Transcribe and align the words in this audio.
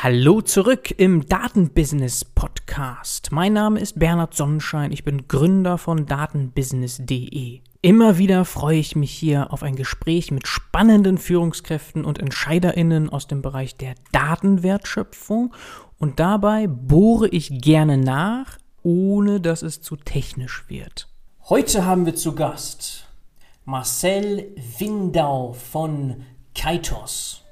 Hallo 0.00 0.40
zurück 0.42 0.94
im 0.96 1.26
Datenbusiness 1.26 2.24
Podcast. 2.24 3.32
Mein 3.32 3.54
Name 3.54 3.80
ist 3.80 3.98
Bernhard 3.98 4.32
Sonnenschein, 4.32 4.92
ich 4.92 5.02
bin 5.02 5.26
Gründer 5.26 5.76
von 5.76 6.06
datenbusiness.de. 6.06 7.62
Immer 7.82 8.16
wieder 8.16 8.44
freue 8.44 8.78
ich 8.78 8.94
mich 8.94 9.10
hier 9.10 9.52
auf 9.52 9.64
ein 9.64 9.74
Gespräch 9.74 10.30
mit 10.30 10.46
spannenden 10.46 11.18
Führungskräften 11.18 12.04
und 12.04 12.20
Entscheiderinnen 12.20 13.10
aus 13.10 13.26
dem 13.26 13.42
Bereich 13.42 13.74
der 13.74 13.96
Datenwertschöpfung 14.12 15.52
und 15.98 16.20
dabei 16.20 16.68
bohre 16.68 17.26
ich 17.26 17.60
gerne 17.60 17.98
nach, 17.98 18.56
ohne 18.84 19.40
dass 19.40 19.62
es 19.62 19.82
zu 19.82 19.96
technisch 19.96 20.64
wird. 20.68 21.08
Heute 21.48 21.84
haben 21.86 22.06
wir 22.06 22.14
zu 22.14 22.36
Gast 22.36 23.08
Marcel 23.64 24.54
Windau 24.78 25.54
von 25.54 26.22
Kaitos. 26.54 27.42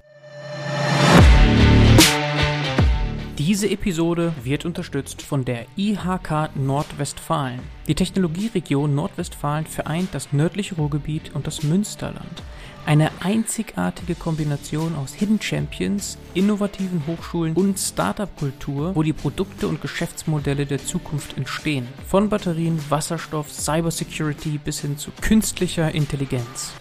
Diese 3.38 3.68
Episode 3.68 4.32
wird 4.44 4.64
unterstützt 4.64 5.20
von 5.20 5.44
der 5.44 5.66
IHK 5.76 6.56
Nordwestfalen. 6.56 7.60
Die 7.86 7.94
Technologieregion 7.94 8.94
Nordwestfalen 8.94 9.66
vereint 9.66 10.08
das 10.12 10.32
nördliche 10.32 10.76
Ruhrgebiet 10.76 11.34
und 11.34 11.46
das 11.46 11.62
Münsterland. 11.62 12.42
Eine 12.86 13.10
einzigartige 13.20 14.14
Kombination 14.14 14.96
aus 14.96 15.12
Hidden 15.12 15.42
Champions, 15.42 16.16
innovativen 16.32 17.02
Hochschulen 17.06 17.54
und 17.54 17.78
Startup-Kultur, 17.78 18.96
wo 18.96 19.02
die 19.02 19.12
Produkte 19.12 19.68
und 19.68 19.82
Geschäftsmodelle 19.82 20.64
der 20.64 20.82
Zukunft 20.82 21.36
entstehen. 21.36 21.86
Von 22.06 22.30
Batterien, 22.30 22.80
Wasserstoff, 22.88 23.52
Cybersecurity 23.52 24.56
bis 24.56 24.80
hin 24.80 24.96
zu 24.96 25.10
künstlicher 25.20 25.94
Intelligenz. 25.94 26.72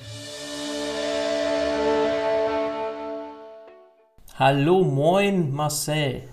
Hallo, 4.40 4.86
moin 4.86 5.52
Marcel. 5.54 6.24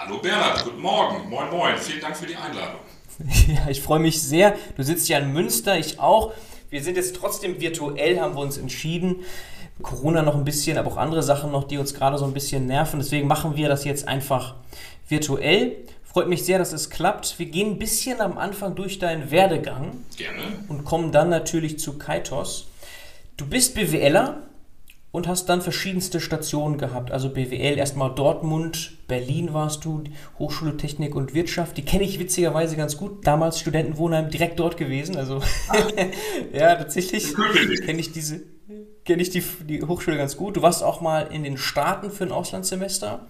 Hallo 0.00 0.18
Bernhard, 0.18 0.62
guten 0.62 0.80
Morgen. 0.80 1.28
Moin, 1.28 1.50
moin. 1.50 1.76
Vielen 1.76 2.00
Dank 2.00 2.16
für 2.16 2.26
die 2.26 2.36
Einladung. 2.36 2.78
Ja, 3.48 3.68
ich 3.68 3.82
freue 3.82 3.98
mich 3.98 4.22
sehr. 4.22 4.54
Du 4.76 4.84
sitzt 4.84 5.08
ja 5.08 5.18
in 5.18 5.32
Münster, 5.32 5.76
ich 5.76 5.98
auch. 5.98 6.32
Wir 6.70 6.84
sind 6.84 6.96
jetzt 6.96 7.16
trotzdem 7.16 7.60
virtuell, 7.60 8.20
haben 8.20 8.36
wir 8.36 8.40
uns 8.40 8.58
entschieden. 8.58 9.24
Corona 9.82 10.22
noch 10.22 10.36
ein 10.36 10.44
bisschen, 10.44 10.78
aber 10.78 10.92
auch 10.92 10.98
andere 10.98 11.24
Sachen 11.24 11.50
noch, 11.50 11.64
die 11.64 11.78
uns 11.78 11.94
gerade 11.94 12.16
so 12.16 12.26
ein 12.26 12.32
bisschen 12.32 12.66
nerven. 12.66 13.00
Deswegen 13.00 13.26
machen 13.26 13.56
wir 13.56 13.68
das 13.68 13.84
jetzt 13.84 14.06
einfach 14.06 14.54
virtuell. 15.08 15.78
Freut 16.04 16.28
mich 16.28 16.44
sehr, 16.44 16.58
dass 16.58 16.72
es 16.72 16.90
klappt. 16.90 17.40
Wir 17.40 17.46
gehen 17.46 17.72
ein 17.72 17.78
bisschen 17.80 18.20
am 18.20 18.38
Anfang 18.38 18.76
durch 18.76 19.00
deinen 19.00 19.32
Werdegang. 19.32 20.04
Gerne. 20.16 20.42
Und 20.68 20.84
kommen 20.84 21.10
dann 21.10 21.28
natürlich 21.28 21.80
zu 21.80 21.98
Kaitos. 21.98 22.68
Du 23.36 23.46
bist 23.46 23.74
BWLer, 23.74 24.44
und 25.10 25.26
hast 25.26 25.48
dann 25.48 25.62
verschiedenste 25.62 26.20
Stationen 26.20 26.78
gehabt. 26.78 27.10
Also 27.10 27.30
BWL, 27.30 27.78
erstmal 27.78 28.14
Dortmund, 28.14 28.97
Berlin 29.08 29.54
warst 29.54 29.84
du, 29.84 30.04
Hochschule 30.38 30.76
Technik 30.76 31.16
und 31.16 31.34
Wirtschaft. 31.34 31.76
Die 31.78 31.84
kenne 31.84 32.04
ich 32.04 32.20
witzigerweise 32.20 32.76
ganz 32.76 32.96
gut. 32.96 33.26
Damals 33.26 33.58
Studentenwohnheim 33.58 34.30
direkt 34.30 34.60
dort 34.60 34.76
gewesen. 34.76 35.16
Also 35.16 35.40
ja, 36.52 36.76
tatsächlich 36.76 37.34
kenne 37.34 38.00
ich 38.00 38.12
diese 38.12 38.42
kenne 39.04 39.22
ich 39.22 39.30
die, 39.30 39.42
die 39.62 39.82
Hochschule 39.82 40.18
ganz 40.18 40.36
gut. 40.36 40.58
Du 40.58 40.62
warst 40.62 40.82
auch 40.82 41.00
mal 41.00 41.28
in 41.32 41.42
den 41.42 41.56
Staaten 41.56 42.10
für 42.10 42.24
ein 42.24 42.32
Auslandssemester 42.32 43.26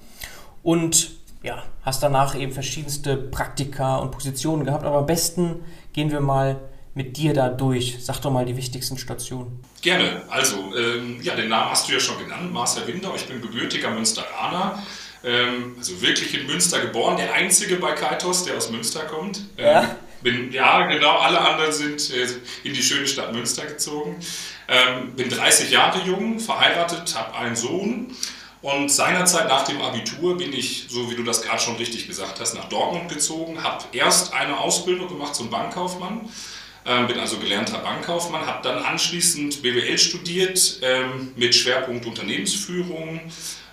und 0.64 1.12
ja, 1.44 1.62
hast 1.82 2.02
danach 2.02 2.34
eben 2.34 2.50
verschiedenste 2.50 3.16
Praktika 3.16 3.98
und 3.98 4.10
Positionen 4.10 4.64
gehabt. 4.64 4.84
Aber 4.84 4.98
am 4.98 5.06
besten 5.06 5.64
gehen 5.92 6.10
wir 6.10 6.20
mal 6.20 6.58
mit 6.94 7.16
dir 7.16 7.32
da 7.32 7.48
durch? 7.48 7.98
Sag 8.00 8.20
doch 8.22 8.32
mal 8.32 8.44
die 8.44 8.56
wichtigsten 8.56 8.98
Stationen. 8.98 9.60
Gerne. 9.80 10.22
Also, 10.28 10.56
ähm, 10.76 11.20
ja, 11.22 11.36
den 11.36 11.48
Namen 11.48 11.70
hast 11.70 11.88
du 11.88 11.92
ja 11.92 12.00
schon 12.00 12.18
genannt, 12.18 12.52
Marcel 12.52 12.84
Winder. 12.88 13.12
Ich 13.14 13.26
bin 13.26 13.40
gebürtiger 13.40 13.90
Münsteraner. 13.90 14.82
Ähm, 15.24 15.74
also 15.78 16.00
wirklich 16.00 16.34
in 16.34 16.46
Münster 16.46 16.80
geboren, 16.80 17.16
der 17.16 17.32
einzige 17.32 17.76
bei 17.76 17.92
Kaitos, 17.92 18.44
der 18.44 18.56
aus 18.56 18.70
Münster 18.70 19.00
kommt. 19.00 19.38
Ähm, 19.56 19.66
ja? 19.66 19.96
Bin, 20.22 20.52
ja, 20.52 20.86
genau, 20.86 21.18
alle 21.18 21.40
anderen 21.40 21.72
sind 21.72 22.10
äh, 22.10 22.26
in 22.64 22.74
die 22.74 22.82
schöne 22.82 23.06
Stadt 23.06 23.32
Münster 23.32 23.66
gezogen. 23.66 24.16
Ähm, 24.68 25.12
bin 25.14 25.28
30 25.28 25.70
Jahre 25.70 26.00
jung, 26.04 26.40
verheiratet, 26.40 27.14
habe 27.16 27.36
einen 27.36 27.56
Sohn. 27.56 28.14
Und 28.60 28.90
seinerzeit 28.90 29.48
nach 29.48 29.64
dem 29.64 29.80
Abitur 29.80 30.36
bin 30.36 30.52
ich, 30.52 30.86
so 30.88 31.08
wie 31.10 31.14
du 31.14 31.22
das 31.22 31.42
gerade 31.42 31.60
schon 31.60 31.76
richtig 31.76 32.08
gesagt 32.08 32.40
hast, 32.40 32.54
nach 32.54 32.68
Dortmund 32.68 33.08
gezogen, 33.08 33.62
habe 33.62 33.84
erst 33.92 34.32
eine 34.34 34.58
Ausbildung 34.58 35.08
gemacht 35.08 35.36
zum 35.36 35.48
Bankkaufmann 35.48 36.28
ähm, 36.88 37.06
bin 37.06 37.18
also 37.18 37.36
gelernter 37.36 37.78
Bankkaufmann, 37.78 38.46
habe 38.46 38.62
dann 38.62 38.82
anschließend 38.82 39.62
BWL 39.62 39.98
studiert 39.98 40.78
ähm, 40.82 41.32
mit 41.36 41.54
Schwerpunkt 41.54 42.06
Unternehmensführung 42.06 43.20
äh, 43.20 43.28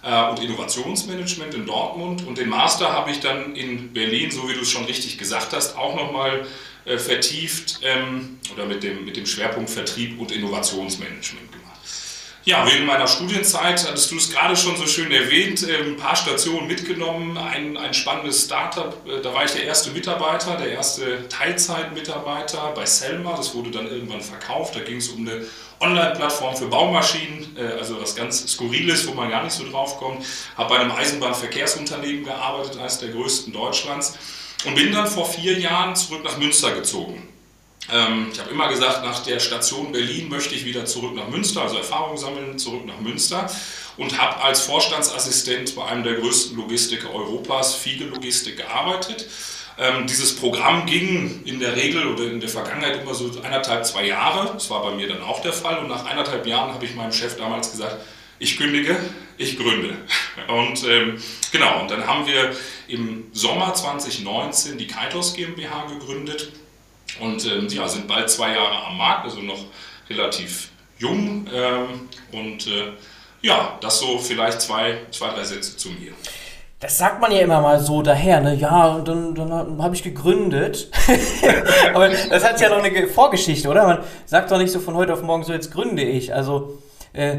und 0.06 0.40
Innovationsmanagement 0.40 1.56
in 1.56 1.66
Dortmund 1.66 2.28
und 2.28 2.38
den 2.38 2.48
Master 2.48 2.94
habe 2.94 3.10
ich 3.10 3.22
dann 3.22 3.56
in 3.56 3.92
Berlin, 3.92 4.30
so 4.30 4.48
wie 4.48 4.54
du 4.54 4.62
es 4.62 4.70
schon 4.70 4.86
richtig 4.86 5.18
gesagt 5.18 5.52
hast, 5.54 5.76
auch 5.78 5.96
nochmal 5.96 6.46
äh, 6.86 7.00
vertieft 7.00 7.80
ähm, 7.82 8.40
oder 8.54 8.68
mit 8.68 8.84
dem, 8.84 9.04
mit 9.06 9.18
dem 9.18 9.26
Schwerpunkt 9.26 9.70
Vertrieb 9.70 10.20
und 10.20 10.32
Innovationsmanagement 10.32 11.52
gemacht. 11.52 11.65
Ja, 12.47 12.63
während 12.63 12.85
meiner 12.85 13.07
Studienzeit, 13.07 13.88
hattest 13.88 14.11
du 14.11 14.17
es 14.17 14.29
gerade 14.29 14.56
schon 14.56 14.78
so 14.78 14.85
schön 14.85 15.11
erwähnt, 15.11 15.67
äh, 15.67 15.78
ein 15.78 15.97
paar 15.97 16.16
Stationen 16.16 16.67
mitgenommen, 16.67 17.39
ein, 17.39 17.75
ein 17.75 17.91
spannendes 17.95 18.45
Startup. 18.45 18.95
Äh, 19.07 19.19
da 19.19 19.33
war 19.33 19.45
ich 19.45 19.53
der 19.53 19.63
erste 19.63 19.89
Mitarbeiter, 19.89 20.56
der 20.56 20.69
erste 20.69 21.28
Teilzeitmitarbeiter 21.28 22.72
bei 22.75 22.85
Selma. 22.85 23.35
Das 23.35 23.56
wurde 23.56 23.72
dann 23.72 23.88
irgendwann 23.88 24.22
verkauft. 24.22 24.75
Da 24.75 24.81
ging 24.81 24.97
es 24.97 25.09
um 25.09 25.28
eine 25.28 25.44
Online-Plattform 25.79 26.56
für 26.56 26.67
Baumaschinen, 26.67 27.57
äh, 27.57 27.79
also 27.79 28.00
was 28.00 28.16
ganz 28.16 28.47
Skurriles, 28.47 29.07
wo 29.07 29.16
man 29.16 29.31
gar 29.31 29.44
nicht 29.44 29.53
so 29.53 29.67
drauf 29.67 29.97
kommt. 29.97 30.23
Habe 30.56 30.69
bei 30.69 30.79
einem 30.81 30.91
Eisenbahnverkehrsunternehmen 30.91 32.25
gearbeitet, 32.25 32.77
eines 32.77 33.00
der 33.00 33.09
größten 33.09 33.53
Deutschlands. 33.53 34.19
Und 34.66 34.75
bin 34.75 34.91
dann 34.91 35.07
vor 35.07 35.25
vier 35.25 35.57
Jahren 35.57 35.95
zurück 35.95 36.23
nach 36.23 36.38
Münster 36.38 36.75
gezogen. 36.75 37.27
Ähm, 37.91 38.29
ich 38.31 38.40
habe 38.40 38.50
immer 38.50 38.68
gesagt, 38.69 39.03
nach 39.03 39.23
der 39.23 39.40
Station 39.40 39.91
Berlin 39.91 40.29
möchte 40.29 40.56
ich 40.56 40.66
wieder 40.66 40.85
zurück 40.85 41.13
nach 41.16 41.28
Münster, 41.28 41.62
also 41.62 41.78
Erfahrung 41.78 42.18
sammeln, 42.18 42.57
zurück 42.57 42.85
nach 42.85 43.00
Münster 43.00 43.50
und 43.97 44.19
habe 44.19 44.41
als 44.41 44.62
Vorstandsassistent 44.62 45.75
bei 45.75 45.85
einem 45.85 46.03
der 46.03 46.16
größten 46.16 46.57
Logistiker 46.57 47.13
Europas, 47.13 47.75
Fiege 47.75 48.06
Logistik, 48.06 48.57
gearbeitet. 48.57 49.28
Ähm, 49.78 50.07
dieses 50.07 50.35
Programm 50.35 50.85
ging 50.85 51.41
in 51.45 51.59
der 51.59 51.75
Regel 51.75 52.07
oder 52.07 52.24
in 52.24 52.40
der 52.40 52.50
Vergangenheit 52.50 53.01
immer 53.01 53.13
so 53.13 53.29
eineinhalb, 53.44 53.85
zwei 53.85 54.06
Jahre. 54.06 54.53
Das 54.53 54.69
war 54.69 54.81
bei 54.81 54.91
mir 54.91 55.07
dann 55.07 55.22
auch 55.22 55.41
der 55.41 55.53
Fall. 55.53 55.79
Und 55.79 55.90
nach 55.90 56.06
eineinhalb 56.06 56.47
Jahren 56.47 56.74
habe 56.74 56.85
ich 56.85 56.95
meinem 56.95 57.12
Chef 57.12 57.35
damals 57.38 57.72
gesagt, 57.72 57.97
ich 58.40 58.57
kündige, 58.57 58.97
ich 59.38 59.57
gründe. 59.57 59.97
Und 60.47 60.85
ähm, 60.88 61.22
genau, 61.51 61.81
und 61.81 61.90
dann 61.90 62.06
haben 62.06 62.28
wir 62.28 62.53
im 62.88 63.28
Sommer 63.31 63.74
2019 63.74 64.78
die 64.78 64.88
Kaitos 64.88 65.34
GmbH 65.34 65.85
gegründet 65.85 66.51
und 67.20 67.46
ähm, 67.46 67.68
ja, 67.70 67.88
sind 67.88 68.08
bald 68.08 68.30
zwei 68.30 68.53
Jahre 68.53 68.86
am 68.88 68.98
Markt, 68.98 69.26
also 69.26 69.40
noch 69.42 69.66
relativ 70.09 70.70
jung. 70.98 71.48
Ähm, 71.53 72.09
und 72.31 72.68
äh, 72.68 72.92
ja, 73.42 73.78
das 73.81 74.00
so 74.00 74.18
vielleicht 74.18 74.62
zwei, 74.62 74.98
zwei, 75.12 75.30
drei 75.30 75.44
Sätze 75.44 75.78
zu 75.78 75.90
mir. 75.90 76.12
Das 76.80 76.98
sagt 76.98 77.22
man 77.22 77.31
ja 77.31 77.40
immer 77.40 77.62
mal 77.62 77.80
so 77.80 78.02
daher, 78.02 78.42
ne? 78.42 78.54
Ja, 78.56 79.00
dann, 79.00 79.34
dann 79.34 79.81
habe 79.81 79.96
ich 79.96 80.04
gegründet. 80.04 80.92
Aber 81.94 82.09
das 82.09 82.44
hat 82.44 82.59
ja 82.59 82.70
noch 82.70 82.84
eine 82.84 83.08
Vorgeschichte, 83.08 83.70
oder? 83.70 83.88
Man 83.88 84.00
sagt 84.25 84.52
doch 84.52 84.58
nicht 84.58 84.72
so 84.72 84.80
von 84.80 84.96
heute 84.96 85.14
auf 85.14 85.24
morgen 85.24 85.44
so, 85.44 85.54
jetzt 85.54 85.72
gründe 85.72 86.04
ich. 86.04 86.34
Also, 86.34 86.80
äh, 87.14 87.38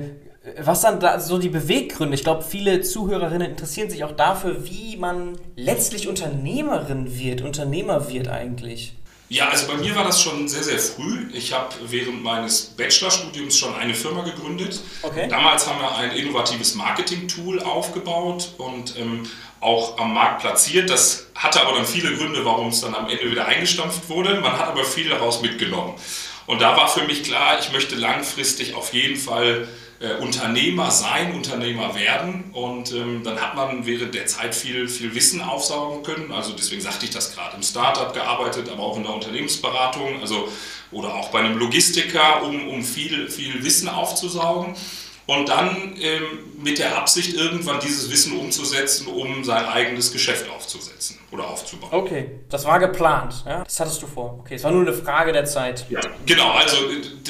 was 0.61 0.81
dann 0.81 1.01
da 1.01 1.21
so 1.21 1.39
die 1.39 1.49
Beweggründe? 1.49 2.15
Ich 2.15 2.23
glaube, 2.23 2.43
viele 2.43 2.81
Zuhörerinnen 2.81 3.51
interessieren 3.51 3.91
sich 3.91 4.05
auch 4.05 4.13
dafür, 4.13 4.65
wie 4.65 4.97
man 4.97 5.37
letztlich 5.55 6.09
Unternehmerin 6.09 7.19
wird, 7.19 7.43
Unternehmer 7.43 8.09
wird 8.09 8.29
eigentlich. 8.29 8.95
Ja, 9.29 9.49
also 9.49 9.67
bei 9.67 9.75
mir 9.75 9.95
war 9.97 10.05
das 10.05 10.23
schon 10.23 10.47
sehr, 10.47 10.63
sehr 10.63 10.79
früh. 10.79 11.29
Ich 11.33 11.53
habe 11.53 11.75
während 11.89 12.23
meines 12.23 12.63
Bachelorstudiums 12.63 13.59
schon 13.59 13.75
eine 13.75 13.95
Firma 13.95 14.23
gegründet. 14.23 14.81
Okay. 15.03 15.27
Damals 15.29 15.67
haben 15.67 15.81
wir 15.81 15.97
ein 15.97 16.13
innovatives 16.13 16.77
Marketing-Tool 16.77 17.61
aufgebaut 17.61 18.53
und 18.59 18.97
ähm, 18.97 19.29
auch 19.61 19.99
am 19.99 20.15
Markt 20.15 20.43
platziert. 20.43 20.91
Das 20.91 21.27
hatte 21.35 21.61
aber 21.61 21.77
dann 21.77 21.87
viele 21.87 22.15
Gründe, 22.15 22.45
warum 22.45 22.69
es 22.69 22.81
dann 22.83 22.95
am 22.95 23.09
Ende 23.09 23.29
wieder 23.29 23.47
eingestampft 23.47 24.09
wurde. 24.09 24.41
Man 24.41 24.53
hat 24.53 24.69
aber 24.69 24.85
viel 24.85 25.09
daraus 25.09 25.43
mitgenommen. 25.43 25.95
Und 26.47 26.63
da 26.63 26.77
war 26.77 26.89
für 26.89 27.03
mich 27.03 27.25
klar, 27.25 27.59
ich 27.59 27.73
möchte 27.73 27.97
langfristig 27.97 28.75
auf 28.75 28.93
jeden 28.95 29.17
Fall 29.17 29.67
äh, 30.01 30.23
Unternehmer 30.23 30.91
sein, 30.91 31.35
Unternehmer 31.35 31.95
werden. 31.95 32.51
Und 32.53 32.93
ähm, 32.93 33.23
dann 33.25 33.41
hat 33.41 33.55
man 33.55 33.87
während 33.87 34.15
der 34.15 34.27
Zeit 34.27 34.55
viel, 34.55 34.89
viel 34.89 35.15
Wissen 35.15 35.41
aufsaugen 35.41 36.03
können. 36.03 36.33
Also 36.33 36.53
deswegen 36.53 36.83
sagte 36.83 37.07
ich 37.07 37.11
das 37.11 37.35
gerade, 37.35 37.57
im 37.57 37.63
Startup 37.63 38.13
gearbeitet, 38.13 38.69
aber 38.69 38.83
auch 38.83 38.97
in 38.97 39.05
der 39.05 39.15
Unternehmensberatung, 39.15 40.21
also 40.21 40.49
oder 40.93 41.15
auch 41.15 41.31
bei 41.31 41.41
einem 41.41 41.59
Logistiker, 41.59 42.43
um, 42.43 42.69
um 42.69 42.83
viel, 42.83 43.29
viel 43.29 43.65
Wissen 43.65 43.89
aufzusaugen. 43.89 44.75
Und 45.27 45.49
dann 45.49 45.97
ähm, 46.01 46.23
mit 46.63 46.79
der 46.79 46.97
Absicht, 46.97 47.35
irgendwann 47.35 47.81
dieses 47.81 48.11
Wissen 48.11 48.39
umzusetzen, 48.39 49.09
um 49.09 49.45
sein 49.45 49.67
eigenes 49.67 50.13
Geschäft 50.13 50.49
aufzusetzen 50.49 51.19
oder 51.31 51.49
aufzubauen. 51.49 51.91
Okay, 51.93 52.31
das 52.49 52.65
war 52.65 52.79
geplant, 52.79 53.45
ja? 53.45 53.63
Das 53.63 53.79
hattest 53.81 54.03
du 54.03 54.07
vor. 54.07 54.39
Okay, 54.41 54.55
es 54.55 54.65
war 54.65 54.71
nur 54.71 54.83
eine 54.83 54.93
Frage 54.93 55.33
der 55.33 55.45
Zeit. 55.45 55.85
Ja, 55.91 56.01
genau, 56.25 56.51
also 56.53 56.77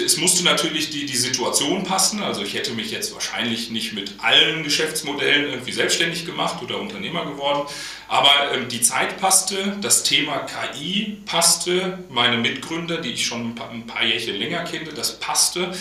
es 0.03 0.17
musste 0.19 0.45
natürlich 0.45 0.91
die, 0.91 1.07
die 1.07 1.17
Situation 1.17 1.85
passen. 1.85 2.23
Also 2.23 2.43
ich 2.43 2.55
hätte 2.55 2.73
mich 2.73 2.91
jetzt 2.91 3.13
wahrscheinlich 3.15 3.71
nicht 3.71 3.95
mit 3.95 4.15
allen 4.23 4.63
Geschäftsmodellen 4.63 5.51
irgendwie 5.51 5.73
selbstständig 5.73 6.27
gemacht 6.27 6.63
oder 6.63 6.79
Unternehmer 6.79 7.25
geworden, 7.25 7.67
aber 8.09 8.31
ähm, 8.55 8.69
die 8.69 8.81
Zeit 8.83 9.19
passte, 9.19 9.77
das 9.81 10.03
Thema 10.03 10.47
KI 10.47 11.19
passte, 11.27 11.99
meine 12.11 12.37
Mitgründer, 12.37 12.99
die 12.99 13.13
ich 13.13 13.27
schon 13.27 13.51
ein 13.51 13.55
paar, 13.55 13.71
ein 13.71 13.87
paar 13.87 14.05
Jährchen 14.05 14.37
länger 14.37 14.65
kenne, 14.65 14.93
das 14.95 15.19
passte 15.19 15.73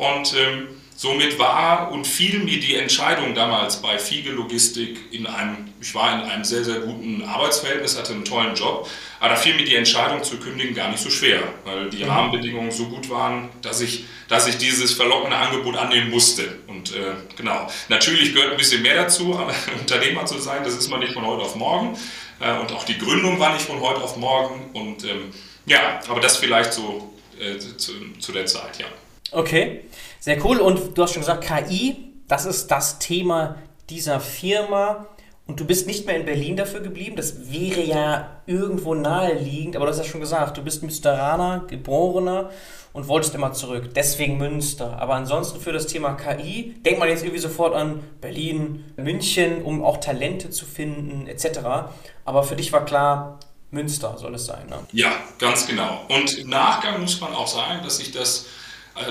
und 0.00 0.34
ähm, 0.34 0.68
Somit 1.00 1.38
war 1.38 1.90
und 1.92 2.06
fiel 2.06 2.40
mir 2.40 2.60
die 2.60 2.74
Entscheidung 2.74 3.34
damals 3.34 3.80
bei 3.80 3.98
Fiege 3.98 4.32
Logistik 4.32 4.98
in 5.10 5.26
einem, 5.26 5.72
ich 5.80 5.94
war 5.94 6.12
in 6.12 6.28
einem 6.28 6.44
sehr, 6.44 6.62
sehr 6.62 6.80
guten 6.80 7.24
Arbeitsverhältnis, 7.24 7.98
hatte 7.98 8.12
einen 8.12 8.26
tollen 8.26 8.54
Job, 8.54 8.86
aber 9.18 9.30
da 9.30 9.36
fiel 9.36 9.54
mir 9.54 9.64
die 9.64 9.76
Entscheidung 9.76 10.22
zu 10.22 10.36
kündigen 10.36 10.74
gar 10.74 10.90
nicht 10.90 11.02
so 11.02 11.08
schwer, 11.08 11.40
weil 11.64 11.88
die 11.88 12.04
mhm. 12.04 12.10
Rahmenbedingungen 12.10 12.70
so 12.70 12.84
gut 12.84 13.08
waren, 13.08 13.48
dass 13.62 13.80
ich, 13.80 14.04
dass 14.28 14.46
ich 14.46 14.58
dieses 14.58 14.92
verlockende 14.92 15.38
Angebot 15.38 15.74
annehmen 15.74 16.10
musste. 16.10 16.58
Und 16.66 16.94
äh, 16.94 17.14
genau, 17.34 17.66
natürlich 17.88 18.34
gehört 18.34 18.50
ein 18.50 18.58
bisschen 18.58 18.82
mehr 18.82 18.96
dazu, 18.96 19.38
aber 19.38 19.54
Unternehmer 19.80 20.26
zu 20.26 20.36
sein, 20.36 20.64
das 20.64 20.74
ist 20.74 20.90
man 20.90 21.00
nicht 21.00 21.14
von 21.14 21.24
heute 21.24 21.44
auf 21.44 21.56
morgen. 21.56 21.96
Äh, 22.40 22.58
und 22.58 22.72
auch 22.72 22.84
die 22.84 22.98
Gründung 22.98 23.40
war 23.40 23.54
nicht 23.54 23.64
von 23.64 23.80
heute 23.80 24.02
auf 24.02 24.18
morgen. 24.18 24.68
Und 24.74 25.02
ähm, 25.04 25.32
ja, 25.64 25.98
aber 26.08 26.20
das 26.20 26.36
vielleicht 26.36 26.74
so 26.74 27.10
äh, 27.40 27.56
zu, 27.56 27.92
zu 28.18 28.32
der 28.32 28.44
Zeit, 28.44 28.78
ja. 28.78 28.86
Okay, 29.32 29.82
sehr 30.20 30.44
cool. 30.44 30.58
Und 30.58 30.96
du 30.96 31.02
hast 31.02 31.12
schon 31.12 31.22
gesagt, 31.22 31.44
KI, 31.44 32.14
das 32.28 32.46
ist 32.46 32.68
das 32.70 32.98
Thema 32.98 33.56
dieser 33.88 34.20
Firma. 34.20 35.06
Und 35.46 35.58
du 35.58 35.64
bist 35.64 35.88
nicht 35.88 36.06
mehr 36.06 36.14
in 36.14 36.24
Berlin 36.24 36.56
dafür 36.56 36.78
geblieben. 36.78 37.16
Das 37.16 37.50
wäre 37.50 37.82
ja 37.82 38.42
irgendwo 38.46 38.94
naheliegend, 38.94 39.74
aber 39.74 39.86
du 39.86 39.90
hast 39.90 39.98
ja 39.98 40.04
schon 40.04 40.20
gesagt, 40.20 40.56
du 40.56 40.62
bist 40.62 40.82
Münsteraner, 40.82 41.64
Geborener 41.66 42.50
und 42.92 43.08
wolltest 43.08 43.34
immer 43.34 43.52
zurück. 43.52 43.90
Deswegen 43.96 44.38
Münster. 44.38 45.00
Aber 45.00 45.14
ansonsten 45.14 45.60
für 45.60 45.72
das 45.72 45.88
Thema 45.88 46.14
KI 46.14 46.74
denkt 46.84 47.00
man 47.00 47.08
jetzt 47.08 47.24
irgendwie 47.24 47.40
sofort 47.40 47.74
an 47.74 48.00
Berlin, 48.20 48.84
München, 48.96 49.62
um 49.62 49.82
auch 49.82 49.96
Talente 49.96 50.50
zu 50.50 50.66
finden, 50.66 51.26
etc. 51.26 51.90
Aber 52.24 52.44
für 52.44 52.54
dich 52.54 52.72
war 52.72 52.84
klar, 52.84 53.40
Münster 53.72 54.18
soll 54.18 54.34
es 54.34 54.46
sein. 54.46 54.68
Ne? 54.68 54.78
Ja, 54.92 55.12
ganz 55.38 55.66
genau. 55.66 56.00
Und 56.08 56.38
im 56.38 56.48
Nachgang 56.48 57.00
muss 57.00 57.20
man 57.20 57.34
auch 57.34 57.46
sagen, 57.46 57.80
dass 57.82 57.98
ich 58.00 58.12
das 58.12 58.46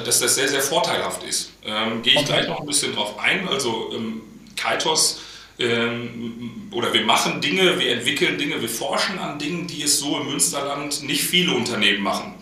dass 0.06 0.19
das 0.19 0.36
sehr, 0.36 0.47
sehr 0.47 0.62
vorteilhaft 0.62 1.24
ist. 1.24 1.51
Ähm, 1.65 2.01
Gehe 2.01 2.13
ich 2.13 2.19
okay. 2.19 2.27
gleich 2.27 2.47
noch 2.47 2.59
ein 2.62 2.65
bisschen 2.65 2.94
drauf 2.94 3.18
ein. 3.19 3.47
Also 3.47 3.91
ähm, 3.94 4.21
Kaitos 4.56 5.21
ähm, 5.59 6.69
oder 6.71 6.94
wir 6.94 7.01
machen 7.01 7.41
Dinge, 7.41 7.80
wir 7.80 7.91
entwickeln 7.91 8.38
Dinge, 8.38 8.62
wir 8.62 8.69
forschen 8.69 9.19
an 9.19 9.39
Dingen, 9.39 9.68
die 9.68 9.83
es 9.83 10.00
so 10.00 10.19
im 10.19 10.27
Münsterland 10.27 11.03
nicht 11.03 11.24
viele 11.24 11.53
Unternehmen 11.53 12.01
machen. 12.01 12.33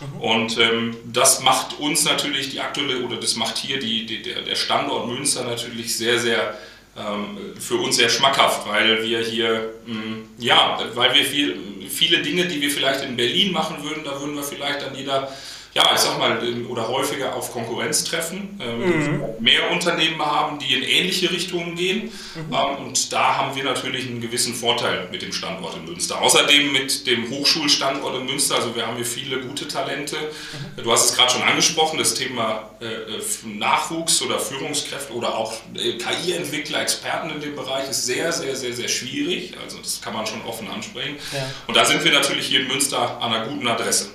Mhm. 0.00 0.20
Und 0.20 0.58
ähm, 0.58 0.96
das 1.04 1.40
macht 1.40 1.78
uns 1.78 2.04
natürlich 2.04 2.50
die 2.50 2.60
aktuelle, 2.60 3.04
oder 3.04 3.16
das 3.16 3.36
macht 3.36 3.58
hier 3.58 3.78
die, 3.78 4.06
die, 4.06 4.22
der, 4.22 4.56
Standort 4.56 5.06
Münster 5.06 5.44
natürlich 5.44 5.96
sehr, 5.96 6.18
sehr 6.18 6.58
ähm, 6.96 7.54
für 7.58 7.76
uns 7.76 7.96
sehr 7.96 8.08
schmackhaft, 8.08 8.68
weil 8.68 9.02
wir 9.02 9.20
hier, 9.20 9.74
mh, 9.86 9.94
mm, 9.94 10.28
ja, 10.38 10.78
weil 10.94 11.14
wir 11.14 11.24
viel, 11.24 11.58
viele 11.88 12.22
Dinge, 12.22 12.46
die 12.46 12.60
wir 12.60 12.70
vielleicht 12.70 13.04
in 13.04 13.16
Berlin 13.16 13.52
machen 13.52 13.82
würden, 13.82 14.04
da 14.04 14.20
würden 14.20 14.34
wir 14.34 14.44
vielleicht 14.44 14.82
an 14.82 14.96
jeder 14.96 15.28
ja, 15.74 15.90
ich 15.92 16.00
sag 16.00 16.18
mal, 16.20 16.40
oder 16.68 16.86
häufiger 16.86 17.34
auf 17.34 17.52
Konkurrenz 17.52 18.04
treffen, 18.04 18.60
ähm, 18.62 18.78
mhm. 18.78 19.24
mehr 19.40 19.72
Unternehmen 19.72 20.24
haben, 20.24 20.60
die 20.60 20.72
in 20.72 20.84
ähnliche 20.84 21.32
Richtungen 21.32 21.74
gehen. 21.74 22.12
Mhm. 22.36 22.54
Ähm, 22.54 22.86
und 22.86 23.12
da 23.12 23.36
haben 23.38 23.56
wir 23.56 23.64
natürlich 23.64 24.06
einen 24.06 24.20
gewissen 24.20 24.54
Vorteil 24.54 25.08
mit 25.10 25.22
dem 25.22 25.32
Standort 25.32 25.76
in 25.76 25.84
Münster. 25.84 26.22
Außerdem 26.22 26.72
mit 26.72 27.08
dem 27.08 27.28
Hochschulstandort 27.28 28.20
in 28.20 28.26
Münster, 28.26 28.54
also 28.54 28.76
wir 28.76 28.86
haben 28.86 28.94
hier 28.94 29.04
viele 29.04 29.40
gute 29.40 29.66
Talente. 29.66 30.16
Mhm. 30.16 30.84
Du 30.84 30.92
hast 30.92 31.10
es 31.10 31.16
gerade 31.16 31.32
schon 31.32 31.42
angesprochen, 31.42 31.98
das 31.98 32.14
Thema 32.14 32.70
äh, 32.80 32.84
äh 32.84 33.22
Nachwuchs 33.44 34.22
oder 34.22 34.38
Führungskräfte 34.38 35.12
oder 35.12 35.36
auch 35.36 35.54
äh, 35.74 35.94
KI-Entwickler, 35.94 36.82
Experten 36.82 37.30
in 37.30 37.40
dem 37.40 37.56
Bereich 37.56 37.90
ist 37.90 38.06
sehr, 38.06 38.32
sehr, 38.32 38.54
sehr, 38.54 38.74
sehr 38.74 38.88
schwierig. 38.88 39.54
Also 39.64 39.78
das 39.78 40.00
kann 40.00 40.14
man 40.14 40.24
schon 40.24 40.40
offen 40.42 40.68
ansprechen. 40.68 41.16
Ja. 41.32 41.50
Und 41.66 41.76
da 41.76 41.84
sind 41.84 42.04
wir 42.04 42.12
natürlich 42.12 42.46
hier 42.46 42.60
in 42.60 42.68
Münster 42.68 43.20
an 43.20 43.32
einer 43.32 43.48
guten 43.48 43.66
Adresse. 43.66 44.10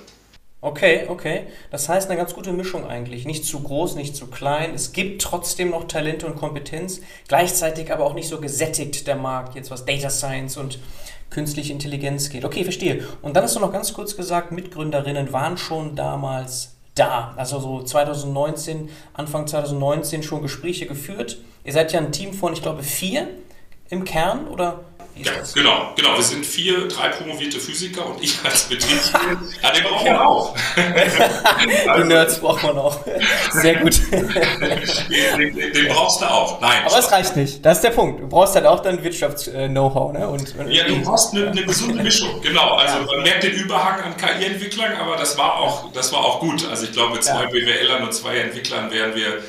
Okay, 0.62 1.06
okay. 1.08 1.44
Das 1.70 1.88
heißt 1.88 2.10
eine 2.10 2.18
ganz 2.18 2.34
gute 2.34 2.52
Mischung 2.52 2.86
eigentlich. 2.86 3.24
Nicht 3.24 3.46
zu 3.46 3.60
groß, 3.60 3.94
nicht 3.94 4.14
zu 4.14 4.26
klein. 4.26 4.74
Es 4.74 4.92
gibt 4.92 5.22
trotzdem 5.22 5.70
noch 5.70 5.84
Talente 5.84 6.26
und 6.26 6.36
Kompetenz, 6.36 7.00
gleichzeitig 7.28 7.90
aber 7.92 8.04
auch 8.04 8.12
nicht 8.12 8.28
so 8.28 8.40
gesättigt 8.40 9.06
der 9.06 9.16
Markt, 9.16 9.54
jetzt 9.54 9.70
was 9.70 9.86
Data 9.86 10.10
Science 10.10 10.58
und 10.58 10.78
künstliche 11.30 11.72
Intelligenz 11.72 12.28
geht. 12.28 12.44
Okay, 12.44 12.64
verstehe. 12.64 13.06
Und 13.22 13.36
dann 13.36 13.44
hast 13.44 13.56
du 13.56 13.60
noch 13.60 13.72
ganz 13.72 13.94
kurz 13.94 14.16
gesagt, 14.16 14.52
Mitgründerinnen 14.52 15.32
waren 15.32 15.56
schon 15.56 15.96
damals 15.96 16.76
da. 16.94 17.32
Also 17.36 17.58
so 17.58 17.82
2019, 17.82 18.90
Anfang 19.14 19.46
2019 19.46 20.22
schon 20.22 20.42
Gespräche 20.42 20.86
geführt. 20.86 21.38
Ihr 21.64 21.72
seid 21.72 21.92
ja 21.92 22.00
ein 22.00 22.12
Team 22.12 22.34
von, 22.34 22.52
ich 22.52 22.60
glaube, 22.60 22.82
vier 22.82 23.28
im 23.88 24.04
Kern 24.04 24.46
oder 24.48 24.84
ja, 25.24 25.32
genau, 25.54 25.92
genau. 25.96 26.16
Wir 26.16 26.22
sind 26.22 26.46
vier, 26.46 26.88
drei 26.88 27.08
promovierte 27.08 27.60
Physiker 27.60 28.06
und 28.06 28.22
ich 28.22 28.38
als 28.44 28.64
Betriebswirt. 28.64 29.38
ja, 29.62 29.70
den 29.70 29.84
braucht 29.84 30.04
man 30.04 30.16
auch. 30.16 30.56
Die 31.98 32.04
Nerds 32.04 32.38
braucht 32.38 32.62
man 32.62 32.78
auch. 32.78 32.98
Sehr 33.52 33.76
gut. 33.76 34.00
Den, 34.10 35.54
den, 35.54 35.72
den, 35.72 35.88
brauchst 35.88 36.22
du 36.22 36.26
auch. 36.26 36.60
Nein. 36.60 36.84
Aber 36.86 36.98
es 36.98 37.12
reicht 37.12 37.36
nicht. 37.36 37.64
Das 37.64 37.78
ist 37.78 37.84
der 37.84 37.90
Punkt. 37.90 38.22
Du 38.22 38.28
brauchst 38.28 38.54
halt 38.54 38.66
auch 38.66 38.80
dann 38.80 39.02
Wirtschafts-Know-how. 39.02 40.12
Ne? 40.12 40.28
Und, 40.28 40.56
und 40.56 40.70
ja, 40.70 40.84
du 40.84 41.00
brauchst 41.02 41.34
eine, 41.34 41.50
eine, 41.50 41.64
gesunde 41.64 42.02
Mischung. 42.02 42.40
Genau. 42.40 42.74
Also 42.74 42.98
ja. 42.98 43.04
man 43.04 43.22
merkt 43.22 43.42
den 43.42 43.52
Überhang 43.52 44.00
an 44.00 44.16
KI-Entwicklern, 44.16 44.94
aber 44.94 45.16
das 45.16 45.36
war 45.36 45.56
auch, 45.56 45.92
das 45.92 46.12
war 46.12 46.24
auch 46.24 46.40
gut. 46.40 46.66
Also 46.68 46.84
ich 46.84 46.92
glaube, 46.92 47.14
mit 47.14 47.24
zwei. 47.24 47.46
BWLern 47.46 48.04
und 48.04 48.14
zwei 48.14 48.36
Entwicklern 48.36 48.90
wären 48.90 49.14
wir 49.14 49.42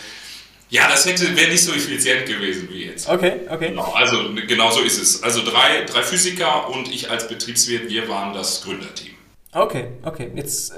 ja, 0.72 0.88
das 0.88 1.06
hätte 1.06 1.36
wäre 1.36 1.52
nicht 1.52 1.66
so 1.66 1.74
effizient 1.74 2.26
gewesen 2.26 2.70
wie 2.72 2.86
jetzt. 2.86 3.10
Okay, 3.10 3.42
okay. 3.50 3.70
Genau, 3.70 3.92
also 3.92 4.34
genau 4.48 4.72
so 4.72 4.80
ist 4.80 5.02
es. 5.02 5.22
Also 5.22 5.44
drei, 5.44 5.84
drei 5.86 6.02
Physiker 6.02 6.70
und 6.70 6.88
ich 6.88 7.12
als 7.12 7.28
Betriebswirt, 7.28 7.90
wir 7.90 8.08
waren 8.08 8.34
das 8.34 8.64
Gründerteam. 8.64 9.12
Okay, 9.52 9.90
okay. 10.04 10.32
Jetzt 10.34 10.72
äh, 10.72 10.76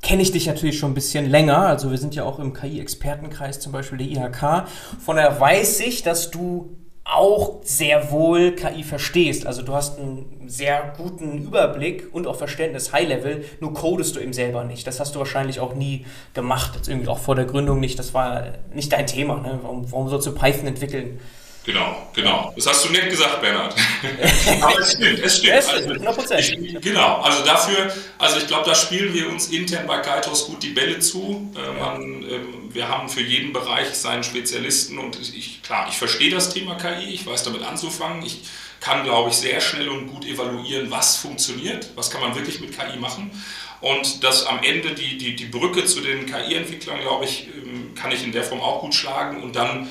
kenne 0.00 0.22
ich 0.22 0.32
dich 0.32 0.46
natürlich 0.46 0.78
schon 0.78 0.92
ein 0.92 0.94
bisschen 0.94 1.28
länger. 1.28 1.58
Also 1.58 1.90
wir 1.90 1.98
sind 1.98 2.14
ja 2.14 2.24
auch 2.24 2.38
im 2.38 2.54
KI-Expertenkreis 2.54 3.60
zum 3.60 3.72
Beispiel 3.72 3.98
der 3.98 4.06
IHK. 4.06 4.68
Von 5.04 5.16
daher 5.16 5.38
weiß 5.38 5.80
ich, 5.80 6.02
dass 6.02 6.30
du 6.30 6.74
auch 7.08 7.58
sehr 7.62 8.10
wohl 8.10 8.52
KI 8.52 8.82
verstehst. 8.82 9.46
Also 9.46 9.62
du 9.62 9.72
hast 9.74 9.98
einen 9.98 10.42
sehr 10.46 10.92
guten 10.96 11.38
Überblick 11.38 12.08
und 12.12 12.26
auch 12.26 12.36
Verständnis 12.36 12.92
High-Level, 12.92 13.44
nur 13.60 13.74
codest 13.74 14.16
du 14.16 14.20
eben 14.20 14.32
selber 14.32 14.64
nicht. 14.64 14.86
Das 14.86 14.98
hast 14.98 15.14
du 15.14 15.20
wahrscheinlich 15.20 15.60
auch 15.60 15.74
nie 15.74 16.04
gemacht, 16.34 16.72
jetzt 16.74 16.88
irgendwie 16.88 17.08
auch 17.08 17.18
vor 17.18 17.36
der 17.36 17.44
Gründung 17.44 17.78
nicht. 17.78 17.98
Das 17.98 18.12
war 18.12 18.46
nicht 18.74 18.92
dein 18.92 19.06
Thema. 19.06 19.36
Ne? 19.36 19.60
Warum, 19.62 19.90
warum 19.90 20.08
sollst 20.08 20.26
du 20.26 20.34
Python 20.34 20.66
entwickeln? 20.66 21.20
Genau, 21.66 22.10
genau. 22.14 22.52
Das 22.54 22.68
hast 22.68 22.84
du 22.84 22.92
nett 22.92 23.10
gesagt, 23.10 23.42
Bernhard. 23.42 23.74
Aber 24.62 24.78
es 24.78 24.92
stimmt, 24.92 25.18
es 25.18 25.38
stimmt. 25.38 25.54
Es 25.54 25.68
stimmt, 25.68 26.00
100%. 26.00 26.32
Also, 26.32 26.52
ich, 26.52 26.80
genau, 26.80 27.16
also 27.22 27.44
dafür, 27.44 27.92
also 28.18 28.36
ich 28.38 28.46
glaube, 28.46 28.66
da 28.66 28.74
spielen 28.76 29.12
wir 29.12 29.28
uns 29.28 29.48
intern 29.48 29.84
bei 29.84 29.98
Kaitos 29.98 30.46
gut 30.46 30.62
die 30.62 30.68
Bälle 30.68 31.00
zu. 31.00 31.52
Äh, 31.56 32.34
ähm, 32.34 32.70
wir 32.72 32.88
haben 32.88 33.08
für 33.08 33.20
jeden 33.20 33.52
Bereich 33.52 33.88
seinen 33.94 34.22
Spezialisten 34.22 34.96
und 34.98 35.18
ich, 35.20 35.60
klar, 35.64 35.88
ich 35.90 35.96
verstehe 35.96 36.30
das 36.30 36.54
Thema 36.54 36.76
KI, 36.76 37.12
ich 37.12 37.26
weiß 37.26 37.42
damit 37.42 37.64
anzufangen. 37.64 38.24
Ich 38.24 38.42
kann, 38.78 39.02
glaube 39.02 39.30
ich, 39.30 39.36
sehr 39.36 39.60
schnell 39.60 39.88
und 39.88 40.06
gut 40.06 40.24
evaluieren, 40.24 40.88
was 40.92 41.16
funktioniert, 41.16 41.90
was 41.96 42.10
kann 42.10 42.20
man 42.20 42.36
wirklich 42.36 42.60
mit 42.60 42.78
KI 42.78 42.96
machen. 42.96 43.32
Und 43.80 44.22
dass 44.22 44.46
am 44.46 44.62
Ende 44.62 44.94
die, 44.94 45.18
die, 45.18 45.34
die 45.34 45.46
Brücke 45.46 45.84
zu 45.84 46.00
den 46.00 46.26
KI-Entwicklern, 46.26 47.00
glaube 47.00 47.24
ich, 47.24 47.48
ähm, 47.48 47.94
kann 47.94 48.12
ich 48.12 48.22
in 48.22 48.32
der 48.32 48.44
Form 48.44 48.60
auch 48.60 48.80
gut 48.80 48.94
schlagen 48.94 49.42
und 49.42 49.56
dann 49.56 49.88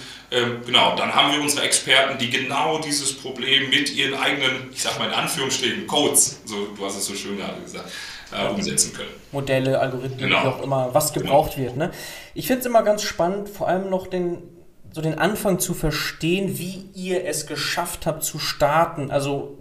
genau, 0.65 0.95
dann 0.95 1.13
haben 1.13 1.33
wir 1.33 1.41
unsere 1.41 1.65
Experten, 1.65 2.17
die 2.17 2.29
genau 2.29 2.79
dieses 2.79 3.13
Problem 3.17 3.69
mit 3.69 3.95
ihren 3.95 4.15
eigenen, 4.15 4.69
ich 4.71 4.81
sag 4.81 4.97
mal 4.99 5.07
in 5.07 5.13
Anführungsstrichen, 5.13 5.87
Codes, 5.87 6.41
so, 6.45 6.67
du 6.75 6.85
hast 6.85 6.97
es 6.97 7.05
so 7.05 7.15
schön 7.15 7.37
gerade 7.37 7.61
gesagt, 7.61 7.89
äh, 8.31 8.47
umsetzen 8.47 8.93
können. 8.93 9.09
Modelle, 9.31 9.79
Algorithmen, 9.79 10.17
genau. 10.17 10.43
wie 10.43 10.47
auch 10.47 10.63
immer, 10.63 10.93
was 10.93 11.13
gebraucht 11.13 11.55
genau. 11.55 11.67
wird. 11.67 11.77
Ne? 11.77 11.91
Ich 12.33 12.47
finde 12.47 12.61
es 12.61 12.65
immer 12.65 12.83
ganz 12.83 13.03
spannend, 13.03 13.49
vor 13.49 13.67
allem 13.67 13.89
noch 13.89 14.07
den, 14.07 14.43
so 14.91 15.01
den 15.01 15.17
Anfang 15.17 15.59
zu 15.59 15.73
verstehen, 15.73 16.57
wie 16.57 16.89
ihr 16.93 17.25
es 17.25 17.47
geschafft 17.47 18.05
habt 18.05 18.23
zu 18.23 18.39
starten. 18.39 19.11
Also 19.11 19.57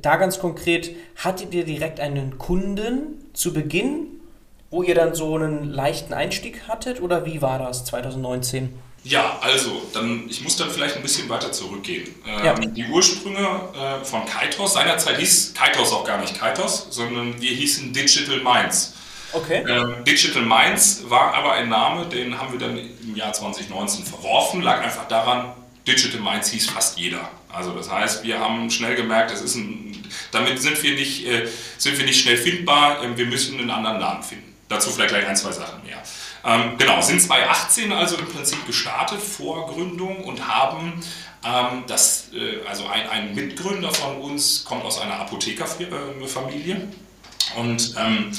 da 0.00 0.16
ganz 0.16 0.38
konkret, 0.38 0.94
hattet 1.16 1.54
ihr 1.54 1.64
direkt 1.64 2.00
einen 2.00 2.38
Kunden 2.38 3.24
zu 3.32 3.52
Beginn, 3.52 4.06
wo 4.70 4.82
ihr 4.82 4.94
dann 4.94 5.14
so 5.14 5.36
einen 5.36 5.64
leichten 5.64 6.12
Einstieg 6.12 6.68
hattet 6.68 7.00
oder 7.00 7.24
wie 7.24 7.40
war 7.42 7.58
das 7.58 7.84
2019? 7.84 8.85
Ja, 9.08 9.38
also, 9.40 9.82
dann, 9.92 10.28
ich 10.28 10.40
muss 10.42 10.56
dann 10.56 10.68
vielleicht 10.68 10.96
ein 10.96 11.02
bisschen 11.02 11.28
weiter 11.28 11.52
zurückgehen. 11.52 12.12
Ähm, 12.26 12.44
ja. 12.44 12.54
Die 12.54 12.86
Ursprünge 12.86 13.38
äh, 13.38 14.04
von 14.04 14.26
Kaitos, 14.26 14.72
seinerzeit 14.74 15.18
hieß 15.18 15.54
Kaitos 15.54 15.92
auch 15.92 16.04
gar 16.04 16.20
nicht 16.20 16.36
Kaitos, 16.36 16.88
sondern 16.90 17.40
wir 17.40 17.50
hießen 17.50 17.92
Digital 17.92 18.40
Minds. 18.40 18.94
Okay. 19.32 19.64
Ähm, 19.68 20.04
Digital 20.04 20.42
Minds 20.42 21.04
war 21.08 21.34
aber 21.34 21.52
ein 21.52 21.68
Name, 21.68 22.06
den 22.06 22.36
haben 22.36 22.50
wir 22.52 22.58
dann 22.58 22.76
im 22.78 23.14
Jahr 23.14 23.32
2019 23.32 24.04
verworfen, 24.04 24.62
lag 24.62 24.82
einfach 24.82 25.06
daran, 25.06 25.52
Digital 25.86 26.20
Minds 26.20 26.50
hieß 26.50 26.70
fast 26.70 26.98
jeder. 26.98 27.28
Also 27.48 27.72
das 27.74 27.88
heißt, 27.88 28.24
wir 28.24 28.40
haben 28.40 28.68
schnell 28.72 28.96
gemerkt, 28.96 29.30
das 29.30 29.40
ist 29.40 29.54
ein, 29.54 30.04
damit 30.32 30.60
sind 30.60 30.82
wir, 30.82 30.94
nicht, 30.94 31.24
äh, 31.26 31.46
sind 31.78 31.96
wir 31.96 32.04
nicht 32.04 32.20
schnell 32.20 32.38
findbar, 32.38 33.04
äh, 33.04 33.16
wir 33.16 33.26
müssen 33.26 33.60
einen 33.60 33.70
anderen 33.70 34.00
Namen 34.00 34.24
finden. 34.24 34.52
Dazu 34.68 34.90
vielleicht 34.90 35.10
gleich 35.10 35.28
ein, 35.28 35.36
zwei 35.36 35.52
Sachen 35.52 35.84
mehr. 35.84 36.02
Ähm, 36.46 36.78
genau, 36.78 37.00
sind 37.00 37.20
2018 37.20 37.92
also 37.92 38.16
im 38.16 38.26
Prinzip 38.26 38.64
gestartet 38.66 39.20
vor 39.20 39.66
Gründung 39.66 40.22
und 40.24 40.46
haben 40.46 41.02
ähm, 41.44 41.82
das, 41.88 42.28
äh, 42.32 42.64
also 42.68 42.86
ein, 42.86 43.08
ein, 43.08 43.34
Mitgründer 43.34 43.92
von 43.92 44.18
uns 44.18 44.64
kommt 44.64 44.84
aus 44.84 45.00
einer 45.00 45.18
Apothekerfamilie 45.18 46.88
und 47.56 47.94
ähm, 47.98 48.30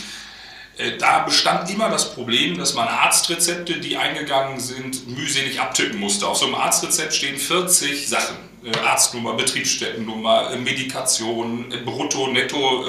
äh, 0.78 0.98
da 0.98 1.20
bestand 1.20 1.70
immer 1.70 1.90
das 1.90 2.14
Problem, 2.14 2.58
dass 2.58 2.76
man 2.76 2.88
Arztrezepte, 2.88 3.82
die 3.82 3.98
eingegangen 3.98 4.62
sind, 4.62 5.06
mühselig 5.10 5.60
abtippen 5.60 6.00
musste. 6.00 6.28
Auf 6.28 6.38
so 6.38 6.46
einem 6.46 6.56
Arztrezept 6.56 7.14
stehen 7.14 7.38
40 7.38 8.08
Sachen. 8.08 8.38
Äh, 8.64 8.78
Arztnummer, 8.86 9.34
Betriebsstättennummer, 9.34 10.52
äh, 10.52 10.58
Medikation, 10.58 11.74
Brutto, 11.84 12.28
Netto. 12.28 12.86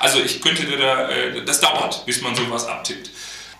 Also 0.00 0.20
ich 0.20 0.42
könnte 0.42 0.66
da, 0.76 1.08
das 1.46 1.60
dauert, 1.60 2.04
bis 2.04 2.20
man 2.20 2.34
sowas 2.34 2.66
abtippt. 2.66 3.10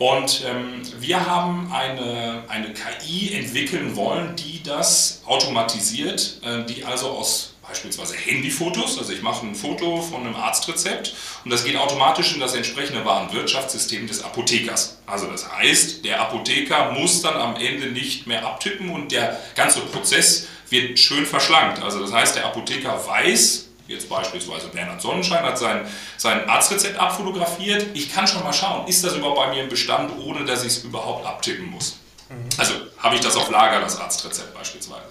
Und 0.01 0.47
ähm, 0.49 0.81
wir 0.99 1.27
haben 1.27 1.71
eine, 1.71 2.43
eine 2.49 2.73
KI 2.73 3.35
entwickeln 3.35 3.97
wollen, 3.97 4.35
die 4.35 4.63
das 4.63 5.21
automatisiert, 5.27 6.41
äh, 6.43 6.65
die 6.65 6.87
also 6.87 7.11
aus 7.11 7.53
beispielsweise 7.69 8.15
Handyfotos. 8.15 8.99
Also 8.99 9.13
ich 9.13 9.21
mache 9.21 9.47
ein 9.47 9.55
Foto 9.55 10.01
von 10.01 10.23
einem 10.23 10.35
Arztrezept 10.37 11.15
und 11.45 11.53
das 11.53 11.65
geht 11.65 11.77
automatisch 11.77 12.33
in 12.33 12.41
das 12.41 12.55
entsprechende 12.55 13.05
Warenwirtschaftssystem 13.05 14.07
des 14.07 14.25
Apothekers. 14.25 15.03
Also 15.05 15.27
das 15.27 15.55
heißt, 15.55 16.03
der 16.03 16.23
Apotheker 16.23 16.93
muss 16.93 17.21
dann 17.21 17.35
am 17.35 17.57
Ende 17.57 17.89
nicht 17.89 18.27
mehr 18.27 18.47
abtippen 18.47 18.89
und 18.89 19.13
der 19.13 19.39
ganze 19.55 19.81
Prozess 19.81 20.47
wird 20.71 20.99
schön 20.99 21.27
verschlankt. 21.27 21.83
Also 21.83 22.01
das 22.01 22.11
heißt, 22.11 22.37
der 22.37 22.47
Apotheker 22.47 23.07
weiß, 23.07 23.70
jetzt 23.91 24.09
beispielsweise 24.09 24.69
Bernhard 24.69 25.01
Sonnenschein 25.01 25.45
hat 25.45 25.59
sein, 25.59 25.87
sein 26.17 26.49
Arztrezept 26.49 26.99
abfotografiert, 26.99 27.87
ich 27.95 28.13
kann 28.13 28.27
schon 28.27 28.43
mal 28.45 28.53
schauen, 28.53 28.87
ist 28.87 29.05
das 29.05 29.15
überhaupt 29.15 29.37
bei 29.37 29.49
mir 29.49 29.63
im 29.63 29.69
Bestand, 29.69 30.13
ohne 30.19 30.45
dass 30.45 30.63
ich 30.63 30.69
es 30.69 30.85
überhaupt 30.85 31.27
abtippen 31.27 31.71
muss. 31.71 31.99
Mhm. 32.29 32.49
Also 32.57 32.75
habe 32.99 33.17
ich 33.17 33.21
das 33.21 33.37
auf 33.37 33.51
Lager, 33.51 33.81
das 33.81 33.99
Arztrezept 33.99 34.55
beispielsweise. 34.55 35.03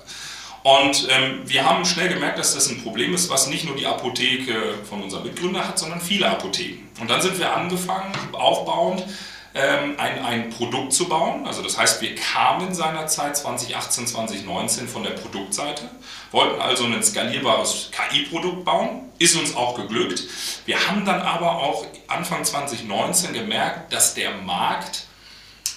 Und 0.63 1.07
ähm, 1.09 1.41
wir 1.45 1.65
haben 1.65 1.85
schnell 1.85 2.09
gemerkt, 2.09 2.37
dass 2.37 2.53
das 2.53 2.69
ein 2.69 2.83
Problem 2.83 3.13
ist, 3.13 3.29
was 3.29 3.47
nicht 3.47 3.65
nur 3.65 3.75
die 3.75 3.85
Apotheke 3.85 4.75
von 4.87 5.01
unserem 5.01 5.23
Mitgründer 5.23 5.65
hat, 5.65 5.79
sondern 5.79 6.01
viele 6.01 6.27
Apotheken. 6.29 6.89
Und 6.99 7.09
dann 7.09 7.21
sind 7.21 7.39
wir 7.39 7.55
angefangen, 7.55 8.11
aufbauend 8.33 9.05
ähm, 9.55 9.95
ein, 9.97 10.23
ein 10.23 10.49
Produkt 10.49 10.93
zu 10.93 11.09
bauen. 11.09 11.47
Also 11.47 11.61
das 11.61 11.77
heißt, 11.77 12.01
wir 12.01 12.15
kamen 12.15 12.73
seinerzeit 12.73 13.35
2018, 13.35 14.07
2019 14.07 14.87
von 14.87 15.03
der 15.03 15.11
Produktseite, 15.11 15.89
wollten 16.31 16.61
also 16.61 16.85
ein 16.85 17.01
skalierbares 17.03 17.89
KI-Produkt 17.91 18.63
bauen, 18.65 19.09
ist 19.17 19.35
uns 19.35 19.55
auch 19.55 19.75
geglückt. 19.75 20.23
Wir 20.65 20.87
haben 20.87 21.05
dann 21.05 21.21
aber 21.21 21.57
auch 21.57 21.85
Anfang 22.07 22.43
2019 22.43 23.33
gemerkt, 23.33 23.91
dass 23.91 24.13
der 24.13 24.31
Markt 24.31 25.05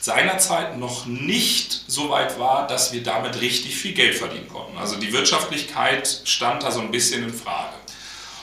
seinerzeit 0.02 0.78
noch 0.78 1.06
nicht 1.06 1.84
so 1.86 2.10
weit 2.10 2.38
war, 2.38 2.66
dass 2.66 2.92
wir 2.92 3.04
damit 3.04 3.40
richtig 3.40 3.76
viel 3.76 3.94
Geld 3.94 4.16
verdienen 4.16 4.48
konnten. 4.48 4.76
Also 4.76 4.96
die 4.96 5.12
Wirtschaftlichkeit 5.12 6.22
stand 6.24 6.64
da 6.64 6.72
so 6.72 6.80
ein 6.80 6.90
bisschen 6.90 7.22
in 7.22 7.32
Frage. 7.32 7.74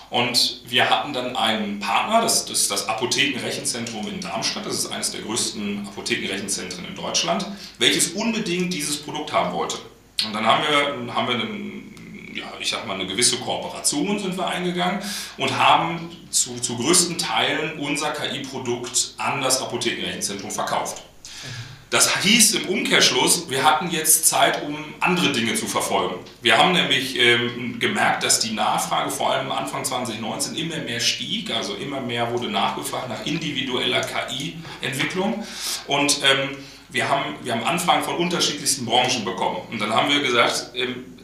Und 0.10 0.62
wir 0.66 0.90
hatten 0.90 1.14
dann 1.14 1.36
einen 1.36 1.80
Partner, 1.80 2.22
das, 2.22 2.50
ist 2.50 2.72
das 2.72 2.88
Apothekenrechenzentrum 2.88 4.08
in 4.08 4.20
Darmstadt, 4.20 4.66
das 4.66 4.76
ist 4.76 4.92
eines 4.92 5.12
der 5.12 5.22
größten 5.22 5.88
Apothekenrechenzentren 5.88 6.86
in 6.86 6.96
Deutschland, 6.96 7.46
welches 7.78 8.14
unbedingt 8.14 8.74
dieses 8.74 8.98
Produkt 8.98 9.32
haben 9.32 9.54
wollte. 9.54 9.78
Und 10.26 10.34
dann 10.34 10.46
haben 10.46 10.64
wir, 10.64 11.14
haben 11.14 11.28
wir 11.28 11.36
einen, 11.36 12.34
ja, 12.36 12.46
ich 12.60 12.70
sag 12.70 12.88
mal, 12.88 12.96
eine 12.96 13.06
gewisse 13.06 13.38
Kooperation 13.38 14.20
sind 14.20 14.36
wir 14.36 14.48
eingegangen 14.48 15.00
und 15.38 15.58
haben 15.58 16.10
zu, 16.32 16.60
zu 16.60 16.76
größten 16.76 17.18
Teilen 17.18 17.78
unser 17.80 18.12
KI-Produkt 18.12 19.14
an 19.18 19.42
das 19.42 19.62
Apothekenrechenzentrum 19.62 20.50
verkauft. 20.50 21.04
Das 21.90 22.22
hieß 22.22 22.54
im 22.54 22.66
Umkehrschluss, 22.70 23.50
wir 23.50 23.64
hatten 23.64 23.90
jetzt 23.90 24.28
Zeit, 24.28 24.62
um 24.64 24.78
andere 25.00 25.32
Dinge 25.32 25.56
zu 25.56 25.66
verfolgen. 25.66 26.20
Wir 26.42 26.58
haben 26.58 26.74
nämlich 26.74 27.18
ähm, 27.18 27.80
gemerkt, 27.80 28.24
dass 28.24 28.40
die 28.40 28.52
Nachfrage 28.52 29.10
vor 29.10 29.32
allem 29.32 29.52
Anfang 29.52 29.84
2019 29.84 30.56
immer 30.56 30.78
mehr 30.78 31.00
stieg, 31.00 31.50
also 31.52 31.74
immer 31.74 32.00
mehr 32.00 32.32
wurde 32.32 32.48
nachgefragt 32.48 33.10
nach 33.10 33.26
individueller 33.26 34.02
KI-Entwicklung. 34.02 35.44
Und 35.88 36.20
ähm, 36.24 36.58
wir, 36.90 37.10
haben, 37.10 37.36
wir 37.42 37.54
haben 37.54 37.64
Anfragen 37.64 38.04
von 38.04 38.18
unterschiedlichsten 38.18 38.86
Branchen 38.86 39.26
bekommen. 39.26 39.62
Und 39.72 39.80
dann 39.82 39.92
haben 39.92 40.10
wir 40.10 40.22
gesagt, 40.22 40.72
ähm, 40.76 41.19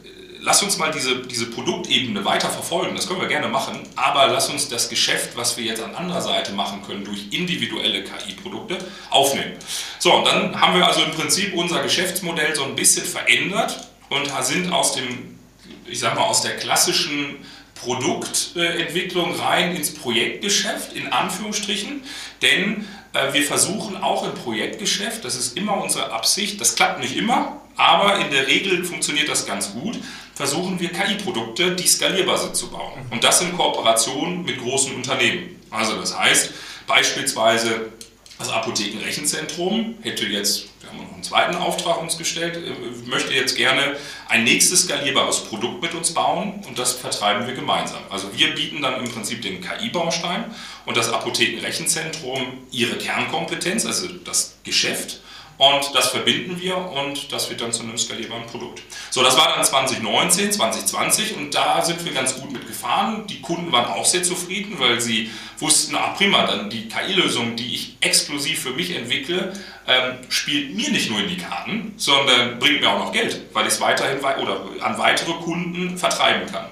lass 0.46 0.62
uns 0.62 0.78
mal 0.78 0.92
diese, 0.92 1.16
diese 1.26 1.46
Produktebene 1.46 2.24
weiter 2.24 2.48
verfolgen, 2.48 2.94
das 2.94 3.08
können 3.08 3.20
wir 3.20 3.26
gerne 3.26 3.48
machen, 3.48 3.80
aber 3.96 4.28
lass 4.28 4.48
uns 4.48 4.68
das 4.68 4.88
Geschäft, 4.88 5.36
was 5.36 5.56
wir 5.58 5.64
jetzt 5.64 5.82
an 5.82 5.94
anderer 5.96 6.22
Seite 6.22 6.52
machen 6.52 6.82
können, 6.86 7.04
durch 7.04 7.32
individuelle 7.32 8.04
KI-Produkte 8.04 8.78
aufnehmen. 9.10 9.54
So, 9.98 10.14
und 10.14 10.24
dann 10.24 10.58
haben 10.58 10.78
wir 10.78 10.86
also 10.86 11.02
im 11.02 11.10
Prinzip 11.10 11.52
unser 11.52 11.82
Geschäftsmodell 11.82 12.54
so 12.54 12.62
ein 12.62 12.76
bisschen 12.76 13.04
verändert 13.04 13.88
und 14.08 14.30
sind 14.44 14.72
aus 14.72 14.92
dem, 14.92 15.36
ich 15.84 15.98
sag 15.98 16.14
mal, 16.14 16.22
aus 16.22 16.42
der 16.42 16.56
klassischen 16.56 17.44
Produktentwicklung 17.74 19.34
rein 19.34 19.74
ins 19.74 19.94
Projektgeschäft, 19.94 20.92
in 20.92 21.12
Anführungsstrichen, 21.12 22.04
denn 22.40 22.86
äh, 23.12 23.32
wir 23.32 23.42
versuchen 23.42 23.96
auch 23.96 24.24
im 24.24 24.34
Projektgeschäft, 24.34 25.24
das 25.24 25.34
ist 25.34 25.56
immer 25.56 25.82
unsere 25.82 26.12
Absicht, 26.12 26.60
das 26.60 26.76
klappt 26.76 27.00
nicht 27.00 27.16
immer, 27.16 27.60
aber 27.76 28.18
in 28.20 28.30
der 28.30 28.46
Regel 28.46 28.84
funktioniert 28.84 29.28
das 29.28 29.46
ganz 29.46 29.72
gut, 29.72 29.98
versuchen 30.34 30.80
wir 30.80 30.90
KI-Produkte, 30.90 31.74
die 31.74 31.86
skalierbar 31.86 32.38
sind, 32.38 32.56
zu 32.56 32.70
bauen. 32.70 33.06
Und 33.10 33.24
das 33.24 33.40
in 33.40 33.56
Kooperation 33.56 34.44
mit 34.44 34.58
großen 34.60 34.94
Unternehmen. 34.94 35.60
Also 35.70 35.96
das 35.96 36.16
heißt 36.16 36.52
beispielsweise 36.86 37.92
das 38.38 38.50
Apothekenrechenzentrum 38.50 39.94
hätte 40.02 40.26
jetzt, 40.26 40.66
wir 40.80 40.90
haben 40.90 40.98
noch 40.98 41.12
einen 41.14 41.22
zweiten 41.22 41.56
Auftrag 41.56 42.02
uns 42.02 42.18
gestellt, 42.18 42.56
äh, 42.56 43.08
möchte 43.08 43.32
jetzt 43.32 43.56
gerne 43.56 43.96
ein 44.28 44.44
nächstes 44.44 44.82
skalierbares 44.82 45.44
Produkt 45.44 45.80
mit 45.80 45.94
uns 45.94 46.12
bauen 46.12 46.62
und 46.68 46.78
das 46.78 46.92
vertreiben 46.92 47.46
wir 47.46 47.54
gemeinsam. 47.54 48.02
Also 48.10 48.28
wir 48.36 48.54
bieten 48.54 48.82
dann 48.82 49.02
im 49.02 49.10
Prinzip 49.10 49.40
den 49.40 49.62
KI-Baustein 49.62 50.44
und 50.84 50.98
das 50.98 51.10
Apothekenrechenzentrum 51.10 52.58
ihre 52.70 52.96
Kernkompetenz, 52.96 53.86
also 53.86 54.06
das 54.08 54.56
Geschäft 54.64 55.20
und 55.58 55.94
das 55.94 56.08
verbinden 56.08 56.60
wir 56.60 56.76
und 56.76 57.32
das 57.32 57.48
wird 57.48 57.60
dann 57.60 57.72
zu 57.72 57.82
einem 57.82 57.96
skalierbaren 57.96 58.46
Produkt. 58.46 58.82
So, 59.10 59.22
das 59.22 59.36
war 59.38 59.54
dann 59.54 59.64
2019, 59.64 60.52
2020 60.52 61.36
und 61.36 61.54
da 61.54 61.82
sind 61.82 62.04
wir 62.04 62.12
ganz 62.12 62.38
gut 62.38 62.52
mitgefahren. 62.52 63.26
Die 63.26 63.40
Kunden 63.40 63.72
waren 63.72 63.86
auch 63.86 64.04
sehr 64.04 64.22
zufrieden, 64.22 64.78
weil 64.78 65.00
sie 65.00 65.30
wussten, 65.58 65.94
ah 65.96 66.08
prima, 66.08 66.46
dann 66.46 66.68
die 66.68 66.88
KI-Lösung, 66.88 67.56
die 67.56 67.74
ich 67.74 67.96
exklusiv 68.00 68.60
für 68.60 68.70
mich 68.70 68.94
entwickle, 68.94 69.54
ähm, 69.88 70.18
spielt 70.28 70.74
mir 70.74 70.90
nicht 70.90 71.10
nur 71.10 71.20
in 71.20 71.28
die 71.28 71.38
Karten, 71.38 71.94
sondern 71.96 72.58
bringt 72.58 72.82
mir 72.82 72.90
auch 72.90 72.98
noch 72.98 73.12
Geld, 73.12 73.40
weil 73.54 73.66
ich 73.66 73.72
es 73.72 73.80
weiterhin 73.80 74.18
oder 74.18 74.60
an 74.80 74.98
weitere 74.98 75.32
Kunden 75.34 75.96
vertreiben 75.96 76.50
kann. 76.50 76.66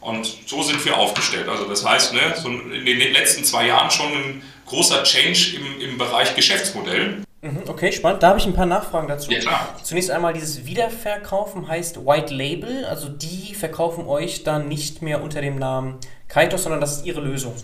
Und 0.00 0.28
so 0.46 0.62
sind 0.62 0.84
wir 0.84 0.96
aufgestellt. 0.96 1.48
Also 1.48 1.64
das 1.64 1.84
heißt, 1.84 2.12
ne, 2.12 2.34
so 2.40 2.48
in 2.48 2.84
den 2.84 3.12
letzten 3.12 3.44
zwei 3.44 3.66
Jahren 3.66 3.90
schon 3.90 4.12
ein 4.12 4.42
großer 4.66 5.04
Change 5.04 5.56
im, 5.56 5.80
im 5.80 5.98
Bereich 5.98 6.34
Geschäftsmodell. 6.34 7.22
Mhm, 7.42 7.64
okay, 7.66 7.90
spannend. 7.90 8.22
Da 8.22 8.28
habe 8.28 8.38
ich 8.38 8.46
ein 8.46 8.54
paar 8.54 8.66
Nachfragen 8.66 9.08
dazu. 9.08 9.30
Ja, 9.32 9.40
klar. 9.40 9.76
Zunächst 9.82 10.12
einmal, 10.12 10.32
dieses 10.32 10.64
Wiederverkaufen 10.64 11.66
heißt 11.66 12.06
White 12.06 12.32
Label, 12.32 12.84
also 12.84 13.08
die 13.08 13.54
verkaufen 13.54 14.06
euch 14.06 14.44
dann 14.44 14.68
nicht 14.68 15.02
mehr 15.02 15.22
unter 15.22 15.40
dem 15.40 15.58
Namen 15.58 15.98
Kaitos, 16.28 16.62
sondern 16.62 16.80
das 16.80 16.98
ist 16.98 17.06
ihre 17.06 17.20
Lösung. 17.20 17.54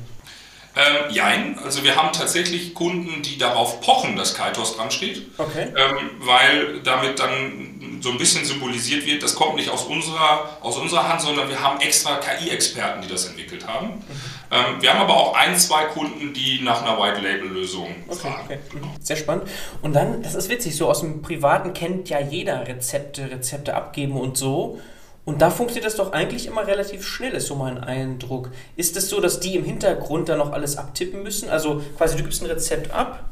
Ähm, 0.75 1.11
jein, 1.11 1.59
also 1.65 1.83
wir 1.85 1.97
haben 1.97 2.13
tatsächlich 2.13 2.75
Kunden, 2.75 3.23
die 3.23 3.39
darauf 3.39 3.81
pochen, 3.81 4.17
dass 4.17 4.35
Kaitos 4.35 4.77
dran 4.77 4.91
steht, 4.91 5.23
okay. 5.39 5.69
ähm, 5.77 6.11
weil 6.21 6.81
damit 6.83 7.19
dann 7.19 8.01
so 8.01 8.11
ein 8.11 8.19
bisschen 8.19 8.45
symbolisiert 8.45 9.07
wird, 9.07 9.23
das 9.23 9.35
kommt 9.35 9.57
nicht 9.57 9.71
aus 9.71 9.85
unserer, 9.85 10.59
aus 10.61 10.77
unserer 10.77 11.09
Hand, 11.09 11.21
sondern 11.21 11.49
wir 11.49 11.61
haben 11.61 11.81
extra 11.81 12.17
KI-Experten, 12.17 13.03
die 13.03 13.09
das 13.09 13.27
entwickelt 13.27 13.67
haben. 13.67 13.89
Mhm. 13.89 14.05
Ähm, 14.51 14.81
wir 14.81 14.93
haben 14.93 15.01
aber 15.01 15.17
auch 15.17 15.35
ein, 15.35 15.57
zwei 15.57 15.85
Kunden, 15.85 16.33
die 16.33 16.61
nach 16.63 16.83
einer 16.83 16.99
White-Label-Lösung 16.99 17.89
okay, 18.09 18.19
fragen. 18.19 18.45
Okay. 18.45 18.59
Mhm. 18.73 18.91
Sehr 19.01 19.17
spannend. 19.17 19.45
Und 19.83 19.95
dann, 19.95 20.23
das 20.23 20.35
ist 20.35 20.49
witzig, 20.49 20.77
so 20.77 20.89
aus 20.89 21.01
dem 21.01 21.23
Privaten 21.23 21.75
kennt 21.75 22.09
ja 22.09 22.21
jeder 22.21 22.67
Rezepte, 22.67 23.31
Rezepte 23.31 23.75
abgeben 23.75 24.19
und 24.19 24.37
so. 24.37 24.79
Und 25.25 25.43
da 25.43 25.51
funktioniert 25.51 25.85
das 25.85 25.97
doch 25.97 26.13
eigentlich 26.13 26.47
immer 26.47 26.67
relativ 26.67 27.07
schnell, 27.07 27.35
ist 27.35 27.49
so 27.49 27.55
mein 27.55 27.77
Eindruck. 27.77 28.51
Ist 28.77 28.97
es 28.97 29.11
so, 29.11 29.21
dass 29.21 29.41
die 29.41 29.57
im 29.57 29.65
Hintergrund 29.65 30.31
dann 30.31 30.39
noch 30.39 30.53
alles 30.53 30.79
abtippen 30.79 31.23
müssen? 31.23 31.51
Also 31.51 31.83
quasi 31.99 32.17
du 32.17 32.23
gibst 32.23 32.43
ein 32.43 32.47
Rezept 32.47 32.91
ab 32.93 33.25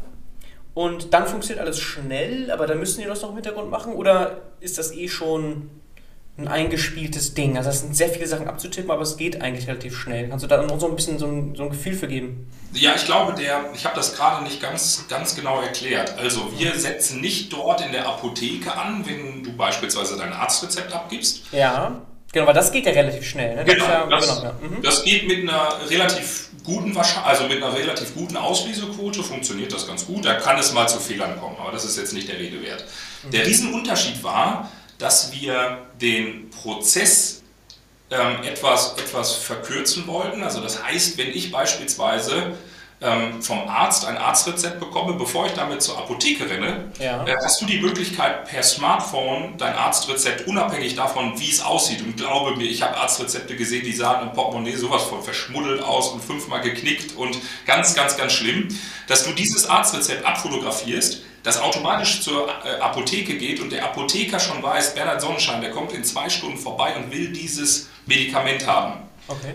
und 0.75 1.15
dann 1.15 1.27
funktioniert 1.27 1.65
alles 1.65 1.81
schnell, 1.81 2.51
aber 2.51 2.67
dann 2.67 2.79
müssen 2.79 3.01
die 3.01 3.07
das 3.07 3.23
noch 3.23 3.31
im 3.31 3.37
Hintergrund 3.37 3.71
machen? 3.71 3.95
Oder 3.95 4.43
ist 4.61 4.77
das 4.77 4.93
eh 4.93 5.09
schon 5.09 5.71
ein 6.39 6.49
eingespieltes 6.49 7.33
Ding. 7.35 7.57
Also 7.57 7.71
es 7.71 7.81
sind 7.81 7.97
sehr 7.97 8.11
viele 8.11 8.27
Sachen 8.27 8.47
abzutippen, 8.47 8.91
aber 8.91 9.03
es 9.03 9.17
geht 9.17 9.41
eigentlich 9.41 9.69
relativ 9.69 9.97
schnell. 9.97 10.29
Kannst 10.29 10.45
du 10.45 10.49
da 10.49 10.63
noch 10.63 10.79
so 10.79 10.89
ein 10.89 10.95
bisschen 10.95 11.19
so 11.19 11.27
ein, 11.27 11.55
so 11.55 11.63
ein 11.63 11.71
Gefühl 11.71 11.95
für 11.95 12.09
geben? 12.09 12.51
Ja, 12.75 12.95
ich 12.95 13.07
glaube, 13.07 13.33
der, 13.33 13.71
ich 13.75 13.87
habe 13.87 13.97
das 13.97 14.15
gerade 14.15 14.45
nicht 14.45 14.61
ganz, 14.61 15.05
ganz 15.09 15.35
genau 15.35 15.63
erklärt. 15.63 16.19
Also 16.19 16.53
wir 16.59 16.75
setzen 16.75 17.23
nicht 17.23 17.53
dort 17.53 17.81
in 17.81 17.93
der 17.93 18.07
Apotheke 18.07 18.77
an, 18.77 19.07
wenn 19.07 19.45
du 19.45 19.53
beispielsweise 19.57 20.19
dein 20.19 20.33
Arztrezept 20.33 20.93
abgibst. 20.93 21.45
Ja. 21.53 22.03
Genau, 22.33 22.47
weil 22.47 22.55
das 22.55 22.71
geht 22.71 22.85
ja 22.85 22.93
relativ 22.93 23.27
schnell. 23.27 23.57
Ne? 23.57 23.65
Das 23.65 23.75
genau, 23.75 23.87
ja, 23.87 24.07
das, 24.07 24.27
genau 24.27 24.43
ja. 24.43 24.53
mhm. 24.61 24.83
das, 24.83 25.05
geht 25.05 25.27
mit 25.27 25.49
einer 25.49 25.79
relativ 25.89 26.51
guten 26.65 26.95
also 26.95 27.45
mit 27.45 27.63
einer 27.63 27.73
relativ 27.73 28.15
guten 28.15 28.37
Auslesequote 28.37 29.23
funktioniert 29.23 29.73
das 29.73 29.87
ganz 29.87 30.05
gut. 30.05 30.27
Da 30.27 30.35
kann 30.35 30.59
es 30.59 30.75
mal 30.75 30.87
zu 30.87 30.99
Fehlern 30.99 31.41
kommen, 31.41 31.57
aber 31.59 31.73
das 31.73 31.87
ist 31.87 31.97
jetzt 31.97 32.13
nicht 32.13 32.29
der 32.29 32.39
Rede 32.39 32.61
wert. 32.63 32.85
Mhm. 33.25 33.31
Der 33.31 33.47
Riesenunterschied 33.47 34.23
war, 34.23 34.71
dass 34.99 35.33
wir 35.33 35.79
den 36.01 36.51
Prozess 36.51 37.43
ähm, 38.11 38.43
etwas, 38.45 38.97
etwas 38.99 39.35
verkürzen 39.35 40.07
wollten. 40.07 40.43
Also 40.43 40.61
das 40.61 40.83
heißt, 40.83 41.19
wenn 41.19 41.29
ich 41.29 41.51
beispielsweise 41.51 42.57
ähm, 43.01 43.43
vom 43.43 43.69
Arzt 43.69 44.07
ein 44.07 44.17
Arztrezept 44.17 44.81
bekomme, 44.81 45.15
bevor 45.15 45.47
ich 45.47 45.53
damit 45.53 45.83
zur 45.83 45.99
Apotheke 45.99 46.49
renne, 46.49 46.91
ja. 46.99 47.25
äh, 47.27 47.37
hast 47.45 47.61
du 47.61 47.67
die 47.67 47.79
Möglichkeit 47.79 48.47
per 48.47 48.63
Smartphone 48.63 49.59
dein 49.59 49.75
Arztrezept 49.75 50.47
unabhängig 50.47 50.95
davon, 50.95 51.39
wie 51.39 51.51
es 51.51 51.63
aussieht. 51.63 52.01
Und 52.01 52.17
glaube 52.17 52.57
mir, 52.57 52.65
ich 52.65 52.81
habe 52.83 52.97
Arztrezepte 52.97 53.55
gesehen, 53.55 53.85
die 53.85 53.93
sahen 53.93 54.27
im 54.27 54.33
Portemonnaie 54.33 54.77
sowas 54.77 55.03
von 55.05 55.23
verschmuddelt 55.23 55.83
aus 55.83 56.09
und 56.09 56.25
fünfmal 56.25 56.63
geknickt 56.63 57.17
und 57.17 57.39
ganz, 57.67 57.95
ganz, 57.95 58.17
ganz 58.17 58.33
schlimm, 58.33 58.69
dass 59.09 59.25
du 59.25 59.33
dieses 59.33 59.69
Arztrezept 59.69 60.25
abfotografierst, 60.25 61.23
das 61.43 61.61
automatisch 61.61 62.23
zur 62.23 62.49
äh, 62.49 62.81
Apotheke 62.81 63.37
geht 63.37 63.61
und 63.61 63.71
der 63.73 63.85
Apotheker 63.85 64.41
schon 64.41 64.63
weiß, 64.63 64.95
Bernhard 64.95 65.21
Sonnenschein, 65.21 65.61
der 65.61 65.71
kommt 65.71 65.93
in 65.93 66.03
zwei 66.03 66.31
Stunden 66.31 66.57
vorbei 66.59 66.97
und 66.97 67.13
will 67.13 67.29
dieses 67.29 67.89
Medikament 68.07 68.67
haben. 68.67 69.06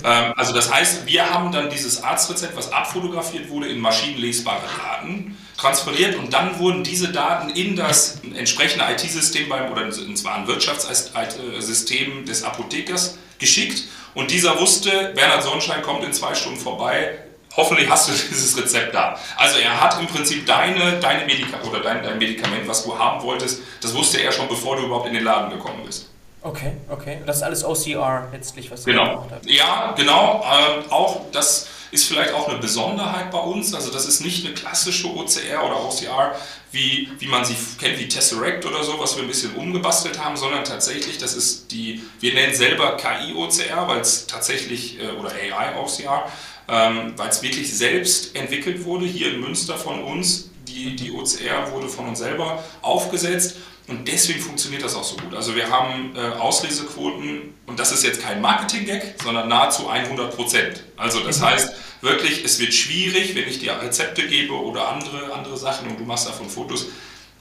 Ähm, 0.04 0.34
also 0.36 0.54
das 0.54 0.74
heißt, 0.74 1.06
wir 1.06 1.34
haben 1.34 1.52
dann 1.52 1.70
dieses 1.70 2.04
Arztrezept, 2.04 2.56
was 2.58 2.72
abfotografiert 2.72 3.50
wurde, 3.50 3.68
in 3.68 3.80
maschinenlesbare 3.80 4.64
Daten 4.78 5.38
transferiert 5.58 6.16
und 6.16 6.34
dann 6.34 6.60
wurden 6.60 6.84
diese 6.84 7.12
Daten 7.12 7.50
in 7.52 7.76
das 7.76 8.20
entsprechende 8.36 8.86
IT-System 8.92 9.48
beim, 9.48 9.72
oder 9.72 9.90
zwar 9.92 10.36
ein 10.36 10.48
Wirtschaftssystem 10.48 12.26
des 12.26 12.44
Apothekers 12.44 13.18
geschickt 13.40 13.84
und 14.14 14.32
dieser 14.32 14.60
wusste, 14.60 15.14
Bernhard 15.16 15.44
Sonnenschein 15.44 15.82
kommt 15.82 16.04
in 16.04 16.12
zwei 16.14 16.36
Stunden 16.36 16.60
vorbei, 16.60 17.20
hoffentlich 17.56 17.90
hast 17.90 18.10
du 18.10 18.12
dieses 18.30 18.58
Rezept 18.58 18.94
da. 18.94 19.18
Also 19.38 19.60
er 19.60 19.80
hat 19.80 20.00
im 20.00 20.08
Prinzip 20.08 20.46
deine, 20.46 21.00
deine 21.00 21.26
Medika 21.26 21.62
oder 21.68 21.80
dein, 21.80 22.04
dein 22.04 22.18
Medikament, 22.18 22.68
was 22.68 22.84
du 22.84 22.98
haben 22.98 23.22
wolltest, 23.24 23.62
das 23.82 23.94
wusste 23.94 24.22
er 24.22 24.32
schon, 24.32 24.48
bevor 24.48 24.76
du 24.76 24.84
überhaupt 24.84 25.08
in 25.08 25.14
den 25.14 25.24
Laden 25.24 25.52
gekommen 25.52 25.84
bist. 25.86 26.11
Okay, 26.44 26.74
okay. 26.90 27.20
Das 27.26 27.38
ist 27.38 27.44
alles 27.44 27.64
OCR 27.64 28.30
letztlich, 28.32 28.72
was 28.72 28.86
genau. 28.86 29.04
ihr 29.04 29.10
gemacht 29.12 29.30
habt. 29.32 29.50
Ja, 29.50 29.94
genau. 29.96 30.44
Ähm, 30.44 30.92
auch 30.92 31.22
das 31.32 31.68
ist 31.92 32.08
vielleicht 32.08 32.34
auch 32.34 32.48
eine 32.48 32.58
Besonderheit 32.58 33.32
bei 33.32 33.38
uns. 33.38 33.76
Also 33.76 33.92
das 33.92 34.06
ist 34.06 34.22
nicht 34.22 34.46
eine 34.46 34.56
klassische 34.56 35.08
OCR 35.08 35.64
oder 35.64 35.86
OCR, 35.86 36.36
wie, 36.72 37.10
wie 37.20 37.28
man 37.28 37.46
sie 37.46 37.56
kennt, 37.80 38.00
wie 38.00 38.08
Tesseract 38.08 38.66
oder 38.66 38.84
so, 38.84 38.98
was 38.98 39.18
wir 39.18 39.24
ein 39.24 39.28
bisschen 39.28 39.56
umgebastelt 39.56 40.18
haben, 40.24 40.38
sondern 40.38 40.64
tatsächlich, 40.64 41.18
das 41.18 41.36
ist 41.36 41.72
die, 41.72 42.02
wir 42.22 42.34
nennen 42.34 42.56
selber 42.56 42.98
KI-OCR, 42.98 43.88
weil 43.88 44.00
es 44.00 44.26
tatsächlich, 44.26 45.00
äh, 45.00 45.10
oder 45.20 45.32
AI-OCR, 45.32 46.26
ähm, 46.70 47.14
weil 47.18 47.30
es 47.30 47.44
wirklich 47.44 47.76
selbst 47.76 48.36
entwickelt 48.36 48.86
wurde, 48.86 49.06
hier 49.06 49.34
in 49.34 49.42
Münster 49.42 49.78
von 49.78 50.02
uns. 50.02 50.48
Die, 50.68 50.96
die 50.96 51.12
OCR 51.12 51.72
wurde 51.74 51.90
von 51.90 52.08
uns 52.08 52.20
selber 52.20 52.64
aufgesetzt 52.82 53.58
und 53.92 54.08
deswegen 54.08 54.40
funktioniert 54.40 54.84
das 54.84 54.96
auch 54.96 55.04
so 55.04 55.18
gut. 55.18 55.36
Also 55.36 55.54
wir 55.54 55.70
haben 55.70 56.16
äh, 56.16 56.20
Auslesequoten, 56.40 57.54
und 57.68 57.78
das 57.78 57.92
ist 57.92 58.06
jetzt 58.06 58.22
kein 58.22 58.40
Marketing-Gag, 58.40 59.16
sondern 59.22 59.50
nahezu 59.50 59.90
100 59.90 60.34
Prozent. 60.34 60.84
Also 60.96 61.20
das 61.20 61.40
mhm. 61.40 61.46
heißt 61.46 61.74
wirklich, 62.00 62.46
es 62.46 62.60
wird 62.62 62.74
schwierig, 62.74 63.36
wenn 63.36 63.50
ich 63.50 63.60
dir 63.60 63.80
Rezepte 63.82 64.26
gebe 64.26 64.54
oder 64.54 64.88
andere, 64.88 65.34
andere 65.34 65.58
Sachen 65.58 65.90
und 65.90 66.00
du 66.00 66.06
machst 66.06 66.26
davon 66.26 66.48
Fotos, 66.48 66.88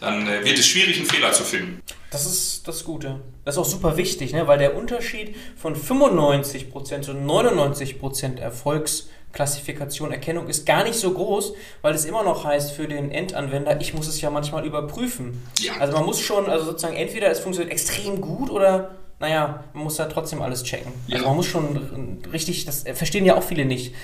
dann 0.00 0.26
äh, 0.26 0.44
wird 0.44 0.58
es 0.58 0.66
schwierig, 0.66 0.96
einen 0.96 1.06
Fehler 1.06 1.32
zu 1.32 1.44
finden. 1.44 1.80
Das 2.10 2.26
ist 2.26 2.66
das 2.66 2.84
Gute. 2.84 3.20
Das 3.44 3.54
ist 3.54 3.58
auch 3.60 3.64
super 3.64 3.96
wichtig, 3.96 4.32
ne? 4.32 4.48
weil 4.48 4.58
der 4.58 4.76
Unterschied 4.76 5.36
von 5.56 5.76
95% 5.76 7.02
zu 7.02 7.12
99% 7.12 8.40
Erfolgs 8.40 9.08
Klassifikation, 9.32 10.12
Erkennung 10.12 10.48
ist 10.48 10.66
gar 10.66 10.84
nicht 10.84 10.98
so 10.98 11.12
groß, 11.12 11.54
weil 11.82 11.94
es 11.94 12.04
immer 12.04 12.22
noch 12.22 12.44
heißt 12.44 12.72
für 12.72 12.88
den 12.88 13.10
Endanwender, 13.10 13.80
ich 13.80 13.94
muss 13.94 14.08
es 14.08 14.20
ja 14.20 14.30
manchmal 14.30 14.66
überprüfen. 14.66 15.42
Ja. 15.60 15.74
Also 15.78 15.94
man 15.94 16.04
muss 16.04 16.20
schon, 16.20 16.48
also 16.48 16.66
sozusagen 16.66 16.96
entweder 16.96 17.30
es 17.30 17.40
funktioniert 17.40 17.72
extrem 17.72 18.20
gut 18.20 18.50
oder 18.50 18.90
naja, 19.20 19.64
man 19.74 19.84
muss 19.84 19.98
ja 19.98 20.06
trotzdem 20.06 20.42
alles 20.42 20.64
checken. 20.64 20.92
Ja. 21.06 21.16
Also 21.16 21.28
man 21.28 21.36
muss 21.36 21.46
schon 21.46 22.18
richtig, 22.32 22.64
das 22.64 22.84
verstehen 22.94 23.24
ja 23.24 23.36
auch 23.36 23.42
viele 23.42 23.66
nicht. 23.66 23.94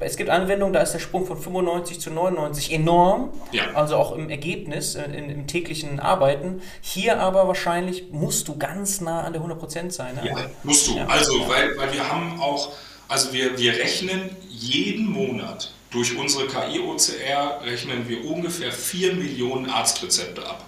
Es 0.00 0.16
gibt 0.16 0.28
Anwendungen, 0.28 0.74
da 0.74 0.80
ist 0.80 0.92
der 0.92 0.98
Sprung 0.98 1.24
von 1.24 1.38
95 1.38 2.00
zu 2.00 2.10
99 2.10 2.72
enorm, 2.72 3.30
ja. 3.52 3.62
also 3.74 3.96
auch 3.96 4.12
im 4.12 4.28
Ergebnis, 4.28 4.96
in, 4.96 5.30
im 5.30 5.46
täglichen 5.46 6.00
Arbeiten. 6.00 6.60
Hier 6.80 7.20
aber 7.20 7.46
wahrscheinlich 7.46 8.10
musst 8.10 8.48
du 8.48 8.58
ganz 8.58 9.00
nah 9.00 9.22
an 9.22 9.32
der 9.32 9.40
100% 9.40 9.92
sein. 9.92 10.16
Ne? 10.16 10.28
Ja, 10.28 10.36
musst 10.64 10.88
du. 10.88 10.98
Also, 11.06 11.32
weil, 11.48 11.78
weil 11.78 11.92
wir 11.92 12.10
haben 12.10 12.40
auch, 12.40 12.72
also 13.10 13.32
wir, 13.32 13.58
wir 13.58 13.72
rechnen 13.74 14.30
jeden 14.48 15.06
Monat 15.06 15.72
durch 15.90 16.16
unsere 16.16 16.46
KI-OCR 16.46 17.60
rechnen 17.64 18.08
wir 18.08 18.24
ungefähr 18.24 18.70
4 18.70 19.14
Millionen 19.14 19.68
Arztrezepte 19.68 20.46
ab. 20.46 20.64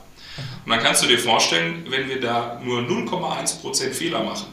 Und 0.64 0.70
dann 0.72 0.80
kannst 0.80 1.04
du 1.04 1.06
dir 1.06 1.18
vorstellen, 1.18 1.86
wenn 1.88 2.08
wir 2.08 2.20
da 2.20 2.60
nur 2.62 2.80
0,1% 2.80 3.92
Fehler 3.92 4.24
machen, 4.24 4.46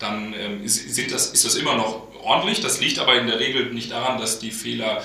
dann 0.00 0.34
ähm, 0.34 0.66
sind 0.66 1.12
das, 1.12 1.28
ist 1.30 1.44
das 1.44 1.54
immer 1.54 1.76
noch 1.76 2.08
ordentlich. 2.24 2.60
Das 2.60 2.80
liegt 2.80 2.98
aber 2.98 3.14
in 3.14 3.28
der 3.28 3.38
Regel 3.38 3.72
nicht 3.72 3.92
daran, 3.92 4.18
dass 4.18 4.40
die 4.40 4.50
Fehler 4.50 5.00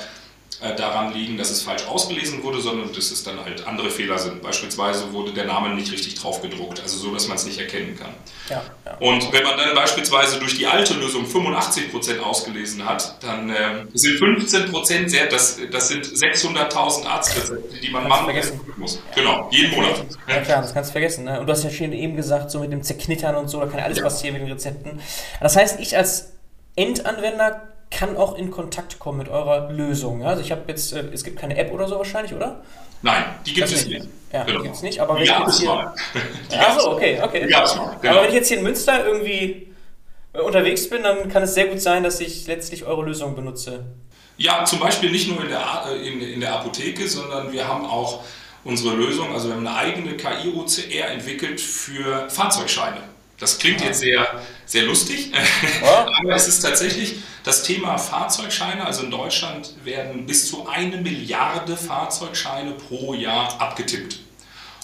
daran 0.78 1.14
liegen, 1.14 1.38
dass 1.38 1.50
es 1.50 1.62
falsch 1.62 1.86
ausgelesen 1.86 2.42
wurde, 2.44 2.62
sondern 2.62 2.92
dass 2.94 3.12
es 3.12 3.24
dann 3.24 3.44
halt 3.44 3.68
andere 3.68 3.90
Fehler 3.90 4.18
sind. 4.18 4.42
Beispielsweise 4.42 5.12
wurde 5.12 5.34
der 5.34 5.46
Name 5.46 5.76
nicht 5.76 5.92
richtig 5.92 6.16
drauf 6.16 6.42
gedruckt, 6.42 6.82
also 6.82 6.98
so, 6.98 7.14
dass 7.14 7.28
man 7.28 7.38
es 7.38 7.46
nicht 7.46 7.60
erkennen 7.60 7.98
kann. 7.98 8.14
Ja, 8.50 8.64
ja. 8.86 8.98
Und 9.00 9.32
wenn 9.34 9.44
man 9.44 9.58
dann 9.58 9.76
beispielsweise 9.76 10.40
durch 10.40 10.58
die 10.58 10.66
alte 10.66 10.94
Lösung 10.94 11.26
85% 11.26 12.20
ausgelesen 12.20 12.86
hat, 12.86 13.22
dann 13.22 13.50
äh, 13.50 13.86
sind 13.94 14.18
15% 14.20 15.10
sehr, 15.10 15.28
das, 15.28 15.60
das 15.72 15.90
sind 15.90 16.06
600.000 16.06 17.06
Arztrezepte, 17.06 17.78
die 17.80 17.90
man 17.90 18.08
manuell 18.08 18.44
muss. 18.78 19.02
Genau, 19.14 19.50
jeden 19.52 19.76
Monat. 19.76 20.06
Ja 20.28 20.42
klar, 20.42 20.62
das 20.62 20.74
kannst 20.74 20.92
du 20.92 20.94
vergessen. 20.94 21.26
Ne? 21.26 21.40
Und 21.40 21.48
du 21.48 21.52
hast 21.52 21.64
ja 21.64 21.70
schon 21.70 21.92
eben 21.92 22.16
gesagt, 22.16 22.52
so 22.52 22.60
mit 22.60 22.72
dem 22.72 22.82
Zerknittern 22.82 23.36
und 23.36 23.50
so, 23.50 23.60
da 23.60 23.68
kann 23.68 23.80
alles 23.82 23.98
ja. 23.98 24.04
passieren 24.04 24.34
mit 24.34 24.44
den 24.44 24.52
Rezepten. 24.52 25.00
Das 25.42 25.56
heißt, 25.56 25.80
ich 25.80 25.98
als 25.98 26.34
Endanwender 26.76 27.75
kann 27.96 28.18
auch 28.18 28.38
in 28.38 28.52
Kontakt 28.52 29.00
kommen 29.00 29.20
mit 29.20 29.30
eurer 29.30 29.72
Lösung. 29.72 30.26
Also 30.26 30.42
ich 30.42 30.52
habe 30.52 30.64
jetzt, 30.68 30.92
äh, 30.92 31.06
es 31.14 31.24
gibt 31.24 31.40
keine 31.40 31.58
App 31.58 31.72
oder 31.72 31.88
so 31.88 31.98
wahrscheinlich, 31.98 32.34
oder? 32.34 32.62
Nein, 33.02 33.24
die 33.46 33.54
gibt 33.54 33.72
es 33.72 33.88
nicht. 33.88 34.06
Ja, 34.34 34.44
genau. 34.44 34.58
die 34.58 34.64
gibt 34.64 34.76
es 34.76 34.82
nicht, 34.82 35.00
aber 35.00 35.16
wenn 35.16 35.24
ich 35.24 35.30
jetzt 35.30 35.60
hier... 35.62 35.94
Achso, 36.60 36.92
okay, 36.92 37.22
okay. 37.24 37.46
Genau. 37.46 37.58
Aber 37.58 38.22
wenn 38.22 38.30
ich 38.30 38.36
jetzt 38.36 38.50
hier 38.50 38.58
in 38.58 38.64
Münster 38.64 39.06
irgendwie 39.06 39.74
äh, 40.34 40.42
unterwegs 40.42 40.90
bin, 40.90 41.04
dann 41.04 41.30
kann 41.30 41.44
es 41.44 41.54
sehr 41.54 41.68
gut 41.68 41.82
sein, 41.82 42.04
dass 42.04 42.20
ich 42.20 42.46
letztlich 42.48 42.84
eure 42.84 43.06
Lösung 43.06 43.34
benutze. 43.34 43.86
Ja, 44.38 44.66
zum 44.66 44.80
Beispiel 44.80 45.12
nicht 45.12 45.30
nur 45.30 45.42
in 45.42 45.50
der, 45.50 45.86
äh, 45.88 46.08
in, 46.08 46.20
in 46.20 46.42
der 46.42 46.54
Apotheke, 46.54 47.08
sondern 47.08 47.54
wir 47.54 47.66
haben 47.66 47.86
auch 47.86 48.24
unsere 48.66 48.94
Lösung, 48.94 49.34
also 49.34 49.48
wir 49.48 49.56
haben 49.56 49.66
eine 49.66 49.78
eigene 49.78 50.18
KI-OCR 50.18 51.12
entwickelt 51.12 51.62
für 51.62 52.30
Fahrzeugscheine. 52.30 53.15
Das 53.38 53.60
klingt 53.60 53.82
jetzt 53.82 54.00
sehr, 54.00 54.42
sehr 54.66 54.84
lustig, 54.84 55.32
ja. 55.82 56.08
aber 56.20 56.36
es 56.36 56.48
ist 56.48 56.62
tatsächlich 56.62 57.16
das 57.44 57.64
Thema 57.64 57.98
Fahrzeugscheine. 57.98 58.86
Also 58.86 59.04
in 59.04 59.12
Deutschland 59.12 59.74
werden 59.84 60.26
bis 60.26 60.50
zu 60.50 60.68
eine 60.68 60.98
Milliarde 60.98 61.76
Fahrzeugscheine 61.76 62.72
pro 62.72 63.14
Jahr 63.14 63.60
abgetippt. 63.60 64.20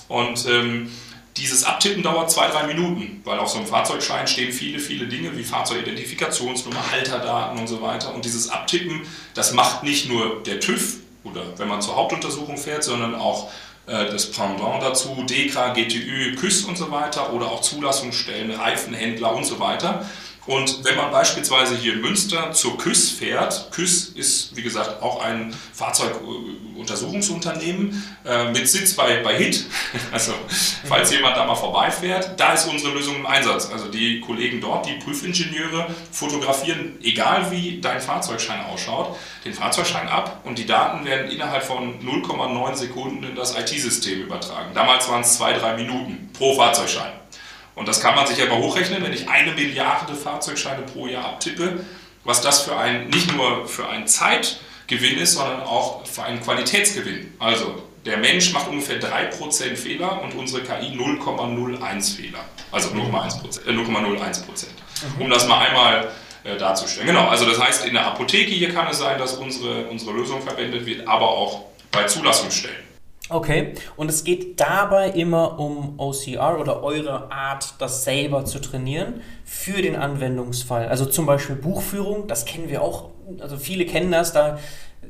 Und 0.09 0.45
ähm, 0.47 0.91
dieses 1.37 1.63
Abtippen 1.63 2.03
dauert 2.03 2.29
zwei, 2.29 2.49
drei 2.49 2.67
Minuten, 2.67 3.21
weil 3.23 3.39
auf 3.39 3.47
so 3.47 3.57
einem 3.57 3.67
Fahrzeugschein 3.67 4.27
stehen 4.27 4.51
viele, 4.51 4.79
viele 4.79 5.07
Dinge 5.07 5.35
wie 5.37 5.43
Fahrzeugidentifikationsnummer, 5.45 6.91
Halterdaten 6.91 7.57
und 7.57 7.67
so 7.67 7.81
weiter. 7.81 8.13
Und 8.13 8.25
dieses 8.25 8.49
Abtippen, 8.49 9.01
das 9.33 9.53
macht 9.53 9.83
nicht 9.83 10.09
nur 10.09 10.43
der 10.43 10.59
TÜV 10.59 10.97
oder 11.23 11.57
wenn 11.57 11.69
man 11.69 11.81
zur 11.81 11.95
Hauptuntersuchung 11.95 12.57
fährt, 12.57 12.83
sondern 12.83 13.15
auch 13.15 13.49
das 13.85 14.31
Pendant 14.31 14.81
dazu, 14.81 15.25
DEKRA, 15.27 15.73
GTÜ, 15.73 16.35
KÜS 16.35 16.65
und 16.65 16.77
so 16.77 16.91
weiter 16.91 17.33
oder 17.33 17.47
auch 17.47 17.61
Zulassungsstellen, 17.61 18.51
Reifenhändler 18.51 19.35
und 19.35 19.45
so 19.45 19.59
weiter. 19.59 20.05
Und 20.47 20.83
wenn 20.83 20.97
man 20.97 21.11
beispielsweise 21.11 21.75
hier 21.75 21.93
in 21.93 22.01
Münster 22.01 22.51
zur 22.51 22.75
KÜS 22.77 23.11
fährt, 23.11 23.71
KÜS 23.71 24.05
ist 24.05 24.55
wie 24.55 24.63
gesagt 24.63 25.03
auch 25.03 25.23
ein 25.23 25.55
Fahrzeuguntersuchungsunternehmen 25.73 28.03
äh, 28.25 28.51
mit 28.51 28.67
Sitz 28.67 28.95
bei, 28.95 29.21
bei 29.23 29.37
HIT, 29.37 29.67
also 30.11 30.33
falls 30.87 31.11
jemand 31.11 31.37
da 31.37 31.45
mal 31.45 31.53
vorbeifährt, 31.53 32.39
da 32.39 32.53
ist 32.53 32.65
unsere 32.65 32.91
Lösung 32.93 33.17
im 33.17 33.27
Einsatz. 33.27 33.69
Also 33.71 33.87
die 33.87 34.19
Kollegen 34.19 34.59
dort, 34.61 34.87
die 34.87 34.95
Prüfingenieure, 34.95 35.93
fotografieren, 36.11 36.97
egal 37.03 37.51
wie 37.51 37.79
dein 37.79 38.01
Fahrzeugschein 38.01 38.65
ausschaut, 38.65 39.15
den 39.45 39.53
Fahrzeugschein 39.53 40.07
ab 40.07 40.41
und 40.43 40.57
die 40.57 40.65
Daten 40.65 41.05
werden 41.05 41.29
innerhalb 41.29 41.61
von 41.63 41.99
0,9 41.99 42.75
Sekunden 42.75 43.23
in 43.23 43.35
das 43.35 43.55
IT-System 43.55 44.23
übertragen. 44.23 44.73
Damals 44.73 45.07
waren 45.07 45.21
es 45.21 45.35
zwei, 45.35 45.53
drei 45.53 45.75
Minuten 45.75 46.31
pro 46.33 46.55
Fahrzeugschein. 46.55 47.20
Und 47.75 47.87
das 47.87 48.01
kann 48.01 48.15
man 48.15 48.27
sich 48.27 48.37
ja 48.37 48.45
mal 48.45 48.57
hochrechnen, 48.57 49.03
wenn 49.03 49.13
ich 49.13 49.29
eine 49.29 49.51
Milliarde 49.53 50.13
Fahrzeugscheine 50.13 50.83
pro 50.83 51.07
Jahr 51.07 51.25
abtippe, 51.25 51.83
was 52.23 52.41
das 52.41 52.61
für 52.61 52.77
ein, 52.77 53.09
nicht 53.09 53.35
nur 53.35 53.67
für 53.67 53.87
einen 53.87 54.07
Zeitgewinn 54.07 55.17
ist, 55.17 55.33
sondern 55.33 55.61
auch 55.61 56.05
für 56.05 56.23
einen 56.23 56.41
Qualitätsgewinn. 56.41 57.33
Also 57.39 57.83
der 58.05 58.17
Mensch 58.17 58.51
macht 58.51 58.67
ungefähr 58.67 58.99
3% 58.99 59.75
Fehler 59.75 60.21
und 60.21 60.33
unsere 60.35 60.63
KI 60.63 60.95
0,01 60.95 62.15
Fehler. 62.15 62.39
Also 62.71 62.89
0,01%. 62.89 63.67
Äh, 63.67 63.71
0,01%. 63.71 64.65
Um 65.19 65.29
das 65.29 65.47
mal 65.47 65.59
einmal 65.59 66.11
äh, 66.43 66.57
darzustellen. 66.57 67.07
Genau, 67.07 67.27
also 67.27 67.45
das 67.45 67.59
heißt, 67.59 67.85
in 67.85 67.93
der 67.93 68.07
Apotheke 68.07 68.51
hier 68.51 68.73
kann 68.73 68.87
es 68.87 68.97
sein, 68.97 69.19
dass 69.19 69.33
unsere, 69.33 69.85
unsere 69.85 70.13
Lösung 70.13 70.41
verwendet 70.41 70.85
wird, 70.85 71.07
aber 71.07 71.29
auch 71.29 71.65
bei 71.91 72.05
Zulassungsstellen. 72.05 72.90
Okay, 73.31 73.75
und 73.95 74.09
es 74.09 74.25
geht 74.25 74.59
dabei 74.59 75.09
immer 75.11 75.57
um 75.57 75.97
OCR 75.97 76.59
oder 76.59 76.83
eure 76.83 77.31
Art, 77.31 77.75
das 77.79 78.03
selber 78.03 78.43
zu 78.43 78.59
trainieren 78.59 79.21
für 79.45 79.81
den 79.81 79.95
Anwendungsfall. 79.95 80.89
Also 80.89 81.05
zum 81.05 81.25
Beispiel 81.25 81.55
Buchführung, 81.55 82.27
das 82.27 82.43
kennen 82.43 82.69
wir 82.69 82.81
auch, 82.81 83.09
also 83.39 83.55
viele 83.55 83.85
kennen 83.85 84.11
das, 84.11 84.33
da 84.33 84.59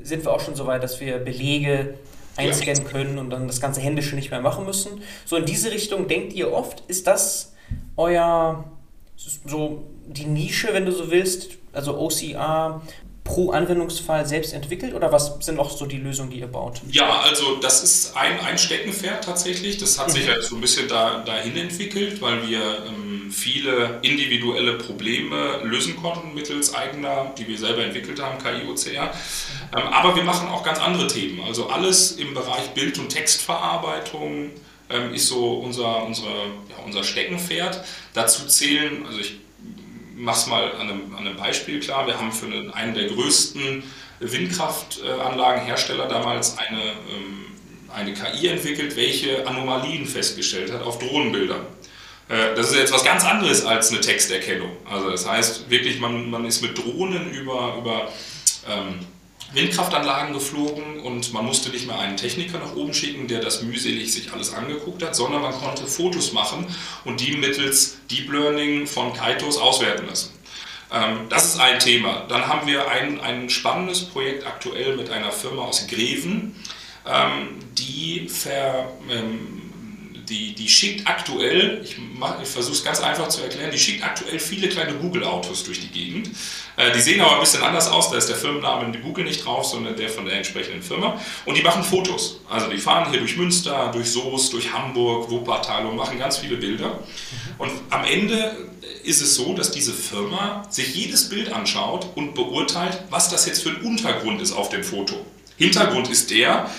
sind 0.04 0.24
wir 0.24 0.32
auch 0.32 0.40
schon 0.40 0.54
so 0.54 0.68
weit, 0.68 0.84
dass 0.84 1.00
wir 1.00 1.18
Belege 1.18 1.96
einscannen 2.36 2.86
können 2.86 3.18
und 3.18 3.32
dann 3.32 3.48
das 3.48 3.60
ganze 3.60 3.82
Händische 3.82 4.16
nicht 4.16 4.30
mehr 4.30 4.42
machen 4.42 4.66
müssen. 4.66 5.02
So 5.26 5.36
in 5.36 5.46
diese 5.46 5.72
Richtung 5.72 6.08
denkt 6.08 6.34
ihr 6.34 6.54
oft, 6.54 6.84
ist 6.88 7.08
das 7.08 7.54
euer, 7.98 8.66
so 9.18 9.84
die 10.06 10.26
Nische, 10.26 10.70
wenn 10.74 10.86
du 10.86 10.92
so 10.92 11.10
willst, 11.10 11.58
also 11.74 12.00
OCR, 12.00 12.82
pro 13.32 13.52
Anwendungsfall 13.52 14.26
selbst 14.26 14.54
entwickelt 14.54 14.94
oder 14.94 15.14
was 15.14 15.38
sind 15.40 15.56
noch 15.56 15.70
so 15.70 15.86
die 15.86 15.98
Lösungen, 15.98 16.32
die 16.32 16.40
ihr 16.40 16.48
baut? 16.48 16.82
Ja, 16.92 17.22
also 17.22 17.56
das 17.62 17.82
ist 17.82 18.18
ein, 18.18 18.38
ein 18.42 18.58
Steckenpferd 18.58 19.24
tatsächlich. 19.24 19.78
Das 19.78 19.98
hat 19.98 20.10
mhm. 20.10 20.12
sich 20.12 20.28
halt 20.28 20.44
so 20.44 20.56
ein 20.56 20.62
bisschen 20.62 20.90
da, 20.90 21.24
dahin 21.26 21.56
entwickelt, 21.56 22.22
weil 22.22 22.46
wir 22.50 22.60
ähm, 22.88 23.32
viele 23.32 24.00
individuelle 24.02 24.74
Probleme 24.74 25.62
lösen 25.64 25.96
konnten 25.96 26.34
mittels 26.34 26.76
eigener, 26.76 27.32
die 27.38 27.48
wir 27.48 27.58
selber 27.58 27.86
entwickelt 27.86 28.22
haben, 28.22 28.38
KI-OCR. 28.38 29.14
Ähm, 29.78 29.88
aber 29.94 30.14
wir 30.18 30.24
machen 30.24 30.50
auch 30.50 30.64
ganz 30.64 30.80
andere 30.80 31.08
Themen. 31.08 31.40
Also 31.48 31.70
alles 31.70 32.12
im 32.14 32.34
Bereich 32.34 32.72
Bild- 32.74 33.00
und 33.00 33.08
Textverarbeitung 33.08 34.50
ähm, 34.90 35.14
ist 35.14 35.28
so 35.28 35.54
unser, 35.60 36.04
unsere, 36.04 36.28
ja, 36.28 36.84
unser 36.86 37.06
Steckenpferd. 37.06 37.82
Dazu 38.14 38.46
zählen, 38.48 39.06
also 39.06 39.20
ich 39.20 39.40
mach's 40.22 40.48
mal 40.48 40.72
an 40.76 40.90
einem, 40.90 41.16
an 41.16 41.26
einem 41.26 41.38
Beispiel 41.38 41.80
klar. 41.80 42.08
Wir 42.08 42.18
haben 42.18 42.32
für 42.32 42.46
einen, 42.46 42.72
einen 42.72 42.94
der 42.94 43.08
größten 43.08 43.84
Windkraftanlagenhersteller 44.20 46.08
damals 46.08 46.58
eine, 46.58 46.82
ähm, 46.82 47.46
eine 47.94 48.14
KI 48.14 48.48
entwickelt, 48.48 48.96
welche 48.96 49.48
Anomalien 49.48 50.06
festgestellt 50.06 50.72
hat 50.72 50.84
auf 50.84 51.00
Drohnenbildern. 51.00 51.62
Äh, 52.30 52.56
das 52.56 52.72
ist 52.72 52.78
jetzt 52.78 52.94
was 52.94 53.04
ganz 53.04 53.26
anderes 53.26 53.66
als 53.66 53.90
eine 53.90 54.00
Texterkennung. 54.00 54.72
Also 54.90 55.10
das 55.10 55.28
heißt 55.28 55.70
wirklich, 55.70 56.00
man, 56.00 56.30
man 56.30 56.46
ist 56.46 56.62
mit 56.62 56.78
Drohnen 56.78 57.32
über, 57.32 57.76
über 57.78 58.10
ähm, 58.70 59.00
Windkraftanlagen 59.54 60.34
geflogen 60.34 61.02
und 61.02 61.34
man 61.34 61.46
musste 61.46 61.70
nicht 61.70 61.88
mehr 61.88 62.00
einen 62.00 62.18
Techniker 62.18 62.60
nach 62.60 62.76
oben 62.76 62.94
schicken, 62.94 63.28
der 63.28 63.42
das 63.42 63.62
mühselig 63.62 64.14
sich 64.14 64.32
alles 64.32 64.54
angeguckt 64.54 65.04
hat, 65.04 65.16
sondern 65.16 65.42
man 65.42 65.54
konnte 65.54 65.86
Fotos 65.88 66.32
machen 66.32 66.66
und 67.04 67.20
die 67.20 67.36
mittels 67.36 67.98
Deep 68.10 68.32
Learning 68.32 68.88
von 68.88 69.14
Kaitos 69.14 69.58
auswerten 69.58 70.08
lassen. 70.08 70.32
Ähm, 70.92 71.28
das 71.30 71.54
ist 71.56 71.60
ein 71.60 71.80
Thema. 71.80 72.26
Dann 72.28 72.48
haben 72.48 72.68
wir 72.68 72.90
ein, 72.90 73.20
ein 73.20 73.50
spannendes 73.50 74.06
Projekt 74.06 74.46
aktuell 74.46 74.96
mit 74.96 75.10
einer 75.10 75.32
Firma 75.32 75.64
aus 75.64 75.88
Greven, 75.88 76.56
ähm, 77.06 77.60
die 77.78 78.28
ver, 78.30 78.92
ähm, 79.10 79.61
die, 80.32 80.56
die 80.56 80.70
schickt 80.70 81.06
aktuell, 81.06 81.82
ich, 81.84 81.98
ich 82.42 82.50
versuche 82.50 82.74
es 82.74 82.84
ganz 82.84 83.02
einfach 83.02 83.28
zu 83.28 83.42
erklären, 83.42 83.70
die 83.70 83.78
schickt 83.78 84.04
aktuell 84.04 84.40
viele 84.40 84.70
kleine 84.70 84.94
Google-Autos 84.94 85.66
durch 85.66 85.82
die 85.82 85.90
Gegend. 85.90 86.30
Äh, 86.78 86.94
die 86.94 87.02
sehen 87.02 87.20
aber 87.20 87.36
ein 87.36 87.40
bisschen 87.42 87.62
anders 87.62 87.90
aus, 87.90 88.10
da 88.10 88.18
ist 88.18 88.30
der 88.30 88.38
Firmenname 88.38 88.86
in 88.86 89.02
Google 89.02 89.26
nicht 89.26 89.46
drauf, 89.46 89.66
sondern 89.66 89.98
der 89.98 90.10
von 90.10 90.26
der 90.26 90.36
entsprechenden 90.36 90.82
Firma. 90.82 91.20
Und 91.46 91.58
die 91.58 91.62
machen 91.62 91.84
Fotos. 91.84 92.40
Also 92.50 92.70
die 92.70 92.78
fahren 92.78 93.12
hier 93.12 93.20
durch 93.20 93.36
Münster, 93.36 93.92
durch 93.94 94.10
Soest, 94.10 94.54
durch 94.54 94.72
Hamburg, 94.72 95.30
Wuppertal 95.30 95.86
und 95.86 95.98
machen 95.98 96.18
ganz 96.18 96.38
viele 96.38 96.56
Bilder. 96.56 97.00
Und 97.58 97.72
am 97.90 98.06
Ende 98.06 98.56
ist 99.04 99.22
es 99.22 99.36
so, 99.36 99.54
dass 99.54 99.72
diese 99.72 99.92
Firma 99.92 100.66
sich 100.70 100.96
jedes 100.96 101.28
Bild 101.28 101.52
anschaut 101.52 102.08
und 102.16 102.36
beurteilt, 102.36 103.04
was 103.10 103.30
das 103.30 103.46
jetzt 103.46 103.64
für 103.64 103.70
ein 103.70 103.82
Untergrund 103.82 104.42
ist 104.42 104.54
auf 104.54 104.70
dem 104.70 104.84
Foto. 104.84 105.16
Hintergrund 105.58 106.10
ist 106.10 106.32
der, 106.32 106.70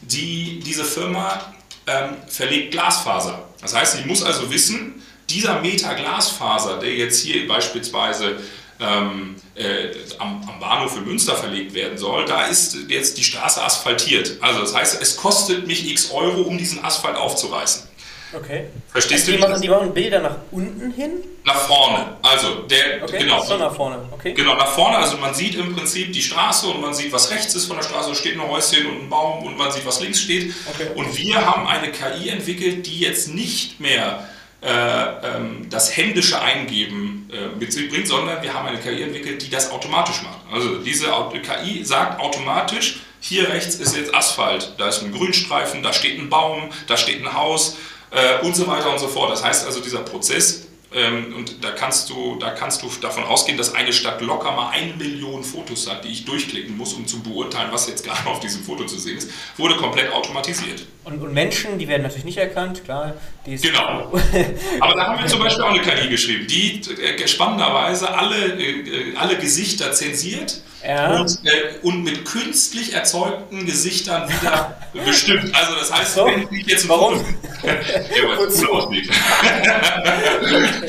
die, 0.00 0.60
diese 0.64 0.84
Firma 0.84 1.54
ähm, 1.86 2.16
verlegt 2.28 2.72
Glasfaser. 2.72 3.48
Das 3.60 3.74
heißt, 3.74 3.98
ich 4.00 4.06
muss 4.06 4.22
also 4.22 4.50
wissen, 4.50 5.02
dieser 5.30 5.60
Meter 5.60 5.94
Glasfaser, 5.94 6.78
der 6.78 6.94
jetzt 6.94 7.22
hier 7.22 7.46
beispielsweise 7.48 8.38
ähm, 8.78 9.36
äh, 9.54 9.88
am, 10.18 10.46
am, 10.48 10.60
Bahnhof 10.60 10.96
in 10.96 11.04
Münster 11.04 11.34
verlegt 11.34 11.74
werden 11.74 11.96
soll, 11.96 12.26
da 12.26 12.46
ist 12.46 12.76
jetzt 12.88 13.16
die 13.16 13.24
Straße 13.24 13.62
asphaltiert. 13.62 14.36
Also 14.40 14.60
das 14.60 14.74
heißt, 14.74 15.00
es 15.00 15.16
kostet 15.16 15.66
mich 15.66 15.90
x 15.90 16.10
Euro, 16.10 16.42
um 16.42 16.58
diesen 16.58 16.84
Asphalt 16.84 17.16
aufzureißen. 17.16 17.88
Okay. 18.32 18.66
Verstehst 18.88 19.28
also 19.28 19.32
du? 19.32 19.36
Die 19.36 19.42
machen, 19.42 19.62
die 19.62 19.68
machen 19.68 19.94
Bilder 19.94 20.20
nach 20.20 20.36
unten 20.50 20.90
hin? 20.90 21.12
Nach 21.44 21.60
vorne. 21.60 22.16
Also 22.22 22.62
der 22.62 23.04
okay. 23.04 23.18
genau. 23.18 23.42
So 23.42 23.56
nach 23.56 23.74
vorne. 23.74 23.98
Okay. 24.10 24.34
Genau 24.34 24.54
nach 24.54 24.68
vorne. 24.68 24.98
Also 24.98 25.16
man 25.18 25.32
sieht 25.32 25.54
im 25.54 25.74
Prinzip 25.74 26.12
die 26.12 26.22
Straße 26.22 26.66
und 26.66 26.80
man 26.80 26.92
sieht, 26.92 27.12
was 27.12 27.30
rechts 27.30 27.54
ist 27.54 27.66
von 27.66 27.76
der 27.76 27.84
Straße. 27.84 28.08
Da 28.08 28.14
steht 28.14 28.34
ein 28.34 28.48
Häuschen 28.48 28.86
und 28.86 29.02
ein 29.02 29.08
Baum 29.08 29.44
und 29.44 29.56
man 29.56 29.70
sieht, 29.70 29.86
was 29.86 30.00
links 30.00 30.20
steht. 30.20 30.52
Okay. 30.68 30.88
Und 30.94 31.16
wir 31.16 31.46
haben 31.46 31.66
eine 31.68 31.92
KI 31.92 32.30
entwickelt, 32.30 32.86
die 32.86 33.00
jetzt 33.00 33.32
nicht 33.32 33.78
mehr 33.78 34.26
äh, 34.62 34.68
ähm, 34.68 35.68
das 35.70 35.96
händische 35.96 36.40
Eingeben 36.40 37.30
äh, 37.32 37.56
mit 37.56 37.72
sich 37.72 37.88
bringt, 37.88 38.08
sondern 38.08 38.42
wir 38.42 38.52
haben 38.52 38.66
eine 38.66 38.78
KI 38.78 39.02
entwickelt, 39.02 39.42
die 39.42 39.50
das 39.50 39.70
automatisch 39.70 40.22
macht. 40.22 40.40
Also 40.52 40.78
diese 40.78 41.06
KI 41.06 41.84
sagt 41.84 42.18
automatisch, 42.20 43.00
hier 43.20 43.48
rechts 43.48 43.76
ist 43.76 43.96
jetzt 43.96 44.14
Asphalt, 44.14 44.72
da 44.78 44.88
ist 44.88 45.02
ein 45.02 45.12
Grünstreifen, 45.12 45.82
da 45.82 45.92
steht 45.92 46.18
ein 46.18 46.30
Baum, 46.30 46.70
da 46.86 46.96
steht 46.96 47.22
ein 47.22 47.34
Haus 47.34 47.76
äh, 48.10 48.44
und 48.44 48.54
so 48.54 48.66
weiter 48.66 48.90
und 48.92 48.98
so 48.98 49.08
fort. 49.08 49.30
Das 49.32 49.44
heißt 49.44 49.66
also, 49.66 49.80
dieser 49.80 50.00
Prozess 50.00 50.66
und 50.92 51.64
da 51.64 51.72
kannst, 51.72 52.08
du, 52.10 52.36
da 52.36 52.50
kannst 52.50 52.82
du 52.82 52.88
davon 53.00 53.24
ausgehen, 53.24 53.58
dass 53.58 53.74
eine 53.74 53.92
Stadt 53.92 54.20
locker 54.20 54.52
mal 54.52 54.70
eine 54.70 54.94
Million 54.94 55.42
Fotos 55.42 55.90
hat, 55.90 56.04
die 56.04 56.08
ich 56.08 56.24
durchklicken 56.24 56.76
muss, 56.76 56.94
um 56.94 57.06
zu 57.06 57.20
beurteilen, 57.22 57.68
was 57.72 57.88
jetzt 57.88 58.04
gerade 58.06 58.26
auf 58.28 58.40
diesem 58.40 58.62
Foto 58.62 58.84
zu 58.86 58.98
sehen 58.98 59.18
ist, 59.18 59.30
wurde 59.56 59.76
komplett 59.76 60.12
automatisiert. 60.12 60.86
Und, 61.04 61.20
und 61.20 61.32
Menschen, 61.32 61.78
die 61.78 61.88
werden 61.88 62.02
natürlich 62.02 62.24
nicht 62.24 62.38
erkannt, 62.38 62.84
klar. 62.84 63.14
genau. 63.44 64.12
Aber 64.80 64.94
da 64.94 65.06
haben 65.06 65.20
wir 65.20 65.26
zum 65.26 65.40
Beispiel 65.40 65.64
auch 65.64 65.70
eine 65.70 65.82
KI 65.82 66.08
geschrieben, 66.08 66.46
die 66.46 66.80
äh, 67.00 67.28
spannenderweise 67.28 68.12
alle, 68.12 68.54
äh, 68.54 69.16
alle 69.16 69.36
Gesichter 69.38 69.92
zensiert 69.92 70.62
ja. 70.86 71.20
und, 71.20 71.40
äh, 71.44 71.78
und, 71.82 72.04
mit 72.04 72.24
künstlich 72.24 72.92
erzeugten 72.92 73.66
Gesichtern 73.66 74.28
wieder 74.28 74.78
bestimmt. 75.04 75.54
Also 75.54 75.74
das 75.74 75.92
heißt, 75.92 76.14
so. 76.14 76.26
wenn 76.26 76.48
ich 76.52 76.66
jetzt 76.66 76.84
ein 76.84 76.88
Warum? 76.88 77.18
Foto, 77.18 77.36
ja, 77.66 77.72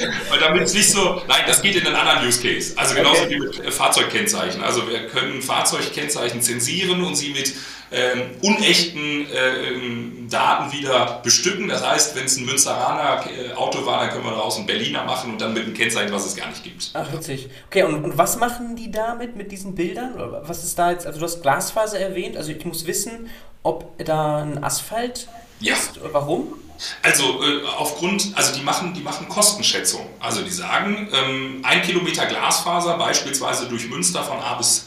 weil 0.29 0.39
damit 0.39 0.63
es 0.63 0.73
nicht 0.73 0.91
so, 0.91 1.21
nein, 1.27 1.43
das 1.47 1.61
geht 1.61 1.75
in 1.75 1.85
einen 1.85 1.95
anderen 1.95 2.27
Use 2.27 2.41
Case. 2.41 2.73
Also 2.75 2.95
genauso 2.95 3.23
okay. 3.23 3.35
wie 3.35 3.39
mit 3.39 3.65
äh, 3.65 3.71
Fahrzeugkennzeichen. 3.71 4.63
Also 4.63 4.87
wir 4.89 5.07
können 5.07 5.41
Fahrzeugkennzeichen 5.41 6.41
zensieren 6.41 7.03
und 7.03 7.15
sie 7.15 7.29
mit 7.29 7.53
ähm, 7.91 8.31
unechten 8.41 9.27
äh, 9.31 10.27
Daten 10.29 10.73
wieder 10.73 11.21
bestücken. 11.23 11.69
Das 11.69 11.85
heißt, 11.85 12.15
wenn 12.15 12.25
es 12.25 12.37
ein 12.37 12.45
Münsteraner 12.45 13.23
äh, 13.25 13.53
Auto 13.53 13.85
war, 13.85 14.01
dann 14.01 14.09
können 14.09 14.25
wir 14.25 14.31
daraus 14.31 14.57
einen 14.57 14.65
Berliner 14.65 15.05
machen 15.05 15.31
und 15.31 15.41
dann 15.41 15.53
mit 15.53 15.63
einem 15.63 15.73
Kennzeichen, 15.73 16.11
was 16.11 16.25
es 16.25 16.35
gar 16.35 16.49
nicht 16.49 16.63
gibt. 16.63 16.91
Ach, 16.93 17.11
witzig. 17.13 17.49
Okay, 17.67 17.83
und, 17.83 18.03
und 18.03 18.17
was 18.17 18.37
machen 18.37 18.75
die 18.75 18.91
damit 18.91 19.35
mit 19.35 19.51
diesen 19.51 19.75
Bildern? 19.75 20.13
Was 20.43 20.63
ist 20.63 20.77
da 20.77 20.91
jetzt, 20.91 21.05
also 21.07 21.19
du 21.19 21.25
hast 21.25 21.41
Glasfaser 21.41 21.99
erwähnt, 21.99 22.35
also 22.35 22.51
ich 22.51 22.63
muss 22.65 22.85
wissen, 22.85 23.29
ob 23.63 23.97
da 24.03 24.43
ein 24.43 24.63
Asphalt 24.63 25.27
ja. 25.59 25.73
ist. 25.73 25.99
Warum? 26.11 26.53
Also 27.01 27.43
äh, 27.43 27.65
aufgrund, 27.77 28.31
also 28.35 28.53
die 28.53 28.63
machen, 28.63 28.93
die 28.93 29.01
machen 29.01 29.27
Kostenschätzung. 29.27 30.07
Also 30.19 30.41
die 30.41 30.51
sagen, 30.51 31.09
ähm, 31.13 31.61
ein 31.63 31.81
Kilometer 31.81 32.25
Glasfaser 32.25 32.97
beispielsweise 32.97 33.67
durch 33.67 33.87
Münster 33.87 34.23
von 34.23 34.39
A 34.39 34.55
bis 34.55 34.85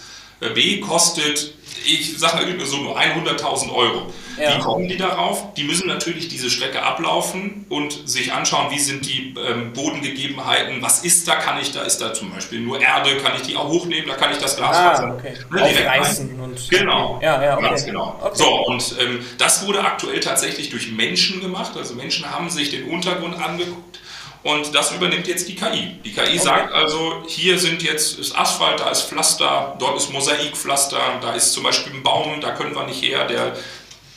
B 0.48 0.80
kostet 0.80 1.54
ich 1.84 2.18
sage 2.18 2.36
mal 2.36 2.42
irgendeine 2.42 2.68
Summe, 2.68 2.90
100.000 2.90 3.72
Euro. 3.72 4.12
Ja. 4.38 4.56
Wie 4.56 4.60
kommen 4.60 4.88
die 4.88 4.96
darauf? 4.96 5.54
Die 5.54 5.64
müssen 5.64 5.86
natürlich 5.86 6.28
diese 6.28 6.50
Strecke 6.50 6.82
ablaufen 6.82 7.66
und 7.68 8.08
sich 8.08 8.32
anschauen, 8.32 8.70
wie 8.70 8.78
sind 8.78 9.06
die 9.06 9.34
ähm, 9.38 9.72
Bodengegebenheiten, 9.72 10.80
was 10.80 11.04
ist 11.04 11.28
da, 11.28 11.36
kann 11.36 11.60
ich 11.60 11.72
da, 11.72 11.82
ist 11.82 11.98
da 11.98 12.14
zum 12.14 12.30
Beispiel 12.30 12.60
nur 12.60 12.80
Erde, 12.80 13.16
kann 13.16 13.32
ich 13.36 13.42
die 13.42 13.56
auch 13.56 13.68
hochnehmen, 13.68 14.08
da 14.08 14.14
kann 14.14 14.32
ich 14.32 14.38
das 14.38 14.56
Glas 14.56 14.76
ah, 14.76 15.14
okay. 15.14 15.34
ne, 15.50 15.62
Aufreißen 15.62 16.40
und 16.40 16.70
Genau, 16.70 17.18
ja, 17.22 17.42
ja, 17.42 17.56
okay. 17.56 17.68
ganz 17.68 17.84
genau. 17.84 18.18
Okay. 18.22 18.30
So, 18.34 18.66
und 18.66 18.94
ähm, 19.00 19.20
das 19.38 19.66
wurde 19.66 19.80
aktuell 19.84 20.20
tatsächlich 20.20 20.70
durch 20.70 20.90
Menschen 20.90 21.40
gemacht, 21.40 21.72
also 21.76 21.94
Menschen 21.94 22.30
haben 22.30 22.48
sich 22.48 22.70
den 22.70 22.88
Untergrund 22.88 23.36
angeguckt 23.38 23.98
und 24.42 24.74
das 24.74 24.92
übernimmt 24.92 25.26
jetzt 25.26 25.48
die 25.48 25.54
KI. 25.54 25.96
Die 26.04 26.12
KI 26.12 26.22
okay. 26.22 26.38
sagt 26.38 26.72
also, 26.72 27.22
hier 27.26 27.58
sind 27.58 27.82
jetzt 27.82 28.18
ist 28.18 28.36
Asphalt, 28.36 28.80
da 28.80 28.90
ist 28.90 29.02
Pflaster, 29.02 29.76
dort 29.78 29.96
ist 29.96 30.12
Mosaikpflaster, 30.12 31.18
da 31.20 31.34
ist 31.34 31.52
zum 31.52 31.62
Beispiel 31.62 31.92
ein 31.94 32.02
Baum, 32.02 32.40
da 32.40 32.52
können 32.52 32.74
wir 32.74 32.84
nicht 32.86 33.02
her, 33.02 33.26
der 33.26 33.56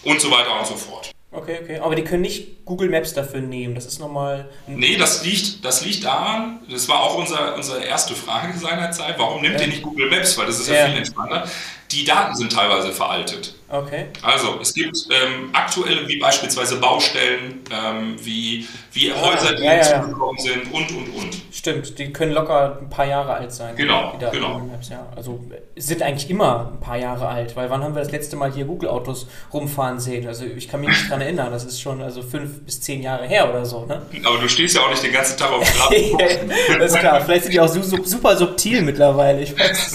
und 0.04 0.22
so 0.22 0.32
weiter 0.32 0.60
und 0.60 0.68
so 0.68 0.76
fort. 0.76 1.12
Okay, 1.32 1.60
okay. 1.64 1.80
Aber 1.80 1.96
die 1.96 2.04
können 2.04 2.22
nicht 2.22 2.63
Google 2.66 2.90
Maps 2.90 3.14
dafür 3.14 3.42
nehmen. 3.42 3.76
Das 3.76 3.86
ist 3.86 4.00
nochmal. 4.00 4.50
Nee, 4.68 4.96
das 4.98 5.24
liegt, 5.26 5.64
das 5.66 5.86
liegt 5.86 6.04
daran, 6.04 6.60
das 6.70 6.88
war 6.88 7.02
auch 7.02 7.18
unser, 7.18 7.56
unsere 7.56 7.84
erste 7.84 8.16
Frage 8.16 8.58
seinerzeit, 8.58 9.16
warum 9.18 9.42
nimmt 9.42 9.56
ja. 9.56 9.62
ihr 9.62 9.68
nicht 9.68 9.84
Google 9.84 10.10
Maps? 10.10 10.38
Weil 10.38 10.46
das 10.46 10.60
ist 10.60 10.70
ja, 10.70 10.76
ja 10.76 10.86
viel 10.88 10.98
entspannter. 10.98 11.48
Die 11.92 12.04
Daten 12.06 12.36
sind 12.36 12.52
teilweise 12.52 12.92
veraltet. 12.92 13.54
Okay. 13.70 14.06
Also 14.22 14.60
es 14.62 14.74
gibt 14.74 14.96
ähm, 15.10 15.50
aktuelle, 15.54 16.08
wie 16.08 16.18
beispielsweise 16.18 16.78
Baustellen, 16.78 17.62
ähm, 17.72 18.16
wie, 18.20 18.68
wie 18.92 19.12
ah, 19.12 19.22
Häuser, 19.22 19.56
die 19.56 19.64
ja, 19.64 19.72
hinzugekommen 19.72 20.38
ja, 20.38 20.44
sind 20.44 20.74
und, 20.74 20.92
und, 20.92 21.16
und. 21.16 21.42
Stimmt, 21.52 21.98
die 21.98 22.14
können 22.14 22.34
locker 22.34 22.80
ein 22.82 22.90
paar 22.90 23.06
Jahre 23.06 23.34
alt 23.34 23.52
sein. 23.52 23.76
Genau, 23.76 24.16
genau. 24.32 24.60
Maps, 24.60 24.90
ja. 24.90 25.08
Also 25.16 25.40
sind 25.76 26.02
eigentlich 26.02 26.30
immer 26.30 26.72
ein 26.74 26.80
paar 26.80 26.98
Jahre 26.98 27.28
alt, 27.28 27.56
weil 27.56 27.70
wann 27.70 27.84
haben 27.84 27.96
wir 27.96 28.02
das 28.02 28.12
letzte 28.12 28.36
Mal 28.36 28.52
hier 28.52 28.66
Google-Autos 28.66 29.28
rumfahren 29.52 30.00
sehen? 30.00 30.28
Also 30.28 30.46
ich 30.46 30.68
kann 30.68 30.82
mich 30.82 30.90
nicht 30.90 31.10
dran 31.10 31.22
erinnern, 31.22 31.52
das 31.52 31.64
ist 31.64 31.82
schon 31.82 32.02
also 32.02 32.22
fünf 32.22 32.53
bis 32.62 32.82
zehn 32.82 33.02
Jahre 33.02 33.26
her 33.26 33.50
oder 33.50 33.66
so. 33.66 33.86
Ne? 33.86 34.02
Aber 34.24 34.38
du 34.38 34.48
stehst 34.48 34.76
ja 34.76 34.82
auch 34.82 34.90
nicht 34.90 35.04
den 35.04 35.12
ganzen 35.12 35.38
Tag 35.38 35.52
auf 35.52 35.90
dem 35.90 36.18
Das 36.80 36.94
ist 36.94 37.00
klar, 37.00 37.22
vielleicht 37.22 37.44
sind 37.44 37.54
die 37.54 37.60
auch 37.60 37.68
super 37.68 38.36
subtil 38.36 38.82
mittlerweile. 38.82 39.42
Ich 39.42 39.58
weiß. 39.58 39.94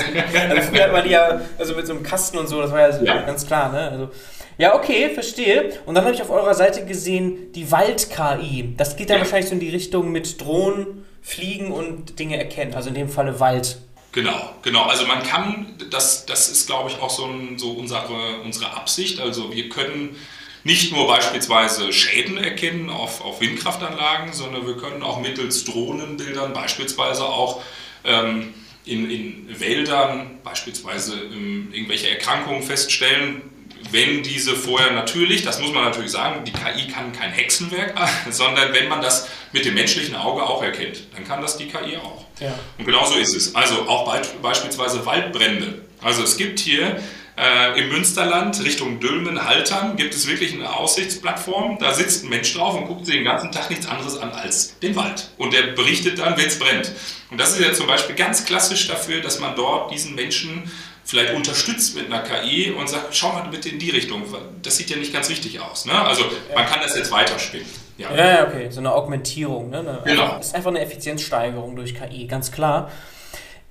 Also 0.48 0.62
früher 0.62 0.84
hat 0.84 0.92
man 0.92 1.04
die 1.04 1.10
ja 1.10 1.40
also 1.58 1.74
mit 1.74 1.86
so 1.86 1.94
einem 1.94 2.02
Kasten 2.02 2.38
und 2.38 2.46
so, 2.46 2.60
das 2.60 2.70
war 2.72 2.80
ja, 2.80 3.02
ja. 3.02 3.22
ganz 3.22 3.46
klar. 3.46 3.72
Ne? 3.72 3.90
Also, 3.90 4.10
ja, 4.58 4.74
okay, 4.74 5.10
verstehe. 5.10 5.72
Und 5.86 5.94
dann 5.94 6.04
habe 6.04 6.14
ich 6.14 6.20
auf 6.20 6.30
eurer 6.30 6.54
Seite 6.54 6.84
gesehen, 6.84 7.52
die 7.52 7.70
Wald-KI. 7.70 8.74
Das 8.76 8.96
geht 8.96 9.10
dann 9.10 9.18
ja. 9.18 9.22
wahrscheinlich 9.22 9.48
so 9.48 9.54
in 9.54 9.60
die 9.60 9.70
Richtung 9.70 10.10
mit 10.10 10.40
Drohnen, 10.40 11.04
Fliegen 11.22 11.70
und 11.70 12.18
Dinge 12.18 12.38
erkennen. 12.38 12.74
Also 12.74 12.88
in 12.88 12.94
dem 12.94 13.08
Falle 13.08 13.38
Wald. 13.38 13.78
Genau, 14.12 14.50
genau. 14.62 14.84
Also 14.84 15.06
man 15.06 15.22
kann, 15.22 15.74
das, 15.90 16.26
das 16.26 16.48
ist 16.48 16.66
glaube 16.66 16.90
ich 16.90 17.00
auch 17.00 17.10
so, 17.10 17.26
ein, 17.26 17.58
so 17.58 17.70
unsere, 17.70 18.40
unsere 18.44 18.72
Absicht. 18.74 19.20
Also 19.20 19.54
wir 19.54 19.68
können 19.68 20.16
nicht 20.64 20.92
nur 20.92 21.06
beispielsweise 21.06 21.92
Schäden 21.92 22.36
erkennen 22.36 22.90
auf, 22.90 23.20
auf 23.24 23.40
Windkraftanlagen, 23.40 24.32
sondern 24.32 24.66
wir 24.66 24.76
können 24.76 25.02
auch 25.02 25.20
mittels 25.20 25.64
Drohnenbildern 25.64 26.52
beispielsweise 26.52 27.24
auch 27.24 27.62
ähm, 28.04 28.54
in, 28.84 29.10
in 29.10 29.60
Wäldern 29.60 30.38
beispielsweise 30.42 31.14
ähm, 31.14 31.68
irgendwelche 31.72 32.10
Erkrankungen 32.10 32.62
feststellen, 32.62 33.42
wenn 33.90 34.22
diese 34.22 34.54
vorher 34.54 34.92
natürlich, 34.92 35.42
das 35.42 35.60
muss 35.60 35.72
man 35.72 35.84
natürlich 35.84 36.10
sagen, 36.10 36.44
die 36.44 36.52
KI 36.52 36.88
kann 36.88 37.12
kein 37.12 37.30
Hexenwerk, 37.30 37.94
sondern 38.30 38.72
wenn 38.72 38.88
man 38.88 39.00
das 39.00 39.28
mit 39.52 39.64
dem 39.64 39.74
menschlichen 39.74 40.14
Auge 40.14 40.42
auch 40.42 40.62
erkennt, 40.62 41.00
dann 41.14 41.26
kann 41.26 41.40
das 41.40 41.56
die 41.56 41.68
KI 41.68 41.96
auch. 41.96 42.24
Ja. 42.40 42.58
Und 42.76 42.84
genau 42.84 43.04
so 43.06 43.16
ist 43.16 43.34
es. 43.34 43.54
Also 43.54 43.88
auch 43.88 44.12
beispielsweise 44.42 45.04
Waldbrände. 45.06 45.82
Also 46.00 46.22
es 46.22 46.36
gibt 46.36 46.58
hier 46.58 47.00
äh, 47.38 47.78
im 47.80 47.88
Münsterland 47.90 48.62
Richtung 48.64 48.98
Dülmen, 48.98 49.46
Haltern, 49.46 49.96
gibt 49.96 50.14
es 50.14 50.26
wirklich 50.26 50.54
eine 50.54 50.74
Aussichtsplattform. 50.74 51.78
Da 51.78 51.94
sitzt 51.94 52.24
ein 52.24 52.30
Mensch 52.30 52.52
drauf 52.52 52.74
und 52.74 52.86
guckt 52.86 53.06
sich 53.06 53.14
den 53.14 53.24
ganzen 53.24 53.52
Tag 53.52 53.70
nichts 53.70 53.86
anderes 53.86 54.18
an 54.18 54.32
als 54.32 54.78
den 54.80 54.96
Wald. 54.96 55.30
Und 55.38 55.52
der 55.52 55.68
berichtet 55.74 56.18
dann, 56.18 56.36
wenn 56.36 56.46
es 56.46 56.58
brennt. 56.58 56.90
Und 57.30 57.38
das 57.40 57.52
ist 57.52 57.60
ja 57.60 57.72
zum 57.72 57.86
Beispiel 57.86 58.16
ganz 58.16 58.44
klassisch 58.44 58.88
dafür, 58.88 59.20
dass 59.20 59.38
man 59.38 59.54
dort 59.54 59.92
diesen 59.92 60.14
Menschen 60.16 60.70
vielleicht 61.04 61.32
unterstützt 61.34 61.94
mit 61.94 62.06
einer 62.06 62.22
KI 62.22 62.72
und 62.72 62.88
sagt, 62.88 63.14
schau 63.14 63.32
mal 63.32 63.48
bitte 63.48 63.68
in 63.68 63.78
die 63.78 63.90
Richtung. 63.90 64.24
Das 64.62 64.76
sieht 64.76 64.90
ja 64.90 64.96
nicht 64.96 65.12
ganz 65.12 65.30
richtig 65.30 65.60
aus. 65.60 65.86
Ne? 65.86 65.94
Also 65.94 66.24
man 66.54 66.66
kann 66.66 66.80
das 66.82 66.96
jetzt 66.96 67.10
weiterspinnen. 67.10 67.66
Ja. 67.98 68.14
ja, 68.14 68.46
okay, 68.46 68.68
so 68.70 68.80
eine 68.80 68.92
Augmentierung. 68.92 69.70
Ne? 69.70 69.78
Eine, 69.78 70.02
genau. 70.04 70.38
Ist 70.38 70.54
einfach 70.54 70.70
eine 70.70 70.80
Effizienzsteigerung 70.80 71.76
durch 71.76 71.94
KI, 71.94 72.26
ganz 72.26 72.52
klar. 72.52 72.90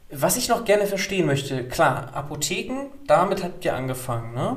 Was 0.10 0.38
ich 0.38 0.48
noch 0.48 0.64
gerne 0.64 0.86
verstehen 0.86 1.26
möchte, 1.26 1.68
klar, 1.68 2.12
Apotheken, 2.14 2.92
damit 3.08 3.44
habt 3.44 3.66
ihr 3.66 3.76
angefangen, 3.76 4.34
ne? 4.34 4.56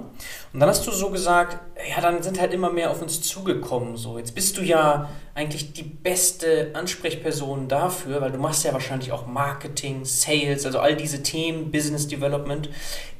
Und 0.52 0.60
dann 0.60 0.68
hast 0.68 0.86
du 0.86 0.92
so 0.92 1.10
gesagt, 1.10 1.58
ja, 1.88 2.00
dann 2.00 2.22
sind 2.22 2.40
halt 2.40 2.52
immer 2.52 2.70
mehr 2.70 2.92
auf 2.92 3.02
uns 3.02 3.20
zugekommen, 3.20 3.96
so. 3.96 4.16
Jetzt 4.16 4.36
bist 4.36 4.56
du 4.58 4.62
ja 4.62 5.08
eigentlich 5.34 5.72
die 5.72 5.82
beste 5.82 6.70
Ansprechperson 6.74 7.66
dafür, 7.66 8.20
weil 8.20 8.30
du 8.30 8.38
machst 8.38 8.64
ja 8.64 8.72
wahrscheinlich 8.72 9.10
auch 9.10 9.26
Marketing, 9.26 10.04
Sales, 10.04 10.66
also 10.66 10.78
all 10.78 10.94
diese 10.94 11.24
Themen, 11.24 11.72
Business 11.72 12.06
Development. 12.06 12.70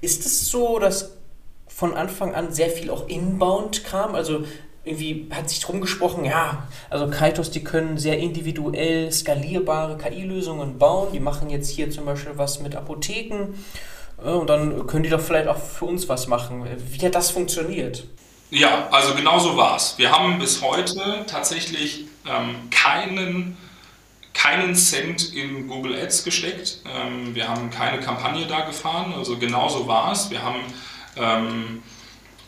Ist 0.01 0.25
es 0.25 0.49
so, 0.49 0.79
dass 0.79 1.17
von 1.67 1.95
Anfang 1.95 2.37
an 2.37 2.53
sehr 2.53 2.71
viel 2.71 2.91
auch 2.91 3.09
inbound 3.09 3.83
kam? 3.83 4.15
Also 4.15 4.45
irgendwie 4.85 5.29
hat 5.31 5.51
sich 5.51 5.61
drum 5.61 5.81
gesprochen, 5.81 6.25
ja, 6.25 6.67
also 6.89 7.09
Kaitos, 7.09 7.51
die 7.51 7.63
können 7.63 7.99
sehr 7.99 8.19
individuell 8.19 9.13
skalierbare 9.13 9.99
KI-Lösungen 9.99 10.79
bauen. 10.79 11.09
Die 11.13 11.21
machen 11.21 11.51
jetzt 11.51 11.71
hier 11.71 11.91
zum 11.91 12.07
Beispiel 12.07 12.33
was 12.37 12.61
mit 12.61 12.75
Apotheken 12.75 13.55
äh, 14.25 14.31
und 14.31 14.49
dann 14.49 14.87
können 14.87 15.03
die 15.03 15.11
doch 15.11 15.21
vielleicht 15.21 15.49
auch 15.49 15.59
für 15.59 15.85
uns 15.85 16.09
was 16.09 16.27
machen. 16.27 16.65
Wie 16.91 17.05
hat 17.05 17.15
das 17.15 17.31
funktioniert? 17.31 18.05
Ja, 18.51 18.89
also 18.91 19.15
genau 19.15 19.39
so 19.39 19.57
war 19.57 19.77
es. 19.77 19.97
Wir 19.99 20.11
haben 20.11 20.39
bis 20.39 20.63
heute 20.63 21.25
tatsächlich 21.27 22.07
ähm, 22.27 22.57
keinen, 22.71 23.57
keinen 24.33 24.75
Cent 24.75 25.35
in 25.35 25.69
Google 25.69 25.95
Ads 25.95 26.25
gesteckt. 26.25 26.81
Ähm, 26.85 27.35
wir 27.35 27.49
haben 27.49 27.71
keine 27.71 28.01
Kampagne 28.01 28.47
da 28.47 28.63
gefahren, 28.63 29.15
also 29.17 29.37
genau 29.37 29.69
so 29.69 29.87
war 29.87 30.11
es. 30.11 30.31
Wir 30.31 30.43
haben 30.43 30.61
ähm, 31.17 31.83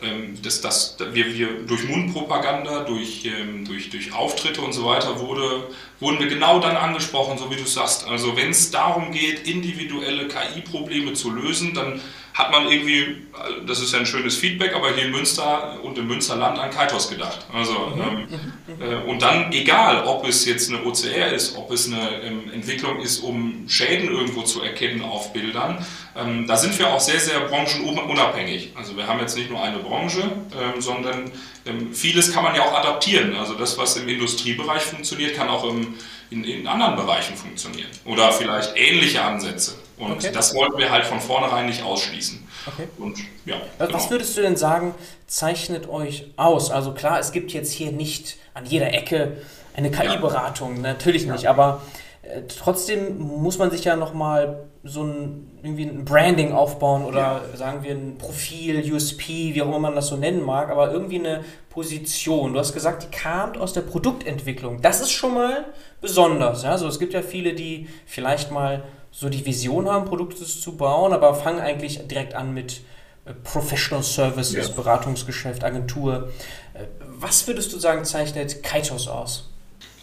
ähm, 0.03 0.41
dass 0.43 0.61
das, 0.61 0.97
wir, 1.12 1.35
wir 1.35 1.49
durch 1.67 1.88
Mundpropaganda, 1.88 2.85
durch, 2.85 3.25
ähm, 3.25 3.65
durch, 3.65 3.91
durch 3.91 4.12
Auftritte 4.12 4.61
und 4.61 4.73
so 4.73 4.85
weiter 4.85 5.21
wurde, 5.21 5.69
wurden 6.01 6.19
wir 6.19 6.29
genau 6.29 6.59
dann 6.61 6.77
angesprochen, 6.77 7.38
so 7.38 7.51
wie 7.51 7.57
du 7.57 7.67
sagst. 7.67 8.07
Also 8.07 8.37
wenn 8.37 8.51
es 8.51 8.71
darum 8.71 9.12
geht, 9.12 9.47
individuelle 9.47 10.29
KI-Probleme 10.29 11.12
zu 11.15 11.31
lösen, 11.31 11.75
dann 11.75 12.01
hat 12.35 12.51
man 12.51 12.66
irgendwie, 12.66 13.27
das 13.66 13.81
ist 13.81 13.92
ja 13.92 13.99
ein 13.99 14.07
schönes 14.07 14.37
Feedback, 14.37 14.75
aber 14.75 14.95
hier 14.95 15.05
in 15.05 15.11
Münster 15.11 15.79
und 15.83 15.99
im 15.99 16.07
Münsterland 16.07 16.59
an 16.59 16.71
Kaitos 16.71 17.11
gedacht. 17.11 17.47
Also, 17.53 17.92
mhm. 17.95 18.03
ähm, 18.03 18.81
äh, 18.81 19.11
und 19.11 19.21
dann 19.21 19.53
egal, 19.53 20.05
ob 20.05 20.27
es 20.27 20.47
jetzt 20.47 20.71
eine 20.71 20.83
OCR 20.85 21.33
ist, 21.33 21.57
ob 21.57 21.71
es 21.71 21.87
eine 21.87 22.23
ähm, 22.23 22.51
Entwicklung 22.53 23.01
ist, 23.01 23.18
um 23.21 23.68
Schäden 23.68 24.11
irgendwo 24.11 24.42
zu 24.42 24.62
erkennen 24.62 25.03
auf 25.03 25.33
Bildern, 25.35 25.85
ähm, 26.16 26.47
da 26.47 26.57
sind 26.57 26.79
wir 26.79 26.88
auch 26.88 27.01
sehr, 27.01 27.21
sehr 27.21 27.40
branchenunabhängig. 27.40 28.73
Also 28.77 28.97
wir 28.97 29.07
haben 29.07 29.21
jetzt 29.21 29.37
nicht 29.37 29.51
nur 29.51 29.62
eine 29.62 29.79
Branche, 29.79 30.23
ähm, 30.23 30.81
sondern 30.81 31.31
ähm, 31.66 31.92
vieles 31.95 32.33
kann 32.33 32.45
man 32.45 32.55
ja 32.55 32.62
auch 32.62 32.75
adaptieren. 32.75 33.37
Also 33.37 33.55
das, 33.55 33.77
was 33.77 33.97
im 33.97 34.09
Industriebereich 34.09 34.83
funktioniert, 34.83 35.37
kann 35.37 35.49
auch 35.49 35.64
im, 35.64 35.95
in, 36.31 36.45
in 36.45 36.66
anderen 36.66 36.97
Bereichen 36.97 37.37
funktionieren. 37.37 37.90
Oder 38.05 38.33
vielleicht 38.33 38.77
ähnliche 38.77 39.23
Ansätze. 39.23 39.75
Und 40.03 40.12
okay. 40.12 40.31
das 40.33 40.55
wollten 40.55 40.79
wir 40.79 40.91
halt 40.91 41.05
von 41.05 41.21
vornherein 41.21 41.67
nicht 41.67 41.83
ausschließen. 41.83 42.47
Okay. 42.67 42.88
Und, 42.99 43.19
ja, 43.45 43.57
was 43.79 43.88
genau. 43.88 44.11
würdest 44.11 44.37
du 44.37 44.43
denn 44.43 44.57
sagen, 44.57 44.95
zeichnet 45.27 45.88
euch 45.88 46.33
aus? 46.37 46.71
Also 46.71 46.93
klar, 46.93 47.21
es 47.21 47.31
gibt 47.31 47.53
jetzt 47.53 47.73
hier 47.73 47.93
nicht 47.93 48.37
an 48.55 48.67
jeder 48.67 48.93
Ecke 48.93 49.38
eine 49.75 49.91
KI-Beratung, 49.91 50.77
ja. 50.77 50.83
natürlich 50.83 51.27
nicht, 51.27 51.45
ja. 51.45 51.51
aber 51.51 51.83
äh, 52.23 52.43
trotzdem 52.43 53.19
muss 53.19 53.59
man 53.59 53.71
sich 53.71 53.85
ja 53.85 53.97
nochmal 53.97 54.65
so 54.85 55.05
ein, 55.05 55.59
irgendwie 55.62 55.85
ein 55.85 56.05
Branding 56.05 56.53
aufbauen 56.53 57.05
oder 57.05 57.43
ja. 57.51 57.57
sagen 57.57 57.85
wir 57.85 57.93
ein 57.93 58.19
Profil, 58.19 58.93
USP, 58.93 59.55
wie 59.55 59.62
auch 59.62 59.69
immer 59.69 59.79
man 59.79 59.95
das 59.95 60.09
so 60.09 60.17
nennen 60.17 60.43
mag, 60.43 60.71
aber 60.71 60.93
irgendwie 60.93 61.21
eine 61.21 61.45
Position. 61.71 62.53
Du 62.53 62.59
hast 62.59 62.75
gesagt, 62.75 63.05
die 63.05 63.17
kam 63.17 63.55
aus 63.57 63.73
der 63.73 63.83
Produktentwicklung. 63.83 64.83
Das 64.83 65.01
ist 65.01 65.12
schon 65.12 65.35
mal 65.35 65.65
besonders. 66.01 66.65
Ja? 66.65 66.73
Also 66.73 66.88
es 66.88 66.99
gibt 66.99 67.15
ja 67.15 67.23
viele, 67.23 67.55
die 67.55 67.88
vielleicht 68.07 68.51
mal 68.51 68.83
so 69.12 69.29
die 69.29 69.44
Vision 69.44 69.88
haben, 69.88 70.07
Produkte 70.07 70.44
zu 70.44 70.77
bauen, 70.77 71.12
aber 71.12 71.35
fangen 71.35 71.61
eigentlich 71.61 72.01
direkt 72.09 72.35
an 72.35 72.55
mit 72.55 72.81
äh, 73.25 73.35
Professional 73.35 74.03
Services, 74.03 74.68
ja. 74.68 74.75
Beratungsgeschäft, 74.75 75.62
Agentur. 75.62 76.33
Äh, 76.75 76.87
was 77.18 77.46
würdest 77.46 77.72
du 77.72 77.79
sagen, 77.79 78.05
zeichnet 78.05 78.62
Kaitos 78.62 79.07
aus? 79.07 79.51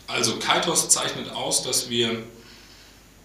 Also 0.08 0.38
Kaitos 0.38 0.90
zeichnet 0.90 1.32
aus, 1.32 1.64
dass 1.64 1.90
wir 1.90 2.24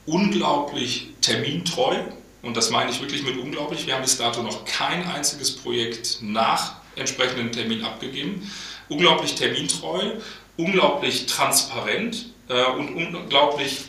unglaublich 0.07 1.09
termintreu, 1.21 1.97
und 2.43 2.57
das 2.57 2.71
meine 2.71 2.91
ich 2.91 3.01
wirklich 3.01 3.23
mit 3.23 3.39
unglaublich, 3.39 3.87
wir 3.87 3.95
haben 3.95 4.03
bis 4.03 4.19
dato 4.19 4.43
noch 4.43 4.65
kein 4.65 5.07
einziges 5.07 5.57
Projekt 5.57 6.19
nach 6.21 6.77
entsprechendem 6.97 7.53
Termin 7.53 7.85
abgegeben, 7.85 8.51
unglaublich 8.89 9.35
termintreu, 9.35 10.13
unglaublich 10.57 11.27
transparent 11.27 12.27
äh, 12.49 12.65
und 12.73 12.95
unglaublich 12.95 13.85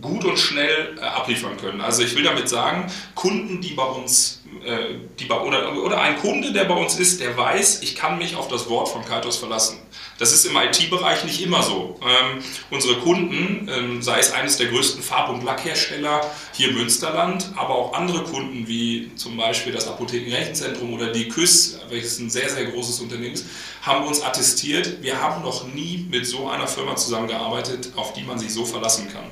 gut 0.00 0.24
und 0.24 0.38
schnell 0.38 0.96
äh, 0.98 1.00
abliefern 1.02 1.56
können. 1.56 1.80
Also 1.80 2.02
ich 2.02 2.14
will 2.16 2.22
damit 2.22 2.48
sagen, 2.48 2.90
Kunden, 3.14 3.60
die 3.60 3.74
bei 3.74 3.84
uns, 3.84 4.42
äh, 4.64 4.96
die 5.18 5.24
bei, 5.24 5.38
oder, 5.38 5.76
oder 5.82 6.00
ein 6.00 6.18
Kunde, 6.18 6.52
der 6.52 6.64
bei 6.64 6.74
uns 6.74 6.98
ist, 6.98 7.20
der 7.20 7.36
weiß, 7.36 7.82
ich 7.82 7.94
kann 7.94 8.18
mich 8.18 8.36
auf 8.36 8.48
das 8.48 8.68
Wort 8.68 8.88
von 8.88 9.04
Kaitos 9.04 9.36
verlassen. 9.36 9.78
Das 10.18 10.32
ist 10.32 10.46
im 10.46 10.56
IT-Bereich 10.56 11.24
nicht 11.24 11.42
immer 11.42 11.62
so. 11.62 11.98
Ähm, 12.02 12.42
unsere 12.70 13.00
Kunden, 13.00 13.68
ähm, 13.68 14.00
sei 14.00 14.20
es 14.20 14.32
eines 14.32 14.56
der 14.56 14.68
größten 14.68 15.02
Farb- 15.02 15.28
und 15.28 15.42
Lackhersteller 15.42 16.20
hier 16.52 16.68
im 16.68 16.76
Münsterland, 16.76 17.50
aber 17.56 17.74
auch 17.74 17.94
andere 17.94 18.22
Kunden 18.22 18.68
wie 18.68 19.10
zum 19.16 19.36
Beispiel 19.36 19.72
das 19.72 19.88
Apothekenrechenzentrum 19.88 20.94
oder 20.94 21.08
die 21.08 21.28
KÜS, 21.28 21.80
welches 21.88 22.20
ein 22.20 22.30
sehr, 22.30 22.48
sehr 22.48 22.66
großes 22.66 23.00
Unternehmen 23.00 23.34
ist, 23.34 23.46
haben 23.82 24.06
uns 24.06 24.22
attestiert, 24.22 25.02
wir 25.02 25.20
haben 25.20 25.42
noch 25.42 25.66
nie 25.74 26.06
mit 26.08 26.26
so 26.26 26.48
einer 26.48 26.68
Firma 26.68 26.94
zusammengearbeitet, 26.94 27.90
auf 27.96 28.12
die 28.12 28.22
man 28.22 28.38
sich 28.38 28.52
so 28.52 28.64
verlassen 28.64 29.08
kann. 29.12 29.24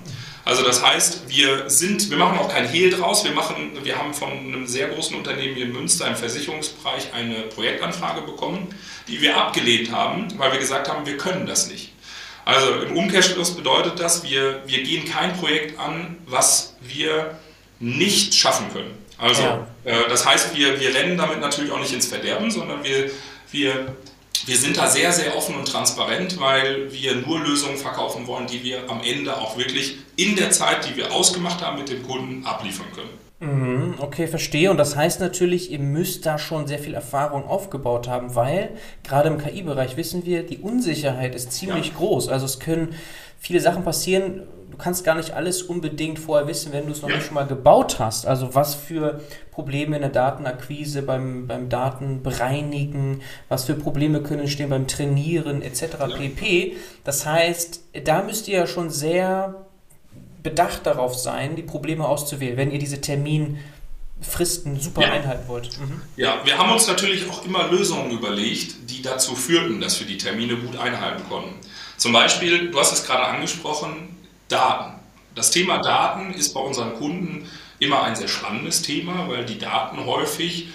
Also 0.45 0.65
das 0.65 0.85
heißt, 0.85 1.29
wir 1.29 1.71
sind, 1.71 2.11
wir 2.11 2.17
machen 2.17 2.39
auch 2.39 2.49
kein 2.49 2.67
Hehl 2.67 2.91
draus. 2.91 3.25
Wir 3.25 3.31
machen, 3.33 3.73
wir 3.83 3.97
haben 3.97 4.13
von 4.13 4.31
einem 4.31 4.67
sehr 4.67 4.89
großen 4.89 5.17
Unternehmen 5.17 5.55
hier 5.55 5.67
in 5.67 5.73
Münster 5.73 6.09
im 6.09 6.17
Versicherungsbereich 6.17 7.13
eine 7.15 7.43
Projektanfrage 7.43 8.23
bekommen, 8.23 8.75
die 9.07 9.21
wir 9.21 9.37
abgelehnt 9.37 9.93
haben, 9.93 10.27
weil 10.39 10.53
wir 10.53 10.59
gesagt 10.59 10.89
haben, 10.89 11.07
wir 11.07 11.17
können 11.17 11.47
das 11.47 11.71
nicht. 11.71 11.93
Also 12.45 12.83
im 12.83 12.97
Umkehrschluss 12.97 13.55
bedeutet 13.55 14.01
das, 14.01 14.25
wir, 14.25 14.63
wir 14.67 14.83
gehen 14.83 15.05
kein 15.05 15.37
Projekt 15.37 15.79
an, 15.79 16.19
was 16.27 16.75
wir 16.81 17.39
nicht 17.79 18.35
schaffen 18.35 18.73
können. 18.73 18.99
Also 19.19 19.43
ja. 19.43 19.67
äh, 19.85 20.09
das 20.09 20.27
heißt, 20.27 20.57
wir, 20.57 20.81
wir 20.81 20.93
rennen 20.93 21.17
damit 21.17 21.41
natürlich 21.41 21.71
auch 21.71 21.79
nicht 21.79 21.93
ins 21.93 22.07
Verderben, 22.07 22.51
sondern 22.51 22.83
wir, 22.83 23.11
wir 23.53 23.97
wir 24.47 24.57
sind 24.57 24.77
da 24.77 24.87
sehr, 24.87 25.13
sehr 25.13 25.37
offen 25.37 25.55
und 25.55 25.67
transparent, 25.67 26.41
weil 26.41 26.93
wir 26.93 27.17
nur 27.17 27.41
Lösungen 27.41 27.77
verkaufen 27.77 28.27
wollen, 28.27 28.47
die 28.47 28.63
wir 28.65 28.91
am 28.91 29.01
Ende 29.03 29.37
auch 29.37 29.57
wirklich 29.57 29.97
in 30.17 30.37
der 30.37 30.51
Zeit, 30.51 30.89
die 30.89 30.97
wir 30.97 31.13
ausgemacht 31.13 31.65
haben 31.65 31.79
mit 31.79 31.89
dem 31.89 32.03
Kunden, 32.03 32.45
abliefern 32.45 32.87
können. 32.95 33.23
Mhm, 33.43 33.95
okay, 33.99 34.29
verstehe. 34.29 34.71
Und 34.71 34.77
das 34.77 34.95
heißt 34.95 35.21
natürlich, 35.21 35.73
ihr 35.73 35.81
müsst 35.81 36.27
da 36.27 36.39
schon 36.39 36.69
sehr 36.69 36.79
viel 36.79 36.95
Erfahrung 36.95 37.45
aufgebaut 37.45 38.07
haben, 38.07 38.37
weil 38.37 38.71
gerade 39.03 39.29
im 39.31 39.39
KI-Bereich 39.39 39.97
wissen 39.97 40.25
wir, 40.25 40.45
die 40.45 40.59
Unsicherheit 40.59 41.35
ist 41.35 41.53
ziemlich 41.53 41.89
ja. 41.89 41.95
groß. 41.95 42.29
Also 42.29 42.47
es 42.47 42.61
können 42.61 42.95
viele 43.43 43.61
Sachen 43.61 43.83
passieren, 43.83 44.43
du 44.71 44.77
kannst 44.79 45.05
gar 45.05 45.17
nicht 45.17 45.33
alles 45.33 45.63
unbedingt 45.63 46.19
vorher 46.19 46.47
wissen, 46.47 46.73
wenn 46.73 46.87
du 46.87 46.93
es 46.93 47.03
noch 47.03 47.09
nicht 47.09 47.27
schon 47.27 47.35
mal 47.35 47.47
gebaut 47.47 47.99
hast. 47.99 48.25
Also 48.25 48.55
was 48.55 48.75
für 48.75 49.21
Probleme 49.51 49.97
in 49.97 50.03
der 50.03 50.11
Datenakquise, 50.11 51.03
beim, 51.03 51.49
beim 51.49 51.69
Datenbereinigen, 51.69 53.21
was 53.49 53.65
für 53.65 53.75
Probleme 53.75 54.23
können 54.23 54.43
entstehen 54.43 54.71
beim 54.71 54.87
Trainieren 54.87 55.61
etc. 55.61 55.83
Pp. 56.17 56.77
Das 57.05 57.27
heißt, 57.27 57.81
da 58.05 58.23
müsst 58.23 58.47
ihr 58.49 58.59
ja 58.59 58.67
schon 58.67 58.91
sehr 58.91 59.67
bedacht 60.43 60.87
darauf 60.87 61.17
sein, 61.17 61.57
die 61.57 61.63
Probleme 61.63 62.07
auszuwählen, 62.07 62.57
wenn 62.57 62.71
ihr 62.71 62.79
diese 62.79 63.01
Terminfristen 63.01 64.79
super 64.81 65.03
ja. 65.03 65.13
einhalten 65.13 65.49
wollt. 65.49 65.79
Mhm. 65.81 66.01
Ja, 66.17 66.41
wir 66.45 66.57
haben 66.57 66.73
uns 66.73 66.87
natürlich 66.87 67.29
auch 67.29 67.45
immer 67.45 67.71
Lösungen 67.71 68.13
überlegt, 68.13 68.89
die 68.89 69.03
dazu 69.03 69.35
führten, 69.35 69.81
dass 69.81 69.99
wir 69.99 70.07
die 70.07 70.19
Termine 70.19 70.57
gut 70.57 70.77
einhalten 70.77 71.25
konnten. 71.29 71.55
Zum 72.03 72.13
Beispiel, 72.13 72.69
du 72.73 72.81
hast 72.81 72.93
es 72.93 73.07
gerade 73.07 73.23
angesprochen, 73.27 74.09
Daten. 74.49 74.95
Das 75.37 75.53
Thema 75.53 75.79
Daten 75.79 76.35
ist 76.35 76.53
bei 76.53 76.59
unseren 76.59 76.97
Kunden 76.97 77.49
immer 77.79 78.03
ein 78.03 78.17
sehr 78.17 78.27
spannendes 78.27 78.83
Thema, 78.83 79.29
weil 79.29 79.45
die 79.45 79.57
Daten 79.57 80.05
häufig, 80.05 80.67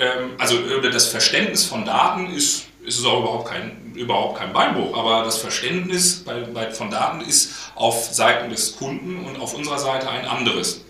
ähm, 0.00 0.32
also 0.38 0.58
das 0.80 1.06
Verständnis 1.06 1.64
von 1.64 1.84
Daten 1.84 2.34
ist, 2.34 2.64
ist 2.84 2.98
es 2.98 3.04
auch 3.04 3.20
überhaupt 3.20 3.48
kein, 3.48 3.92
überhaupt 3.94 4.40
kein 4.40 4.52
Beinbruch, 4.52 4.98
aber 4.98 5.22
das 5.22 5.38
Verständnis 5.38 6.24
bei, 6.24 6.40
bei, 6.40 6.72
von 6.72 6.90
Daten 6.90 7.20
ist 7.20 7.52
auf 7.76 8.12
Seiten 8.12 8.50
des 8.50 8.74
Kunden 8.74 9.24
und 9.24 9.40
auf 9.40 9.54
unserer 9.54 9.78
Seite 9.78 10.10
ein 10.10 10.26
anderes. 10.26 10.84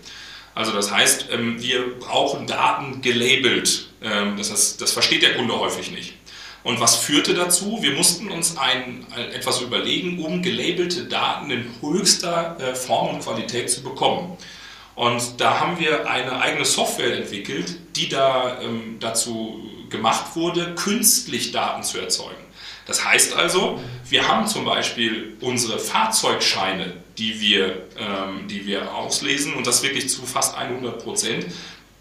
Also 0.55 0.71
das 0.71 0.91
heißt, 0.91 1.27
ähm, 1.31 1.61
wir 1.61 1.99
brauchen 1.99 2.47
Daten 2.47 3.03
gelabelt. 3.03 3.89
Ähm, 4.01 4.37
das, 4.37 4.51
heißt, 4.51 4.81
das 4.81 4.91
versteht 4.91 5.21
der 5.21 5.35
Kunde 5.35 5.59
häufig 5.59 5.91
nicht. 5.91 6.15
Und 6.63 6.79
was 6.79 6.95
führte 6.95 7.33
dazu? 7.33 7.79
Wir 7.81 7.91
mussten 7.91 8.31
uns 8.31 8.57
ein, 8.57 9.05
etwas 9.33 9.61
überlegen, 9.61 10.23
um 10.23 10.41
gelabelte 10.41 11.05
Daten 11.05 11.51
in 11.51 11.65
höchster 11.81 12.57
äh, 12.59 12.75
Form 12.75 13.15
und 13.15 13.21
Qualität 13.21 13.69
zu 13.69 13.83
bekommen. 13.83 14.37
Und 14.95 15.41
da 15.41 15.59
haben 15.59 15.79
wir 15.79 16.09
eine 16.09 16.39
eigene 16.39 16.65
Software 16.65 17.17
entwickelt, 17.17 17.77
die 17.95 18.09
da 18.09 18.61
ähm, 18.61 18.97
dazu 18.99 19.69
gemacht 19.89 20.35
wurde, 20.35 20.75
künstlich 20.75 21.51
Daten 21.51 21.83
zu 21.83 21.99
erzeugen. 21.99 22.43
Das 22.85 23.03
heißt 23.03 23.35
also, 23.35 23.79
wir 24.09 24.27
haben 24.27 24.47
zum 24.47 24.65
Beispiel 24.65 25.37
unsere 25.41 25.79
Fahrzeugscheine, 25.79 26.93
die 27.17 27.39
wir, 27.39 27.87
ähm, 27.97 28.47
die 28.47 28.65
wir 28.65 28.93
auslesen 28.93 29.53
und 29.53 29.67
das 29.67 29.83
wirklich 29.83 30.09
zu 30.09 30.25
fast 30.25 30.57
100 30.57 31.03
Prozent. 31.03 31.45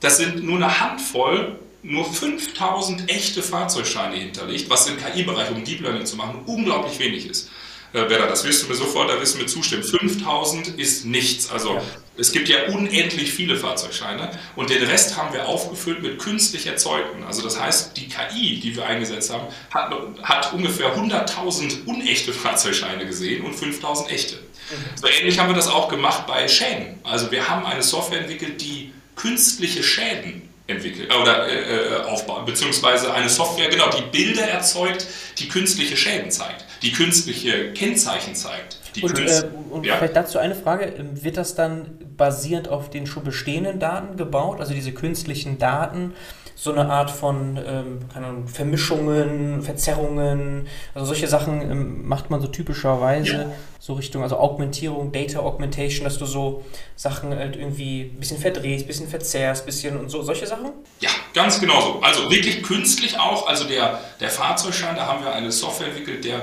Das 0.00 0.18
sind 0.18 0.42
nur 0.42 0.56
eine 0.56 0.80
Handvoll 0.80 1.58
nur 1.82 2.04
5000 2.04 3.10
echte 3.10 3.42
Fahrzeugscheine 3.42 4.16
hinterlegt, 4.16 4.70
was 4.70 4.86
im 4.86 4.96
KI-Bereich, 4.96 5.50
um 5.50 5.64
Deep 5.64 5.80
Learning 5.80 6.06
zu 6.06 6.16
machen, 6.16 6.42
unglaublich 6.46 6.98
wenig 6.98 7.26
ist. 7.26 7.50
Äh, 7.92 8.08
Werner, 8.08 8.26
das 8.26 8.44
wirst 8.44 8.62
du 8.62 8.68
mir 8.68 8.74
sofort, 8.74 9.10
da 9.10 9.20
wirst 9.20 9.34
du 9.34 9.38
mir 9.38 9.46
zustimmen. 9.46 9.82
5000 9.82 10.68
ist 10.78 11.04
nichts. 11.04 11.50
Also 11.50 11.74
ja. 11.74 11.82
es 12.16 12.32
gibt 12.32 12.48
ja 12.48 12.66
unendlich 12.68 13.32
viele 13.32 13.56
Fahrzeugscheine 13.56 14.30
und 14.56 14.70
den 14.70 14.82
Rest 14.84 15.16
haben 15.16 15.34
wir 15.34 15.46
aufgefüllt 15.46 16.02
mit 16.02 16.18
künstlich 16.18 16.66
erzeugten. 16.66 17.24
Also 17.24 17.42
das 17.42 17.60
heißt, 17.60 17.96
die 17.96 18.08
KI, 18.08 18.60
die 18.60 18.76
wir 18.76 18.86
eingesetzt 18.86 19.32
haben, 19.32 19.46
hat, 19.70 19.92
hat 20.22 20.52
ungefähr 20.54 20.96
100.000 20.96 21.84
unechte 21.84 22.32
Fahrzeugscheine 22.32 23.06
gesehen 23.06 23.44
und 23.44 23.54
5000 23.54 24.10
echte. 24.10 24.36
Mhm. 24.36 24.96
So 24.96 25.08
ähnlich 25.08 25.38
haben 25.38 25.48
wir 25.48 25.56
das 25.56 25.68
auch 25.68 25.88
gemacht 25.88 26.26
bei 26.26 26.48
Schäden. 26.48 26.98
Also 27.02 27.30
wir 27.30 27.48
haben 27.48 27.66
eine 27.66 27.82
Software 27.82 28.20
entwickelt, 28.20 28.62
die 28.62 28.92
künstliche 29.16 29.82
Schäden 29.82 30.48
entwickelt 30.66 31.10
äh, 31.10 31.14
oder 31.14 31.48
äh, 31.48 31.54
äh, 31.54 32.02
aufbauen, 32.04 32.44
beziehungsweise 32.44 33.12
eine 33.12 33.28
Software, 33.28 33.68
genau, 33.68 33.90
die 33.90 34.02
Bilder 34.02 34.42
erzeugt, 34.42 35.06
die 35.38 35.48
künstliche 35.48 35.96
Schäden 35.96 36.30
zeigt, 36.30 36.64
die 36.82 36.92
künstliche 36.92 37.72
Kennzeichen 37.72 38.34
zeigt. 38.34 38.78
und, 39.00 39.18
äh, 39.18 39.42
und 39.70 39.86
ja. 39.86 39.96
vielleicht 39.96 40.16
dazu 40.16 40.38
eine 40.38 40.54
Frage, 40.54 40.84
ähm, 40.84 41.22
wird 41.22 41.36
das 41.36 41.54
dann 41.54 41.98
basierend 42.16 42.68
auf 42.68 42.90
den 42.90 43.06
schon 43.06 43.24
bestehenden 43.24 43.78
Daten 43.78 44.16
gebaut, 44.16 44.60
also 44.60 44.74
diese 44.74 44.92
künstlichen 44.92 45.58
Daten? 45.58 46.14
So 46.54 46.72
eine 46.72 46.88
Art 46.88 47.10
von 47.10 47.58
ähm, 47.66 48.46
Vermischungen, 48.46 49.62
Verzerrungen, 49.62 50.68
also 50.94 51.06
solche 51.06 51.26
Sachen 51.28 51.60
ähm, 51.62 52.08
macht 52.08 52.30
man 52.30 52.40
so 52.40 52.46
typischerweise 52.46 53.32
ja. 53.32 53.52
so 53.78 53.94
Richtung, 53.94 54.22
also 54.22 54.38
Augmentierung, 54.38 55.12
Data 55.12 55.40
Augmentation, 55.40 56.04
dass 56.04 56.18
du 56.18 56.26
so 56.26 56.64
Sachen 56.96 57.34
halt 57.34 57.56
irgendwie 57.56 58.12
ein 58.14 58.20
bisschen 58.20 58.38
verdrehst, 58.38 58.84
ein 58.84 58.88
bisschen 58.88 59.08
verzerrst, 59.08 59.62
ein 59.62 59.66
bisschen 59.66 59.98
und 59.98 60.08
so, 60.08 60.22
solche 60.22 60.46
Sachen? 60.46 60.70
Ja, 61.00 61.10
ganz 61.34 61.60
genau 61.60 61.80
so. 61.80 62.00
Also 62.00 62.30
wirklich 62.30 62.62
künstlich 62.62 63.18
auch, 63.18 63.46
also 63.48 63.64
der, 63.64 64.00
der 64.20 64.30
Fahrzeugschein, 64.30 64.96
da 64.96 65.06
haben 65.06 65.24
wir 65.24 65.32
eine 65.32 65.50
Software 65.50 65.88
entwickelt, 65.88 66.24
der 66.24 66.42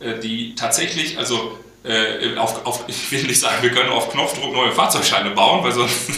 äh, 0.00 0.18
die 0.18 0.54
tatsächlich, 0.54 1.18
also 1.18 1.58
äh, 1.82 2.36
auf, 2.36 2.66
auf, 2.66 2.84
ich 2.88 3.10
will 3.10 3.22
nicht 3.22 3.40
sagen, 3.40 3.62
wir 3.62 3.70
können 3.70 3.90
auf 3.90 4.10
Knopfdruck 4.10 4.52
neue 4.52 4.72
Fahrzeugscheine 4.72 5.30
bauen, 5.30 5.64
weil 5.64 5.72
sonst 5.72 6.10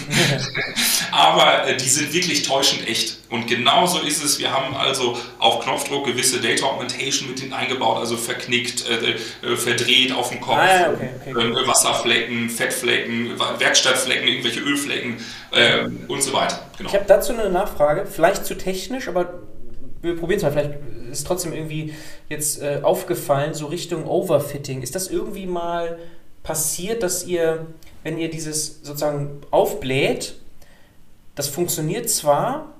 aber 1.13 1.69
äh, 1.69 1.77
die 1.77 1.89
sind 1.89 2.13
wirklich 2.13 2.43
täuschend 2.43 2.89
echt. 2.89 3.19
Und 3.31 3.47
genauso 3.47 4.01
ist 4.01 4.25
es. 4.25 4.39
Wir 4.39 4.53
haben 4.53 4.75
also 4.75 5.17
auf 5.39 5.61
Knopfdruck 5.61 6.07
gewisse 6.07 6.41
Data 6.41 6.67
Augmentation 6.67 7.31
mit 7.31 7.53
eingebaut, 7.53 7.99
also 7.99 8.17
verknickt, 8.17 8.85
äh, 8.89 9.47
äh, 9.47 9.57
verdreht 9.57 10.13
auf 10.13 10.31
dem 10.31 10.41
Kopf, 10.41 10.59
ah, 10.59 10.91
okay, 10.93 11.11
okay, 11.21 11.35
okay. 11.35 11.67
Wasserflecken, 11.67 12.51
Fettflecken, 12.51 13.39
Werkstattflecken, 13.59 14.27
irgendwelche 14.27 14.61
Ölflecken 14.61 15.25
äh, 15.53 15.85
und 16.09 16.23
so 16.23 16.33
weiter. 16.33 16.67
Genau. 16.77 16.91
Ich 16.91 16.97
habe 16.97 17.07
dazu 17.07 17.33
eine 17.33 17.51
Nachfrage, 17.51 18.07
vielleicht 18.07 18.45
zu 18.45 18.57
technisch, 18.57 19.07
aber 19.09 19.35
wir 20.03 20.17
probieren 20.17 20.39
es 20.39 20.43
mal. 20.43 20.53
Vielleicht 20.53 20.79
ist 21.11 21.27
trotzdem 21.27 21.53
irgendwie 21.53 21.95
jetzt 22.29 22.61
äh, 22.61 22.81
aufgefallen, 22.83 23.55
so 23.55 23.67
Richtung 23.67 24.07
Overfitting. 24.07 24.83
Ist 24.83 24.95
das 24.95 25.09
irgendwie 25.09 25.47
mal 25.47 25.99
passiert, 26.43 27.03
dass 27.03 27.27
ihr, 27.27 27.67
wenn 28.03 28.19
ihr 28.19 28.29
dieses 28.31 28.83
sozusagen 28.83 29.41
aufbläht, 29.51 30.35
das 31.35 31.49
funktioniert 31.49 32.11
zwar, 32.11 32.75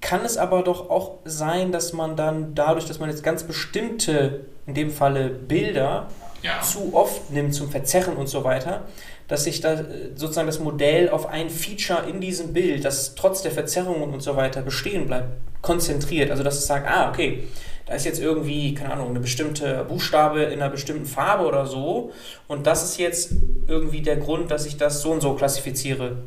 kann 0.00 0.24
es 0.24 0.36
aber 0.36 0.62
doch 0.62 0.90
auch 0.90 1.18
sein, 1.24 1.72
dass 1.72 1.92
man 1.92 2.16
dann 2.16 2.54
dadurch, 2.54 2.86
dass 2.86 2.98
man 2.98 3.10
jetzt 3.10 3.22
ganz 3.22 3.44
bestimmte, 3.44 4.46
in 4.66 4.74
dem 4.74 4.90
Falle 4.90 5.28
Bilder, 5.28 6.08
ja. 6.42 6.60
zu 6.60 6.94
oft 6.94 7.30
nimmt 7.30 7.54
zum 7.54 7.70
Verzerren 7.70 8.16
und 8.16 8.28
so 8.28 8.44
weiter, 8.44 8.86
dass 9.28 9.44
sich 9.44 9.60
da 9.60 9.74
äh, 9.74 10.10
sozusagen 10.14 10.46
das 10.46 10.58
Modell 10.58 11.08
auf 11.08 11.26
ein 11.26 11.50
Feature 11.50 12.08
in 12.08 12.20
diesem 12.20 12.52
Bild, 12.52 12.84
das 12.84 13.14
trotz 13.14 13.42
der 13.42 13.52
Verzerrungen 13.52 14.12
und 14.12 14.20
so 14.20 14.36
weiter 14.36 14.62
bestehen 14.62 15.06
bleibt, 15.06 15.28
konzentriert. 15.62 16.30
Also 16.30 16.42
dass 16.42 16.58
es 16.58 16.66
sagt, 16.66 16.86
ah, 16.88 17.10
okay, 17.10 17.44
da 17.86 17.94
ist 17.94 18.04
jetzt 18.04 18.20
irgendwie, 18.20 18.74
keine 18.74 18.94
Ahnung, 18.94 19.10
eine 19.10 19.20
bestimmte 19.20 19.84
Buchstabe 19.88 20.42
in 20.42 20.60
einer 20.60 20.70
bestimmten 20.70 21.06
Farbe 21.06 21.46
oder 21.46 21.66
so 21.66 22.12
und 22.48 22.66
das 22.66 22.84
ist 22.84 22.98
jetzt 22.98 23.32
irgendwie 23.66 24.02
der 24.02 24.16
Grund, 24.16 24.50
dass 24.50 24.66
ich 24.66 24.76
das 24.76 25.02
so 25.02 25.10
und 25.10 25.20
so 25.20 25.34
klassifiziere. 25.34 26.18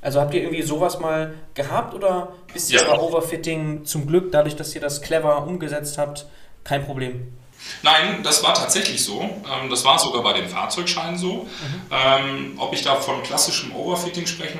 Also 0.00 0.20
habt 0.20 0.34
ihr 0.34 0.42
irgendwie 0.42 0.62
sowas 0.62 0.98
mal 0.98 1.34
gehabt 1.54 1.94
oder 1.94 2.32
ist 2.54 2.72
ja. 2.72 2.82
bei 2.84 2.98
Overfitting 2.98 3.84
zum 3.84 4.06
Glück, 4.06 4.32
dadurch, 4.32 4.56
dass 4.56 4.74
ihr 4.74 4.80
das 4.80 5.00
clever 5.00 5.46
umgesetzt 5.46 5.96
habt, 5.96 6.26
kein 6.64 6.84
Problem? 6.84 7.28
Nein, 7.82 8.22
das 8.22 8.42
war 8.42 8.54
tatsächlich 8.54 9.04
so. 9.04 9.20
Ähm, 9.20 9.70
das 9.70 9.84
war 9.84 9.98
sogar 9.98 10.22
bei 10.22 10.32
den 10.32 10.48
Fahrzeugscheinen 10.48 11.18
so. 11.18 11.48
Mhm. 11.90 12.58
Ob 12.58 12.72
ich 12.72 12.82
da 12.82 12.96
von 12.96 13.22
klassischem 13.22 13.74
Overfitting 13.74 14.26
sprechen 14.26 14.58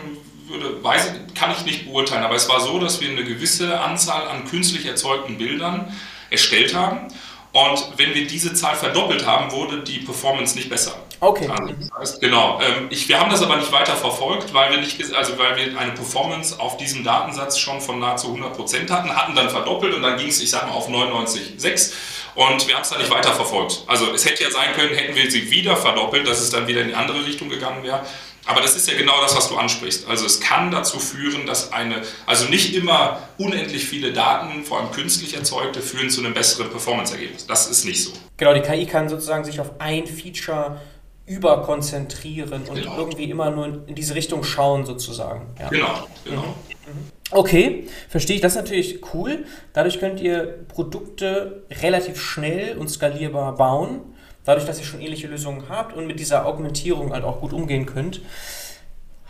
würde, 0.49 0.83
weiß, 0.83 1.13
kann 1.35 1.51
ich 1.53 1.65
nicht 1.65 1.87
beurteilen. 1.87 2.25
Aber 2.25 2.35
es 2.35 2.49
war 2.49 2.61
so, 2.61 2.79
dass 2.79 3.01
wir 3.01 3.09
eine 3.09 3.25
gewisse 3.25 3.81
Anzahl 3.81 4.29
an 4.29 4.45
künstlich 4.45 4.87
erzeugten 4.87 5.39
Bildern 5.39 5.97
erstellt 6.31 6.75
haben. 6.75 7.09
Und 7.53 7.85
wenn 7.97 8.15
wir 8.15 8.27
diese 8.27 8.55
Zahl 8.55 8.77
verdoppelt 8.77 9.27
haben, 9.27 9.53
wurde 9.53 9.83
die 9.83 9.99
Performance 9.99 10.57
nicht 10.57 10.71
besser. 10.71 10.95
Okay. 11.23 11.49
Das 11.79 11.99
heißt, 12.01 12.21
genau. 12.21 12.59
Ähm, 12.61 12.89
ich, 12.91 13.09
wir 13.09 13.21
haben 13.21 13.31
das 13.31 13.45
aber 13.45 13.55
nicht 13.55 13.71
weiter 13.71 13.95
verfolgt, 13.95 14.53
weil 14.53 14.73
wir, 14.73 14.79
nicht, 14.79 15.15
also 15.15 15.39
weil 15.39 15.55
wir 15.57 15.79
eine 15.79 15.93
Performance 15.93 16.59
auf 16.59 16.79
diesem 16.79 17.05
Datensatz 17.05 17.61
schon 17.61 17.81
von 17.81 18.01
nahezu 18.01 18.35
100% 18.35 18.91
hatten, 18.91 19.15
hatten 19.15 19.37
dann 19.37 19.49
verdoppelt 19.49 19.95
und 19.95 20.03
dann 20.03 20.19
ging 20.19 20.31
es, 20.31 20.43
ich 20.43 20.51
sag 20.51 20.67
mal, 20.67 20.75
auf 20.75 20.89
99,6 20.89 21.93
und 22.35 22.67
wir 22.67 22.75
haben 22.75 22.83
es 22.83 22.89
dann 22.89 22.99
nicht 22.99 23.13
weiter 23.13 23.33
verfolgt. 23.35 23.85
Also 23.87 24.13
es 24.13 24.25
hätte 24.25 24.43
ja 24.43 24.51
sein 24.51 24.73
können, 24.75 24.97
hätten 24.97 25.15
wir 25.15 25.31
sie 25.31 25.49
wieder 25.49 25.77
verdoppelt, 25.77 26.27
dass 26.27 26.41
es 26.41 26.51
dann 26.51 26.67
wieder 26.67 26.81
in 26.81 26.89
die 26.89 26.95
andere 26.97 27.25
Richtung 27.25 27.49
gegangen 27.49 27.85
wäre. 27.85 28.01
Aber 28.45 28.61
das 28.61 28.75
ist 28.75 28.89
ja 28.89 28.99
genau 28.99 29.21
das, 29.21 29.37
was 29.37 29.49
du 29.49 29.57
ansprichst. 29.57 30.09
Also 30.09 30.27
es 30.27 30.41
kann 30.41 30.73
dazu 30.73 30.99
führen, 30.99 31.47
dass 31.47 31.73
eine, 31.73 32.03
also 32.27 32.49
nicht 32.49 32.75
immer 32.75 33.21
unendlich 33.39 33.85
viele 33.85 34.13
Daten, 34.13 34.65
vor 34.65 34.81
allem 34.81 34.91
künstlich 34.91 35.35
erzeugte, 35.35 35.81
führen 35.81 36.11
zu 36.11 36.21
einem 36.21 36.35
besseren 36.35 36.69
Performance-Ergebnis. 36.69 37.47
Das 37.47 37.71
ist 37.71 37.85
nicht 37.85 38.03
so. 38.03 38.11
Genau, 38.39 38.53
die 38.55 38.63
KI 38.63 38.87
kann 38.87 39.09
sozusagen 39.09 39.45
sich 39.45 39.61
auf 39.61 39.71
ein 39.79 40.09
Feature 40.09 40.81
überkonzentrieren 41.27 42.63
und 42.69 42.75
genau. 42.75 42.99
irgendwie 42.99 43.31
immer 43.31 43.51
nur 43.51 43.87
in 43.87 43.95
diese 43.95 44.15
Richtung 44.15 44.43
schauen 44.43 44.85
sozusagen. 44.85 45.47
Ja. 45.59 45.69
Genau, 45.69 46.07
genau. 46.25 46.43
Mhm. 46.43 47.13
Okay, 47.31 47.87
verstehe 48.09 48.37
ich. 48.37 48.43
Das 48.43 48.53
ist 48.53 48.57
natürlich 48.57 49.01
cool. 49.15 49.47
Dadurch 49.73 50.01
könnt 50.01 50.21
ihr 50.21 50.65
Produkte 50.69 51.63
relativ 51.81 52.21
schnell 52.21 52.77
und 52.77 52.89
skalierbar 52.89 53.55
bauen. 53.55 54.01
Dadurch, 54.45 54.67
dass 54.67 54.79
ihr 54.79 54.85
schon 54.85 55.01
ähnliche 55.01 55.29
Lösungen 55.29 55.69
habt 55.69 55.97
und 55.97 56.07
mit 56.07 56.19
dieser 56.19 56.45
Augmentierung 56.47 57.13
halt 57.13 57.25
auch 57.25 57.41
gut 57.41 57.53
umgehen 57.53 57.87
könnt. 57.87 58.21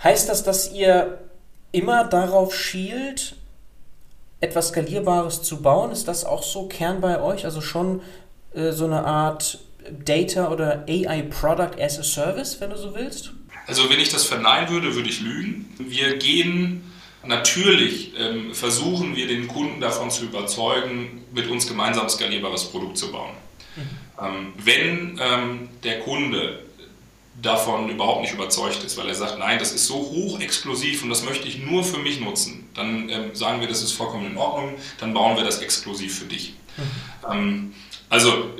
Heißt 0.02 0.28
das, 0.28 0.42
dass 0.42 0.72
ihr 0.72 1.18
immer 1.70 2.04
darauf 2.04 2.54
schielt, 2.54 3.36
etwas 4.40 4.68
Skalierbares 4.68 5.42
zu 5.42 5.62
bauen? 5.62 5.92
Ist 5.92 6.08
das 6.08 6.24
auch 6.24 6.42
so 6.42 6.66
Kern 6.66 7.00
bei 7.00 7.20
euch? 7.20 7.44
Also 7.44 7.60
schon 7.60 8.00
äh, 8.54 8.72
so 8.72 8.86
eine 8.86 9.04
Art 9.04 9.60
Data 10.04 10.50
oder 10.50 10.84
AI 10.88 11.22
Product 11.22 11.80
as 11.80 11.98
a 11.98 12.02
Service, 12.02 12.60
wenn 12.60 12.70
du 12.70 12.76
so 12.76 12.94
willst? 12.94 13.32
Also 13.66 13.88
wenn 13.88 14.00
ich 14.00 14.08
das 14.08 14.24
verneinen 14.24 14.68
würde, 14.70 14.94
würde 14.94 15.08
ich 15.08 15.20
lügen. 15.20 15.72
Wir 15.78 16.16
gehen 16.18 16.82
natürlich, 17.24 18.12
ähm, 18.18 18.54
versuchen 18.54 19.14
wir 19.14 19.28
den 19.28 19.46
Kunden 19.48 19.80
davon 19.80 20.10
zu 20.10 20.24
überzeugen, 20.24 21.24
mit 21.32 21.48
uns 21.48 21.66
gemeinsam 21.66 22.08
skalierbares 22.08 22.64
Produkt 22.64 22.98
zu 22.98 23.12
bauen. 23.12 23.34
Mhm. 23.76 23.82
Ähm, 24.20 24.52
wenn 24.56 25.20
ähm, 25.22 25.68
der 25.82 26.00
Kunde 26.00 26.60
davon 27.40 27.88
überhaupt 27.88 28.22
nicht 28.22 28.34
überzeugt 28.34 28.84
ist, 28.84 28.96
weil 28.98 29.08
er 29.08 29.14
sagt, 29.14 29.38
nein, 29.38 29.58
das 29.58 29.72
ist 29.72 29.86
so 29.86 29.94
hochexklusiv 29.94 31.02
und 31.02 31.08
das 31.08 31.24
möchte 31.24 31.48
ich 31.48 31.58
nur 31.58 31.82
für 31.82 31.98
mich 31.98 32.20
nutzen, 32.20 32.68
dann 32.74 33.08
ähm, 33.08 33.34
sagen 33.34 33.60
wir, 33.60 33.68
das 33.68 33.82
ist 33.82 33.92
vollkommen 33.92 34.26
in 34.26 34.36
Ordnung, 34.36 34.74
dann 34.98 35.14
bauen 35.14 35.36
wir 35.36 35.44
das 35.44 35.60
exklusiv 35.60 36.18
für 36.18 36.26
dich. 36.26 36.54
Mhm. 36.76 37.74
Also 38.12 38.50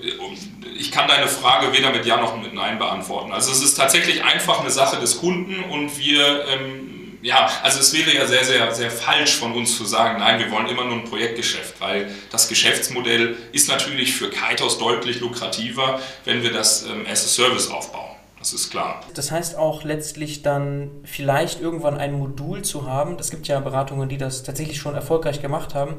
ich 0.79 0.91
kann 0.91 1.07
deine 1.09 1.29
Frage 1.29 1.75
weder 1.75 1.91
mit 1.91 2.07
Ja 2.07 2.17
noch 2.17 2.41
mit 2.41 2.55
Nein 2.55 2.79
beantworten. 2.79 3.33
Also 3.33 3.53
es 3.53 3.63
ist 3.63 3.75
tatsächlich 3.75 4.25
einfach 4.25 4.61
eine 4.61 4.71
Sache 4.71 4.99
des 4.99 5.21
Kunden 5.21 5.63
und 5.65 5.99
wir, 5.99 6.47
ähm, 6.47 7.19
ja, 7.21 7.51
also 7.63 7.79
es 7.79 7.93
wäre 7.93 8.15
ja 8.17 8.25
sehr, 8.25 8.45
sehr, 8.47 8.73
sehr 8.75 8.91
falsch 8.91 9.37
von 9.37 9.53
uns 9.53 9.77
zu 9.77 9.85
sagen, 9.85 10.21
nein, 10.21 10.39
wir 10.39 10.51
wollen 10.51 10.69
immer 10.69 10.87
nur 10.87 10.95
ein 10.95 11.05
Projektgeschäft, 11.05 11.79
weil 11.83 12.11
das 12.31 12.49
Geschäftsmodell 12.49 13.37
ist 13.53 13.69
natürlich 13.69 14.15
für 14.15 14.31
Kaitos 14.31 14.79
deutlich 14.79 15.21
lukrativer, 15.21 16.01
wenn 16.25 16.43
wir 16.43 16.51
das 16.55 16.87
ähm, 16.87 17.05
as 17.07 17.23
a 17.23 17.29
Service 17.29 17.69
aufbauen. 17.69 18.17
Das 18.39 18.55
ist 18.55 18.71
klar. 18.71 19.03
Das 19.13 19.31
heißt 19.31 19.57
auch 19.57 19.85
letztlich 19.85 20.41
dann 20.41 20.91
vielleicht 21.05 21.61
irgendwann 21.61 21.99
ein 21.99 22.15
Modul 22.15 22.63
zu 22.63 22.89
haben. 22.89 23.19
Es 23.21 23.31
gibt 23.31 23.47
ja 23.49 23.61
Beratungen, 23.61 24.09
die 24.09 24.17
das 24.17 24.45
tatsächlich 24.45 24.79
schon 24.79 24.95
erfolgreich 24.95 25.43
gemacht 25.43 25.75
haben 25.75 25.97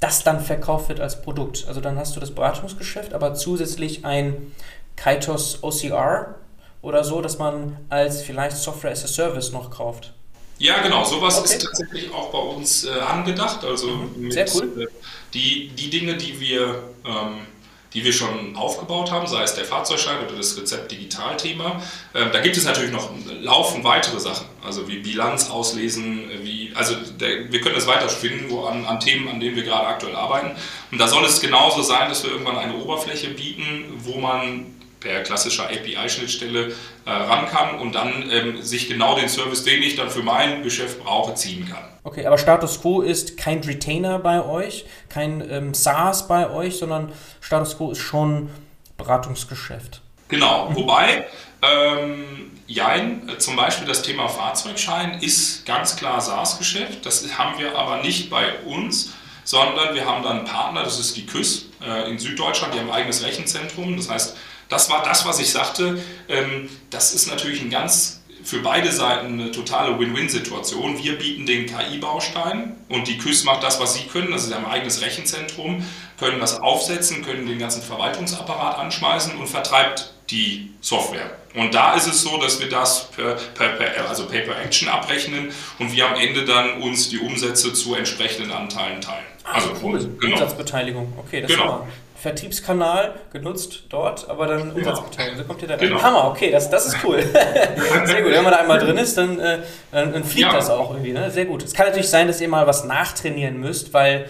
das 0.00 0.24
dann 0.24 0.40
verkauft 0.40 0.88
wird 0.88 1.00
als 1.00 1.22
Produkt. 1.22 1.64
Also 1.68 1.80
dann 1.80 1.98
hast 1.98 2.16
du 2.16 2.20
das 2.20 2.30
Beratungsgeschäft, 2.30 3.14
aber 3.14 3.34
zusätzlich 3.34 4.04
ein 4.04 4.52
Kaitos 4.96 5.62
OCR 5.62 6.34
oder 6.82 7.04
so, 7.04 7.20
dass 7.20 7.38
man 7.38 7.78
als 7.88 8.22
vielleicht 8.22 8.56
Software 8.56 8.92
as 8.92 9.04
a 9.04 9.08
Service 9.08 9.52
noch 9.52 9.70
kauft. 9.70 10.12
Ja, 10.58 10.80
genau, 10.82 11.04
sowas 11.04 11.38
okay. 11.38 11.54
ist 11.54 11.62
tatsächlich 11.62 12.12
auch 12.12 12.30
bei 12.30 12.38
uns 12.38 12.84
äh, 12.84 12.90
angedacht. 12.90 13.64
Also 13.64 13.88
mhm. 13.88 14.30
Sehr 14.30 14.46
cool. 14.54 14.82
Äh, 14.82 14.86
die, 15.32 15.68
die 15.70 15.90
Dinge, 15.90 16.16
die 16.16 16.38
wir 16.38 16.82
ähm, 17.04 17.46
die 17.94 18.04
wir 18.04 18.12
schon 18.12 18.56
aufgebaut 18.56 19.10
haben, 19.10 19.26
sei 19.26 19.42
es 19.44 19.54
der 19.54 19.64
Fahrzeugschein 19.64 20.16
oder 20.26 20.36
das 20.36 20.56
Rezept-Digital-Thema. 20.58 21.80
Ähm, 22.14 22.30
da 22.32 22.40
gibt 22.40 22.56
es 22.56 22.64
natürlich 22.64 22.92
noch 22.92 23.10
laufend 23.40 23.84
weitere 23.84 24.18
Sachen, 24.18 24.46
also 24.64 24.88
wie 24.88 24.98
Bilanz 24.98 25.48
auslesen, 25.48 26.28
wie, 26.42 26.72
also 26.74 26.96
der, 27.20 27.52
wir 27.52 27.60
können 27.60 27.76
das 27.76 27.86
weiterspinnen 27.86 28.50
wo 28.50 28.64
an, 28.64 28.84
an 28.84 28.98
Themen, 28.98 29.28
an 29.28 29.38
denen 29.40 29.54
wir 29.54 29.62
gerade 29.62 29.86
aktuell 29.86 30.16
arbeiten. 30.16 30.50
Und 30.90 30.98
da 30.98 31.06
soll 31.06 31.24
es 31.24 31.40
genauso 31.40 31.82
sein, 31.82 32.08
dass 32.08 32.24
wir 32.24 32.32
irgendwann 32.32 32.58
eine 32.58 32.76
Oberfläche 32.76 33.28
bieten, 33.28 33.84
wo 33.98 34.18
man 34.18 34.66
per 35.04 35.22
klassischer 35.22 35.64
API-Schnittstelle 35.66 36.72
äh, 37.04 37.10
ran 37.10 37.46
kann 37.46 37.78
und 37.78 37.94
dann 37.94 38.28
ähm, 38.30 38.62
sich 38.62 38.88
genau 38.88 39.14
den 39.14 39.28
Service, 39.28 39.62
den 39.62 39.82
ich 39.82 39.94
dann 39.94 40.10
für 40.10 40.22
mein 40.22 40.62
Geschäft 40.62 41.04
brauche, 41.04 41.34
ziehen 41.34 41.68
kann. 41.68 41.84
Okay, 42.02 42.26
aber 42.26 42.38
Status 42.38 42.80
Quo 42.80 43.02
ist 43.02 43.36
kein 43.36 43.60
Retainer 43.60 44.18
bei 44.18 44.44
euch, 44.44 44.86
kein 45.08 45.48
ähm, 45.48 45.74
SaaS 45.74 46.26
bei 46.26 46.50
euch, 46.50 46.78
sondern 46.78 47.12
Status 47.40 47.76
Quo 47.76 47.92
ist 47.92 47.98
schon 47.98 48.50
Beratungsgeschäft. 48.96 50.00
Genau, 50.28 50.70
mhm. 50.70 50.76
wobei, 50.76 51.26
ähm, 51.62 52.50
Jein, 52.66 53.30
zum 53.38 53.56
Beispiel 53.56 53.86
das 53.86 54.00
Thema 54.00 54.26
Fahrzeugschein 54.26 55.20
ist 55.20 55.66
ganz 55.66 55.96
klar 55.96 56.18
SaaS-Geschäft. 56.18 57.04
Das 57.04 57.36
haben 57.36 57.58
wir 57.58 57.76
aber 57.76 58.02
nicht 58.02 58.30
bei 58.30 58.58
uns, 58.60 59.12
sondern 59.44 59.94
wir 59.94 60.06
haben 60.06 60.22
dann 60.22 60.38
einen 60.38 60.46
Partner, 60.46 60.82
das 60.82 60.98
ist 60.98 61.14
die 61.14 61.26
KÜS 61.26 61.66
äh, 61.86 62.10
in 62.10 62.18
Süddeutschland, 62.18 62.72
die 62.72 62.78
haben 62.78 62.88
ein 62.88 62.94
eigenes 62.94 63.22
Rechenzentrum. 63.22 63.98
Das 63.98 64.08
heißt, 64.08 64.36
das 64.68 64.90
war 64.90 65.02
das, 65.02 65.26
was 65.26 65.38
ich 65.40 65.50
sagte. 65.50 65.98
Ähm, 66.28 66.68
das 66.90 67.14
ist 67.14 67.26
natürlich 67.26 67.60
ein 67.62 67.70
ganz 67.70 68.20
für 68.44 68.58
beide 68.58 68.92
Seiten 68.92 69.40
eine 69.40 69.50
totale 69.50 69.98
Win-Win-Situation. 69.98 71.02
Wir 71.02 71.18
bieten 71.18 71.46
den 71.46 71.66
KI-Baustein 71.66 72.76
und 72.90 73.08
die 73.08 73.16
KÜS 73.16 73.44
macht 73.44 73.62
das, 73.62 73.80
was 73.80 73.94
sie 73.94 74.04
können. 74.04 74.30
Das 74.30 74.44
ist 74.44 74.52
ein 74.52 74.66
eigenes 74.66 75.00
Rechenzentrum, 75.00 75.84
können 76.18 76.40
das 76.40 76.60
aufsetzen, 76.60 77.24
können 77.24 77.46
den 77.46 77.58
ganzen 77.58 77.82
Verwaltungsapparat 77.82 78.78
anschmeißen 78.78 79.36
und 79.38 79.46
vertreibt 79.46 80.12
die 80.30 80.70
Software. 80.80 81.38
Und 81.54 81.74
da 81.74 81.94
ist 81.94 82.06
es 82.06 82.22
so, 82.22 82.36
dass 82.38 82.60
wir 82.60 82.68
das 82.68 83.10
per, 83.12 83.34
per, 83.54 83.68
per, 83.70 84.08
also 84.08 84.26
Pay 84.26 84.42
per 84.42 84.60
Action 84.60 84.88
abrechnen 84.88 85.50
und 85.78 85.92
wir 85.92 86.06
am 86.06 86.14
Ende 86.14 86.44
dann 86.44 86.82
uns 86.82 87.08
die 87.08 87.18
Umsätze 87.18 87.72
zu 87.72 87.94
entsprechenden 87.94 88.50
Anteilen 88.52 89.00
teilen. 89.00 89.24
Also 89.44 89.70
cool. 89.82 89.98
Genau. 90.20 90.34
Umsatzbeteiligung. 90.34 91.12
Okay, 91.18 91.42
das 91.42 91.50
genau. 91.50 91.86
Vertriebskanal 92.24 93.16
genutzt 93.34 93.84
dort, 93.90 94.30
aber 94.30 94.46
dann. 94.46 94.72
Umsatzbeteiligung. 94.72 95.38
So 95.40 95.44
kommt 95.44 95.60
ihr 95.60 95.68
da 95.68 95.76
genau. 95.76 96.00
Hammer, 96.00 96.30
okay, 96.30 96.50
das, 96.50 96.70
das 96.70 96.86
ist 96.86 96.96
cool. 97.04 97.22
Sehr 98.06 98.22
gut. 98.22 98.32
Wenn 98.32 98.42
man 98.42 98.50
da 98.50 98.60
einmal 98.60 98.78
drin 98.78 98.96
ist, 98.96 99.18
dann, 99.18 99.38
äh, 99.38 99.58
dann 99.92 100.24
fliegt 100.24 100.46
ja. 100.46 100.54
das 100.54 100.70
auch 100.70 100.92
irgendwie. 100.92 101.12
Ne? 101.12 101.30
Sehr 101.30 101.44
gut. 101.44 101.62
Es 101.62 101.74
kann 101.74 101.84
natürlich 101.84 102.08
sein, 102.08 102.26
dass 102.26 102.40
ihr 102.40 102.48
mal 102.48 102.66
was 102.66 102.84
nachtrainieren 102.84 103.60
müsst, 103.60 103.92
weil 103.92 104.24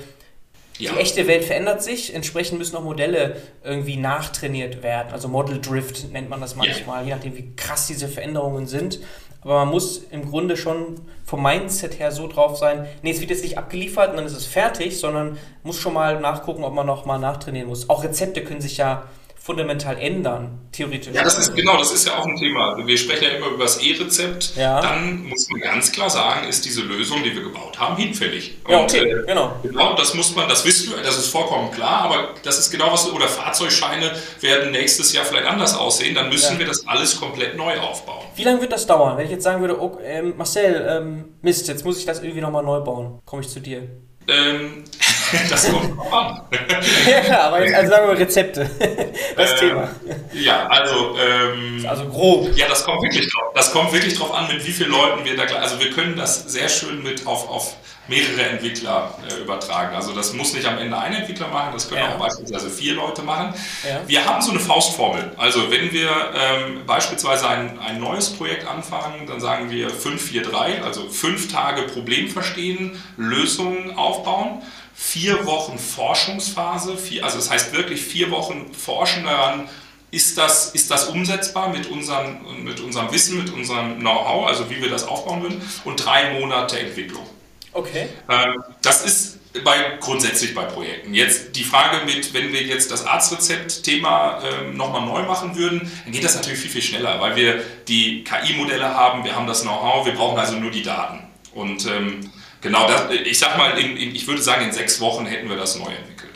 ja. 0.78 0.92
die 0.92 0.98
echte 0.98 1.26
Welt 1.26 1.44
verändert 1.44 1.82
sich. 1.82 2.14
Entsprechend 2.14 2.58
müssen 2.58 2.76
auch 2.76 2.82
Modelle 2.82 3.36
irgendwie 3.62 3.96
nachtrainiert 3.96 4.82
werden. 4.82 5.12
Also 5.12 5.28
Model 5.28 5.60
Drift 5.60 6.12
nennt 6.12 6.28
man 6.28 6.40
das 6.40 6.56
manchmal, 6.56 7.00
ja. 7.00 7.08
je 7.08 7.14
nachdem, 7.14 7.36
wie 7.36 7.54
krass 7.56 7.86
diese 7.86 8.08
Veränderungen 8.08 8.66
sind. 8.66 9.00
Aber 9.42 9.64
man 9.64 9.68
muss 9.68 9.98
im 10.10 10.28
Grunde 10.30 10.56
schon 10.56 11.02
vom 11.24 11.42
Mindset 11.42 11.98
her 11.98 12.10
so 12.12 12.26
drauf 12.28 12.56
sein, 12.56 12.86
nee, 13.02 13.10
es 13.10 13.20
wird 13.20 13.30
jetzt 13.30 13.44
nicht 13.44 13.58
abgeliefert 13.58 14.10
und 14.10 14.16
dann 14.16 14.26
ist 14.26 14.36
es 14.36 14.46
fertig, 14.46 14.98
sondern 14.98 15.36
muss 15.62 15.78
schon 15.78 15.92
mal 15.92 16.18
nachgucken, 16.18 16.64
ob 16.64 16.72
man 16.72 16.86
noch 16.86 17.04
mal 17.04 17.18
nachtrainieren 17.18 17.68
muss. 17.68 17.90
Auch 17.90 18.02
Rezepte 18.02 18.42
können 18.42 18.62
sich 18.62 18.78
ja 18.78 19.04
fundamental 19.44 19.98
ändern, 19.98 20.58
theoretisch. 20.72 21.12
Ja, 21.12 21.22
das 21.22 21.36
ist 21.36 21.54
genau, 21.54 21.76
das 21.76 21.92
ist 21.92 22.06
ja 22.06 22.16
auch 22.16 22.24
ein 22.24 22.34
Thema. 22.34 22.78
Wir 22.86 22.96
sprechen 22.96 23.24
ja 23.24 23.30
immer 23.36 23.48
über 23.48 23.64
das 23.64 23.76
E-Rezept. 23.76 24.56
Ja. 24.56 24.80
Dann 24.80 25.26
muss 25.26 25.50
man 25.50 25.60
ganz 25.60 25.92
klar 25.92 26.08
sagen, 26.08 26.48
ist 26.48 26.64
diese 26.64 26.80
Lösung, 26.80 27.22
die 27.22 27.34
wir 27.34 27.42
gebaut 27.42 27.78
haben, 27.78 27.94
hinfällig. 27.94 28.56
Ja, 28.66 28.80
okay, 28.80 29.00
Und, 29.00 29.06
äh, 29.06 29.26
genau. 29.26 29.54
Genau, 29.62 29.94
das 29.96 30.14
muss 30.14 30.34
man, 30.34 30.48
das 30.48 30.64
wisst 30.64 30.86
du, 30.86 30.92
das 30.92 31.18
ist 31.18 31.26
vollkommen 31.26 31.70
klar, 31.72 32.04
aber 32.04 32.30
das 32.42 32.58
ist 32.58 32.70
genau 32.70 32.90
was, 32.90 33.06
oder 33.12 33.28
Fahrzeugscheine 33.28 34.12
werden 34.40 34.70
nächstes 34.72 35.12
Jahr 35.12 35.26
vielleicht 35.26 35.46
anders 35.46 35.76
aussehen, 35.76 36.14
dann 36.14 36.30
müssen 36.30 36.54
ja. 36.54 36.60
wir 36.60 36.66
das 36.66 36.88
alles 36.88 37.20
komplett 37.20 37.54
neu 37.54 37.78
aufbauen. 37.80 38.24
Wie 38.36 38.44
lange 38.44 38.62
wird 38.62 38.72
das 38.72 38.86
dauern? 38.86 39.18
Wenn 39.18 39.26
ich 39.26 39.30
jetzt 39.30 39.44
sagen 39.44 39.60
würde, 39.60 39.78
oh, 39.78 39.98
ähm, 40.02 40.32
Marcel, 40.38 40.86
ähm, 40.88 41.24
Mist, 41.42 41.68
jetzt 41.68 41.84
muss 41.84 41.98
ich 41.98 42.06
das 42.06 42.22
irgendwie 42.22 42.40
nochmal 42.40 42.64
neu 42.64 42.80
bauen, 42.80 43.20
komme 43.26 43.42
ich 43.42 43.48
zu 43.50 43.60
dir. 43.60 43.90
Ähm, 44.26 44.84
das 45.50 45.70
kommt 45.70 45.96
drauf 45.96 46.12
an. 46.12 46.40
ja, 47.28 47.40
aber 47.42 47.64
jetzt, 47.64 47.74
also 47.74 47.90
sagen 47.90 48.08
wir 48.08 48.18
Rezepte. 48.18 48.70
Das 49.36 49.52
ähm, 49.52 49.68
Thema. 49.68 49.90
Ja, 50.32 50.66
also. 50.68 51.16
Ähm, 51.18 51.84
also 51.88 52.08
grob. 52.08 52.56
Ja, 52.56 52.68
das 52.68 52.84
kommt 52.84 53.02
wirklich 53.02 53.28
drauf. 53.32 53.52
Das 53.54 53.72
kommt 53.72 53.92
wirklich 53.92 54.16
drauf 54.16 54.32
an, 54.32 54.46
mit 54.48 54.64
wie 54.64 54.70
vielen 54.70 54.90
Leuten 54.90 55.24
wir 55.24 55.36
da. 55.36 55.42
Also 55.56 55.80
wir 55.80 55.90
können 55.90 56.16
das 56.16 56.44
sehr 56.44 56.68
schön 56.68 57.02
mit 57.02 57.26
auf, 57.26 57.48
auf 57.48 57.76
mehrere 58.08 58.42
Entwickler 58.42 59.14
äh, 59.28 59.42
übertragen. 59.42 59.94
Also 59.94 60.12
das 60.12 60.32
muss 60.34 60.52
nicht 60.52 60.66
am 60.66 60.78
Ende 60.78 60.96
ein 60.98 61.14
Entwickler 61.14 61.48
machen, 61.48 61.70
das 61.72 61.88
können 61.88 62.02
ja. 62.02 62.14
auch 62.14 62.18
beispielsweise 62.18 62.68
vier 62.68 62.94
Leute 62.94 63.22
machen. 63.22 63.54
Ja. 63.86 64.00
Wir 64.06 64.24
haben 64.24 64.42
so 64.42 64.50
eine 64.50 64.60
Faustformel. 64.60 65.32
Also 65.36 65.70
wenn 65.70 65.92
wir 65.92 66.10
ähm, 66.10 66.86
beispielsweise 66.86 67.48
ein, 67.48 67.78
ein 67.78 68.00
neues 68.00 68.30
Projekt 68.30 68.66
anfangen, 68.66 69.26
dann 69.26 69.40
sagen 69.40 69.70
wir 69.70 69.88
543, 69.88 70.84
also 70.84 71.08
fünf 71.08 71.50
Tage 71.50 71.82
Problem 71.82 72.28
verstehen, 72.28 73.02
Lösungen 73.16 73.96
aufbauen. 73.96 74.62
Vier 74.94 75.44
Wochen 75.46 75.78
Forschungsphase, 75.78 76.96
vier, 76.96 77.24
also 77.24 77.36
das 77.38 77.50
heißt 77.50 77.72
wirklich 77.72 78.00
vier 78.00 78.30
Wochen 78.30 78.72
forschen 78.72 79.24
daran, 79.24 79.68
ist 80.10 80.38
das, 80.38 80.70
ist 80.74 80.90
das 80.90 81.08
umsetzbar 81.08 81.68
mit 81.70 81.88
unserem, 81.88 82.62
mit 82.62 82.80
unserem 82.80 83.10
Wissen, 83.12 83.38
mit 83.38 83.52
unserem 83.52 83.98
Know-how, 83.98 84.46
also 84.46 84.70
wie 84.70 84.80
wir 84.80 84.88
das 84.88 85.06
aufbauen 85.06 85.42
würden, 85.42 85.60
und 85.84 86.04
drei 86.04 86.38
Monate 86.38 86.78
Entwicklung. 86.78 87.26
Okay. 87.72 88.08
Ähm, 88.30 88.62
das 88.82 89.04
ist 89.04 89.38
bei, 89.64 89.98
grundsätzlich 90.00 90.54
bei 90.54 90.62
Projekten. 90.62 91.14
Jetzt 91.14 91.56
die 91.56 91.64
Frage 91.64 92.04
mit, 92.06 92.32
wenn 92.32 92.52
wir 92.52 92.62
jetzt 92.62 92.90
das 92.90 93.06
Arztrezept-Thema 93.06 94.42
ähm, 94.42 94.76
nochmal 94.76 95.04
neu 95.04 95.22
machen 95.22 95.56
würden, 95.56 95.90
dann 96.04 96.12
geht 96.12 96.24
das 96.24 96.34
natürlich 96.36 96.60
viel, 96.60 96.70
viel 96.70 96.82
schneller, 96.82 97.20
weil 97.20 97.36
wir 97.36 97.62
die 97.86 98.24
KI-Modelle 98.24 98.94
haben, 98.94 99.24
wir 99.24 99.34
haben 99.34 99.46
das 99.46 99.62
Know-how, 99.62 100.06
wir 100.06 100.14
brauchen 100.14 100.38
also 100.38 100.54
nur 100.54 100.70
die 100.70 100.82
Daten. 100.82 101.20
Und 101.52 101.86
ähm, 101.86 102.30
genau, 102.64 102.88
das, 102.88 103.10
ich 103.12 103.38
sag 103.38 103.56
mal, 103.56 103.78
in, 103.78 103.96
in, 103.96 104.14
ich 104.16 104.26
würde 104.26 104.42
sagen, 104.42 104.64
in 104.64 104.72
sechs 104.72 105.00
Wochen 105.00 105.26
hätten 105.26 105.48
wir 105.48 105.56
das 105.56 105.78
neu 105.78 105.90
entwickelt. 105.90 106.32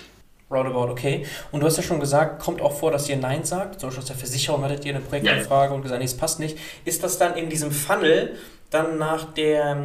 Roundabout, 0.51 0.91
okay. 0.93 1.27
Und 1.51 1.61
du 1.61 1.67
hast 1.67 1.77
ja 1.77 1.83
schon 1.83 1.99
gesagt, 2.01 2.41
kommt 2.41 2.63
auch 2.63 2.79
vor, 2.79 2.91
dass 2.91 3.09
ihr 3.09 3.17
Nein 3.17 3.45
sagt. 3.45 3.81
Zum 3.81 3.89
Beispiel 3.89 4.03
aus 4.03 4.09
der 4.09 4.17
Versicherung 4.17 4.63
hattet 4.65 4.85
ihr 4.85 4.95
eine 4.95 5.05
Projektanfrage 5.05 5.71
ja. 5.71 5.77
und 5.77 5.83
gesagt, 5.83 5.99
nee, 5.99 6.07
es 6.07 6.17
passt 6.17 6.39
nicht. 6.39 6.57
Ist 6.85 7.03
das 7.03 7.19
dann 7.19 7.35
in 7.37 7.51
diesem 7.51 7.73
Funnel 7.73 8.37
dann 8.71 8.99
nach 8.99 9.33
der 9.33 9.77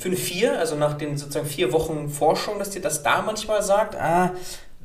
5-4, 0.00 0.44
ähm, 0.44 0.58
also 0.58 0.76
nach 0.76 0.94
den 0.94 1.16
sozusagen 1.16 1.46
vier 1.46 1.72
Wochen 1.72 2.08
Forschung, 2.08 2.58
dass 2.58 2.74
ihr 2.74 2.82
das 2.82 3.02
da 3.02 3.22
manchmal 3.22 3.62
sagt, 3.62 3.96
ah, 3.96 4.32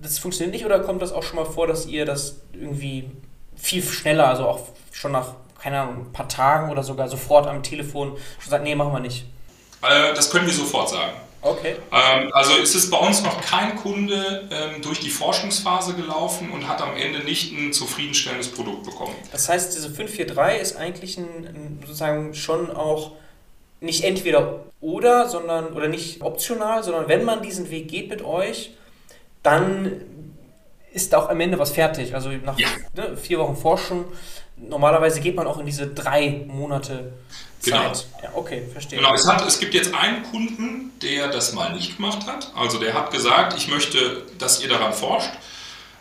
das 0.02 0.20
funktioniert 0.20 0.54
nicht, 0.54 0.66
oder 0.66 0.80
kommt 0.80 1.02
das 1.02 1.12
auch 1.12 1.24
schon 1.24 1.36
mal 1.36 1.46
vor, 1.46 1.68
dass 1.68 1.86
ihr 1.86 2.06
das 2.06 2.42
irgendwie 2.54 3.10
viel 3.56 3.84
schneller, 3.84 4.28
also 4.28 4.48
auch 4.48 4.60
schon 4.92 5.12
nach, 5.12 5.34
keine 5.62 5.80
Ahnung, 5.80 6.06
ein 6.06 6.14
paar 6.14 6.30
Tagen 6.30 6.72
oder 6.72 6.84
sogar 6.84 7.10
sofort 7.10 7.48
am 7.48 7.64
Telefon 7.64 8.18
schon 8.40 8.52
sagt, 8.52 8.64
nee, 8.64 8.76
machen 8.76 8.94
wir 8.94 9.00
nicht? 9.00 9.26
Äh, 9.82 10.14
das 10.14 10.30
können 10.30 10.46
wir 10.46 10.54
sofort 10.54 10.90
sagen. 10.90 11.14
Okay. 11.42 11.76
Ähm, 11.92 12.30
also 12.34 12.56
ist 12.58 12.76
es 12.76 12.90
bei 12.90 12.98
uns 12.98 13.24
noch 13.24 13.42
kein 13.42 13.78
Kunde 13.78 14.50
ähm, 14.52 14.82
durch 14.82 15.00
die 15.00 15.10
Forschungsphase 15.10 15.94
gelaufen 15.94 16.52
und 16.52 16.68
hat 16.68 16.82
am 16.82 16.98
Ende 16.98 17.20
nicht 17.20 17.54
ein 17.54 17.72
zufriedenstellendes 17.72 18.50
Produkt 18.50 18.84
bekommen. 18.84 19.16
Das 19.32 19.48
heißt, 19.48 19.76
diese 19.76 19.90
543 19.90 20.62
ist 20.62 20.76
eigentlich 20.76 21.18
ein, 21.18 21.80
sozusagen 21.82 22.34
schon 22.34 22.76
auch 22.76 23.12
nicht 23.80 24.04
entweder 24.04 24.66
oder, 24.82 25.30
sondern 25.30 25.74
oder 25.74 25.88
nicht 25.88 26.22
optional, 26.22 26.84
sondern 26.84 27.08
wenn 27.08 27.24
man 27.24 27.42
diesen 27.42 27.70
Weg 27.70 27.88
geht 27.88 28.10
mit 28.10 28.22
euch, 28.22 28.72
dann 29.42 30.02
ist 30.92 31.16
auch 31.16 31.30
am 31.30 31.40
Ende 31.40 31.58
was 31.58 31.72
fertig. 31.72 32.14
Also 32.16 32.32
nach 32.32 32.60
ja. 32.60 32.68
ne, 32.96 33.16
vier 33.16 33.40
Wochen 33.40 33.56
Forschung, 33.56 34.06
normalerweise 34.58 35.22
geht 35.22 35.36
man 35.36 35.48
auch 35.48 35.60
in 35.60 35.66
diese 35.66 35.88
drei 35.88 36.44
Monate 36.48 37.14
Genau. 37.64 37.92
Zeit. 37.92 38.08
Ja, 38.24 38.32
okay, 38.36 38.64
verstehe. 38.72 39.00
Genau, 39.00 39.14
es, 39.14 39.28
hat, 39.28 39.46
es 39.46 39.60
gibt 39.60 39.74
jetzt 39.74 39.94
einen 39.94 40.24
Kunden, 40.24 40.92
der 41.02 41.28
das 41.28 41.54
mal 41.54 41.74
nicht 41.74 41.98
gemacht 41.98 42.26
hat. 42.26 42.52
Also 42.56 42.80
der 42.80 42.94
hat 42.94 43.12
gesagt, 43.12 43.58
ich 43.58 43.68
möchte, 43.68 44.24
dass 44.38 44.62
ihr 44.62 44.70
daran 44.70 44.94
forscht. 44.94 45.32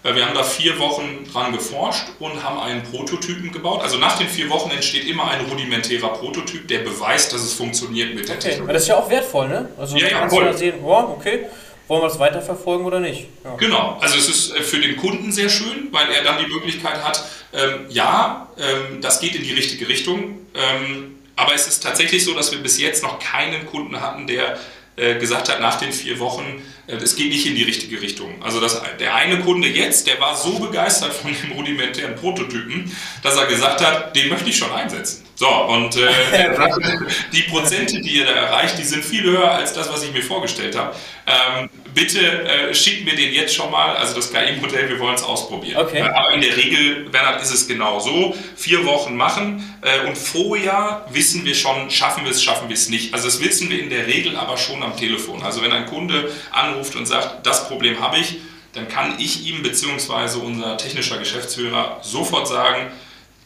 Äh, 0.04 0.14
wir 0.14 0.26
haben 0.26 0.34
da 0.34 0.44
vier 0.44 0.78
Wochen 0.78 1.26
dran 1.32 1.52
geforscht 1.52 2.06
und 2.18 2.42
haben 2.42 2.58
einen 2.60 2.82
Prototypen 2.84 3.50
gebaut. 3.50 3.82
Also 3.82 3.98
nach 3.98 4.18
den 4.18 4.28
vier 4.28 4.48
Wochen 4.50 4.70
entsteht 4.70 5.06
immer 5.06 5.28
ein 5.30 5.44
rudimentärer 5.46 6.08
Prototyp, 6.10 6.68
der 6.68 6.80
beweist, 6.80 7.32
dass 7.32 7.42
es 7.42 7.54
funktioniert 7.54 8.14
mit 8.14 8.28
der 8.28 8.36
okay. 8.36 8.48
Technologie. 8.50 8.72
Das 8.74 8.82
ist 8.82 8.88
ja 8.88 8.96
auch 8.96 9.10
wertvoll, 9.10 9.48
ne? 9.48 9.68
Also 9.78 9.96
ja, 9.96 10.08
ja, 10.08 10.18
kannst 10.20 10.36
voll. 10.36 10.44
du 10.44 10.56
sehen, 10.56 10.74
oh, 10.84 11.16
okay, 11.16 11.46
wollen 11.88 12.02
wir 12.02 12.08
das 12.08 12.18
weiterverfolgen 12.18 12.86
oder 12.86 13.00
nicht? 13.00 13.26
Ja. 13.44 13.56
Genau, 13.56 13.96
also 14.00 14.16
es 14.16 14.28
ist 14.28 14.54
äh, 14.54 14.62
für 14.62 14.78
den 14.78 14.96
Kunden 14.96 15.32
sehr 15.32 15.48
schön, 15.48 15.88
weil 15.90 16.10
er 16.10 16.22
dann 16.22 16.38
die 16.38 16.52
Möglichkeit 16.52 17.02
hat, 17.02 17.24
ähm, 17.52 17.86
ja, 17.88 18.48
ähm, 18.58 19.00
das 19.00 19.20
geht 19.20 19.34
in 19.34 19.42
die 19.42 19.54
richtige 19.54 19.88
Richtung. 19.88 20.46
Ähm, 20.54 21.17
aber 21.38 21.54
es 21.54 21.68
ist 21.68 21.84
tatsächlich 21.84 22.24
so, 22.24 22.34
dass 22.34 22.50
wir 22.50 22.58
bis 22.58 22.78
jetzt 22.78 23.02
noch 23.04 23.20
keinen 23.20 23.64
Kunden 23.66 24.00
hatten, 24.00 24.26
der 24.26 24.58
äh, 24.96 25.14
gesagt 25.20 25.48
hat 25.48 25.60
nach 25.60 25.78
den 25.78 25.92
vier 25.92 26.18
Wochen, 26.18 26.60
äh, 26.88 26.96
es 26.96 27.14
geht 27.14 27.28
nicht 27.30 27.46
in 27.46 27.54
die 27.54 27.62
richtige 27.62 28.02
Richtung. 28.02 28.42
Also 28.42 28.60
das, 28.60 28.82
der 28.98 29.14
eine 29.14 29.38
Kunde 29.38 29.68
jetzt, 29.68 30.08
der 30.08 30.18
war 30.20 30.36
so 30.36 30.58
begeistert 30.58 31.14
von 31.14 31.32
dem 31.32 31.52
rudimentären 31.52 32.16
Prototypen, 32.16 32.90
dass 33.22 33.36
er 33.36 33.46
gesagt 33.46 33.80
hat, 33.80 34.16
den 34.16 34.28
möchte 34.28 34.50
ich 34.50 34.56
schon 34.56 34.72
einsetzen. 34.72 35.27
So, 35.38 35.46
und 35.46 35.94
äh, 35.94 36.08
die 37.32 37.42
Prozente, 37.42 38.00
die 38.00 38.16
ihr 38.16 38.24
da 38.24 38.32
erreicht, 38.32 38.76
die 38.76 38.82
sind 38.82 39.04
viel 39.04 39.22
höher 39.22 39.48
als 39.48 39.72
das, 39.72 39.88
was 39.88 40.02
ich 40.02 40.12
mir 40.12 40.20
vorgestellt 40.20 40.76
habe. 40.76 40.96
Ähm, 41.28 41.70
bitte 41.94 42.18
äh, 42.20 42.74
schickt 42.74 43.04
mir 43.04 43.14
den 43.14 43.32
jetzt 43.32 43.54
schon 43.54 43.70
mal, 43.70 43.94
also 43.94 44.16
das 44.16 44.32
KI-Modell, 44.32 44.88
wir 44.88 44.98
wollen 44.98 45.14
es 45.14 45.22
ausprobieren. 45.22 45.80
Okay. 45.80 46.02
Aber 46.02 46.32
in 46.32 46.40
der 46.40 46.56
Regel, 46.56 47.08
Bernhard, 47.10 47.40
ist 47.40 47.54
es 47.54 47.68
genau 47.68 48.00
so, 48.00 48.34
vier 48.56 48.84
Wochen 48.84 49.14
machen 49.14 49.78
äh, 49.82 50.08
und 50.08 50.18
vorher 50.18 51.06
wissen 51.12 51.44
wir 51.44 51.54
schon, 51.54 51.88
schaffen 51.88 52.24
wir 52.24 52.32
es, 52.32 52.42
schaffen 52.42 52.68
wir 52.68 52.74
es 52.74 52.88
nicht. 52.88 53.14
Also 53.14 53.28
das 53.28 53.40
wissen 53.40 53.70
wir 53.70 53.80
in 53.80 53.90
der 53.90 54.08
Regel 54.08 54.36
aber 54.36 54.56
schon 54.56 54.82
am 54.82 54.96
Telefon. 54.96 55.44
Also 55.44 55.62
wenn 55.62 55.70
ein 55.70 55.86
Kunde 55.86 56.32
anruft 56.50 56.96
und 56.96 57.06
sagt, 57.06 57.46
das 57.46 57.68
Problem 57.68 58.00
habe 58.00 58.18
ich, 58.18 58.38
dann 58.72 58.88
kann 58.88 59.14
ich 59.20 59.46
ihm 59.46 59.62
bzw. 59.62 60.40
unser 60.44 60.76
technischer 60.78 61.18
Geschäftsführer 61.18 62.00
sofort 62.02 62.48
sagen, 62.48 62.90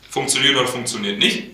funktioniert 0.09 0.57
oder 0.57 0.67
funktioniert 0.67 1.19
nicht. 1.19 1.52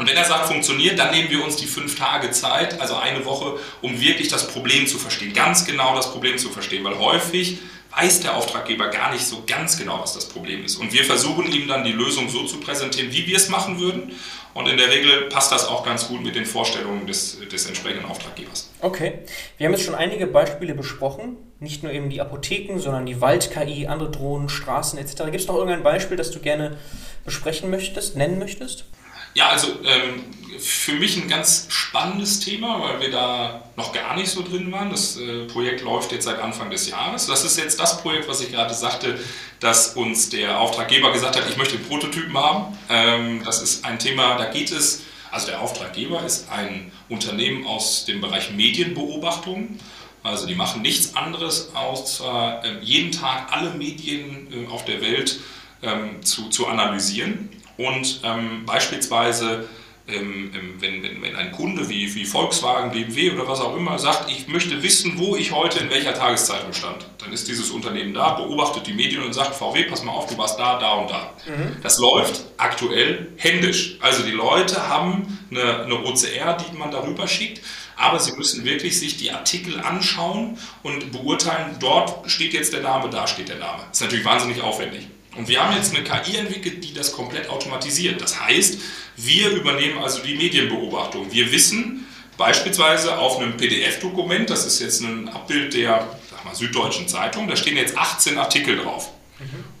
Und 0.00 0.08
wenn 0.08 0.16
er 0.16 0.24
sagt, 0.24 0.46
funktioniert, 0.46 0.98
dann 0.98 1.10
nehmen 1.10 1.28
wir 1.28 1.44
uns 1.44 1.56
die 1.56 1.66
fünf 1.66 1.98
Tage 1.98 2.30
Zeit, 2.30 2.80
also 2.80 2.94
eine 2.94 3.26
Woche, 3.26 3.58
um 3.82 4.00
wirklich 4.00 4.28
das 4.28 4.48
Problem 4.48 4.86
zu 4.86 4.96
verstehen, 4.96 5.34
ganz 5.34 5.66
genau 5.66 5.94
das 5.94 6.10
Problem 6.10 6.38
zu 6.38 6.48
verstehen, 6.48 6.82
weil 6.84 6.98
häufig 6.98 7.58
weiß 7.94 8.20
der 8.20 8.34
Auftraggeber 8.34 8.88
gar 8.88 9.12
nicht 9.12 9.26
so 9.26 9.42
ganz 9.46 9.76
genau, 9.76 10.00
was 10.00 10.14
das 10.14 10.26
Problem 10.26 10.64
ist. 10.64 10.76
Und 10.76 10.94
wir 10.94 11.04
versuchen 11.04 11.52
ihm 11.52 11.68
dann 11.68 11.84
die 11.84 11.92
Lösung 11.92 12.30
so 12.30 12.46
zu 12.46 12.60
präsentieren, 12.60 13.12
wie 13.12 13.26
wir 13.26 13.36
es 13.36 13.50
machen 13.50 13.78
würden. 13.78 14.12
Und 14.54 14.68
in 14.68 14.78
der 14.78 14.88
Regel 14.88 15.28
passt 15.28 15.52
das 15.52 15.68
auch 15.68 15.84
ganz 15.84 16.08
gut 16.08 16.22
mit 16.22 16.34
den 16.34 16.46
Vorstellungen 16.46 17.06
des, 17.06 17.38
des 17.52 17.66
entsprechenden 17.66 18.06
Auftraggebers. 18.06 18.70
Okay, 18.80 19.18
wir 19.58 19.66
haben 19.66 19.74
jetzt 19.74 19.84
schon 19.84 19.94
einige 19.94 20.26
Beispiele 20.26 20.74
besprochen. 20.74 21.36
Nicht 21.58 21.82
nur 21.82 21.92
eben 21.92 22.08
die 22.08 22.22
Apotheken, 22.22 22.78
sondern 22.78 23.04
die 23.04 23.20
Wald-KI, 23.20 23.86
andere 23.86 24.10
Drohnen, 24.10 24.48
Straßen 24.48 24.98
etc. 24.98 25.24
Gibt 25.24 25.36
es 25.36 25.46
noch 25.46 25.56
irgendein 25.56 25.82
Beispiel, 25.82 26.16
das 26.16 26.30
du 26.30 26.40
gerne 26.40 26.78
besprechen 27.26 27.68
möchtest, 27.68 28.16
nennen 28.16 28.38
möchtest? 28.38 28.86
Ja, 29.34 29.48
also 29.48 29.68
ähm, 29.84 30.24
für 30.58 30.92
mich 30.94 31.16
ein 31.16 31.28
ganz 31.28 31.66
spannendes 31.68 32.40
Thema, 32.40 32.80
weil 32.80 33.00
wir 33.00 33.10
da 33.10 33.62
noch 33.76 33.92
gar 33.92 34.16
nicht 34.16 34.28
so 34.28 34.42
drin 34.42 34.70
waren. 34.72 34.90
Das 34.90 35.16
äh, 35.16 35.46
Projekt 35.46 35.82
läuft 35.82 36.12
jetzt 36.12 36.24
seit 36.24 36.38
Anfang 36.40 36.70
des 36.70 36.88
Jahres. 36.88 37.26
Das 37.26 37.44
ist 37.44 37.56
jetzt 37.56 37.80
das 37.80 38.02
Projekt, 38.02 38.28
was 38.28 38.40
ich 38.40 38.50
gerade 38.50 38.74
sagte, 38.74 39.18
dass 39.60 39.94
uns 39.96 40.28
der 40.30 40.58
Auftraggeber 40.58 41.12
gesagt 41.12 41.36
hat, 41.36 41.48
ich 41.48 41.56
möchte 41.56 41.76
den 41.76 41.86
Prototypen 41.86 42.36
haben. 42.36 42.78
Ähm, 42.88 43.42
das 43.44 43.62
ist 43.62 43.84
ein 43.84 43.98
Thema, 43.98 44.36
da 44.36 44.46
geht 44.46 44.70
es, 44.70 45.02
also 45.30 45.46
der 45.46 45.60
Auftraggeber 45.60 46.22
ist 46.24 46.50
ein 46.50 46.92
Unternehmen 47.08 47.66
aus 47.66 48.04
dem 48.04 48.20
Bereich 48.20 48.50
Medienbeobachtung. 48.50 49.78
Also 50.22 50.46
die 50.46 50.54
machen 50.54 50.82
nichts 50.82 51.16
anderes, 51.16 51.74
außer 51.74 52.62
äh, 52.64 52.84
jeden 52.84 53.12
Tag 53.12 53.50
alle 53.52 53.70
Medien 53.70 54.48
äh, 54.52 54.70
auf 54.70 54.84
der 54.84 55.00
Welt 55.00 55.40
ähm, 55.82 56.22
zu, 56.22 56.50
zu 56.50 56.66
analysieren 56.66 57.48
und 57.86 58.20
ähm, 58.24 58.64
beispielsweise, 58.66 59.68
ähm, 60.08 60.50
ähm, 60.54 60.74
wenn, 60.80 61.02
wenn, 61.02 61.22
wenn, 61.22 61.36
ein 61.36 61.52
Kunde 61.52 61.88
wie, 61.88 62.14
wie 62.14 62.24
Volkswagen, 62.24 62.90
BMW 62.90 63.30
oder 63.32 63.48
was 63.48 63.60
auch 63.60 63.76
immer 63.76 63.98
sagt, 63.98 64.30
ich 64.30 64.48
möchte 64.48 64.82
wissen, 64.82 65.14
wo 65.16 65.36
ich 65.36 65.52
heute 65.52 65.78
in 65.78 65.90
welcher 65.90 66.14
Tageszeitung 66.14 66.72
stand, 66.72 67.06
dann 67.18 67.32
ist 67.32 67.48
dieses 67.48 67.70
Unternehmen 67.70 68.12
da, 68.12 68.34
beobachtet 68.34 68.86
die 68.86 68.92
Medien 68.92 69.22
und 69.22 69.32
sagt, 69.32 69.54
VW, 69.54 69.84
pass 69.84 70.02
mal 70.02 70.12
auf, 70.12 70.26
du 70.26 70.36
warst 70.36 70.58
da, 70.58 70.78
da 70.78 70.92
und 70.94 71.10
da. 71.10 71.32
Mhm. 71.46 71.76
Das 71.82 71.98
läuft 71.98 72.44
aktuell 72.56 73.32
händisch. 73.36 73.96
Also 74.00 74.22
die 74.24 74.32
Leute 74.32 74.88
haben 74.88 75.38
eine, 75.50 75.84
eine 75.84 76.04
OCR, 76.04 76.56
die 76.56 76.76
man 76.76 76.90
darüber 76.90 77.26
schickt 77.26 77.60
aber 78.00 78.18
Sie 78.18 78.32
müssen 78.32 78.64
wirklich 78.64 78.98
sich 78.98 79.18
die 79.18 79.30
Artikel 79.30 79.78
anschauen 79.78 80.56
und 80.82 81.12
beurteilen, 81.12 81.76
dort 81.80 82.30
steht 82.30 82.54
jetzt 82.54 82.72
der 82.72 82.80
Name, 82.80 83.10
da 83.10 83.26
steht 83.26 83.50
der 83.50 83.58
Name. 83.58 83.82
Das 83.88 83.98
ist 83.98 84.00
natürlich 84.00 84.24
wahnsinnig 84.24 84.62
aufwendig. 84.62 85.06
Und 85.36 85.48
wir 85.48 85.62
haben 85.62 85.76
jetzt 85.76 85.94
eine 85.94 86.04
KI 86.04 86.36
entwickelt, 86.36 86.82
die 86.84 86.92
das 86.92 87.12
komplett 87.12 87.48
automatisiert. 87.48 88.20
Das 88.20 88.40
heißt, 88.40 88.78
wir 89.16 89.50
übernehmen 89.50 89.98
also 89.98 90.20
die 90.22 90.34
Medienbeobachtung. 90.34 91.30
Wir 91.32 91.52
wissen 91.52 92.06
beispielsweise 92.36 93.18
auf 93.18 93.38
einem 93.38 93.56
PDF-Dokument, 93.56 94.50
das 94.50 94.66
ist 94.66 94.80
jetzt 94.80 95.02
ein 95.02 95.28
Abbild 95.28 95.74
der 95.74 96.08
mal, 96.44 96.54
Süddeutschen 96.54 97.08
Zeitung, 97.08 97.48
da 97.48 97.56
stehen 97.56 97.76
jetzt 97.76 97.96
18 97.96 98.38
Artikel 98.38 98.76
drauf. 98.76 99.10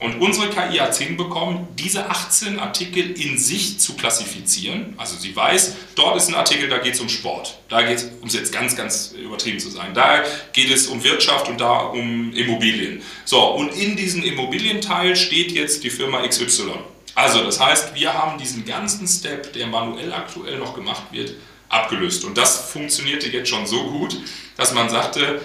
Und 0.00 0.18
unsere 0.22 0.48
KI 0.48 0.78
hat 0.78 0.92
es 0.92 0.98
hinbekommen, 0.98 1.68
diese 1.76 2.08
18 2.08 2.58
Artikel 2.58 3.10
in 3.20 3.36
sich 3.36 3.78
zu 3.78 3.96
klassifizieren. 3.96 4.94
Also 4.96 5.16
sie 5.18 5.36
weiß, 5.36 5.74
dort 5.94 6.16
ist 6.16 6.28
ein 6.28 6.34
Artikel, 6.34 6.70
da 6.70 6.78
geht 6.78 6.94
es 6.94 7.00
um 7.00 7.10
Sport. 7.10 7.58
Da 7.68 7.82
geht 7.82 7.98
es, 7.98 8.04
um 8.22 8.26
es 8.26 8.32
jetzt 8.32 8.50
ganz, 8.50 8.74
ganz 8.74 9.12
übertrieben 9.12 9.60
zu 9.60 9.68
sein, 9.68 9.92
da 9.92 10.24
geht 10.54 10.70
es 10.70 10.86
um 10.86 11.04
Wirtschaft 11.04 11.48
und 11.50 11.60
da 11.60 11.80
um 11.80 12.32
Immobilien. 12.32 13.02
So, 13.26 13.42
und 13.54 13.74
in 13.74 13.94
diesem 13.94 14.22
Immobilienteil 14.22 15.16
steht 15.16 15.52
jetzt 15.52 15.84
die 15.84 15.90
Firma 15.90 16.26
XY. 16.26 16.72
Also 17.14 17.44
das 17.44 17.60
heißt, 17.60 17.94
wir 17.94 18.14
haben 18.14 18.38
diesen 18.38 18.64
ganzen 18.64 19.06
Step, 19.06 19.52
der 19.52 19.66
manuell 19.66 20.14
aktuell 20.14 20.56
noch 20.56 20.74
gemacht 20.74 21.02
wird, 21.10 21.34
abgelöst. 21.68 22.24
Und 22.24 22.38
das 22.38 22.70
funktionierte 22.70 23.28
jetzt 23.28 23.50
schon 23.50 23.66
so 23.66 23.84
gut, 23.84 24.18
dass 24.56 24.72
man 24.72 24.88
sagte, 24.88 25.42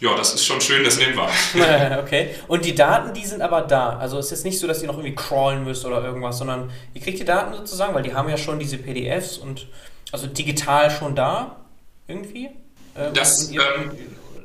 ja, 0.00 0.16
das 0.16 0.34
ist 0.34 0.46
schon 0.46 0.60
schön, 0.62 0.82
das 0.82 0.96
nehmen 0.96 1.14
wir. 1.14 1.98
okay. 2.02 2.30
Und 2.48 2.64
die 2.64 2.74
Daten, 2.74 3.12
die 3.12 3.26
sind 3.26 3.42
aber 3.42 3.60
da. 3.60 3.98
Also 3.98 4.18
es 4.18 4.26
ist 4.26 4.30
jetzt 4.30 4.44
nicht 4.44 4.58
so, 4.58 4.66
dass 4.66 4.80
ihr 4.80 4.88
noch 4.88 4.96
irgendwie 4.96 5.14
crawlen 5.14 5.62
müsst 5.64 5.84
oder 5.84 6.02
irgendwas, 6.02 6.38
sondern 6.38 6.70
ihr 6.94 7.02
kriegt 7.02 7.18
die 7.18 7.24
Daten 7.24 7.54
sozusagen, 7.54 7.94
weil 7.94 8.02
die 8.02 8.14
haben 8.14 8.28
ja 8.28 8.38
schon 8.38 8.58
diese 8.58 8.78
PDFs 8.78 9.36
und 9.36 9.66
also 10.10 10.26
digital 10.26 10.90
schon 10.90 11.14
da 11.14 11.56
irgendwie. 12.08 12.46
Ähm, 12.96 13.12
das, 13.12 13.50
ihr, 13.50 13.60
ähm, 13.60 13.92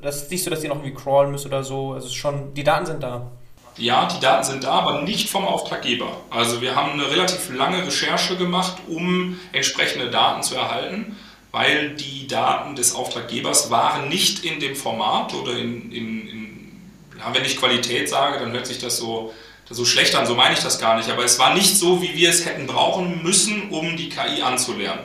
das 0.01 0.23
ist 0.23 0.31
nicht 0.31 0.43
so, 0.43 0.49
dass 0.49 0.61
ihr 0.61 0.69
noch 0.69 0.77
irgendwie 0.77 0.93
crawlen 0.93 1.31
müsst 1.31 1.45
oder 1.45 1.63
so. 1.63 1.93
Also 1.93 2.07
es 2.07 2.11
ist 2.11 2.17
schon, 2.17 2.53
die 2.53 2.63
Daten 2.63 2.85
sind 2.85 3.01
da. 3.01 3.31
Ja, 3.77 4.07
die 4.07 4.19
Daten 4.19 4.43
sind 4.43 4.63
da, 4.65 4.71
aber 4.71 5.01
nicht 5.03 5.29
vom 5.29 5.45
Auftraggeber. 5.45 6.07
Also 6.29 6.61
wir 6.61 6.75
haben 6.75 6.91
eine 6.91 7.09
relativ 7.09 7.53
lange 7.53 7.85
Recherche 7.85 8.35
gemacht, 8.35 8.75
um 8.87 9.39
entsprechende 9.53 10.09
Daten 10.09 10.43
zu 10.43 10.55
erhalten 10.55 11.15
weil 11.55 11.91
die 11.91 12.27
Daten 12.27 12.75
des 12.75 12.93
Auftraggebers 12.95 13.71
waren 13.71 14.09
nicht 14.09 14.43
in 14.43 14.59
dem 14.59 14.75
Format 14.75 15.33
oder 15.33 15.53
in, 15.53 15.89
in, 15.89 16.27
in 16.27 16.81
ja, 17.17 17.33
wenn 17.33 17.45
ich 17.45 17.57
Qualität 17.57 18.09
sage, 18.09 18.39
dann 18.39 18.51
hört 18.51 18.67
sich 18.67 18.77
das 18.77 18.97
so, 18.97 19.33
so 19.69 19.85
schlecht 19.85 20.15
an, 20.15 20.27
so 20.27 20.35
meine 20.35 20.53
ich 20.53 20.59
das 20.59 20.79
gar 20.79 20.97
nicht, 20.97 21.09
aber 21.09 21.23
es 21.23 21.39
war 21.39 21.53
nicht 21.53 21.77
so, 21.77 22.01
wie 22.01 22.13
wir 22.13 22.29
es 22.29 22.45
hätten 22.45 22.67
brauchen 22.67 23.23
müssen, 23.23 23.69
um 23.69 23.95
die 23.95 24.09
KI 24.09 24.41
anzulernen. 24.41 24.99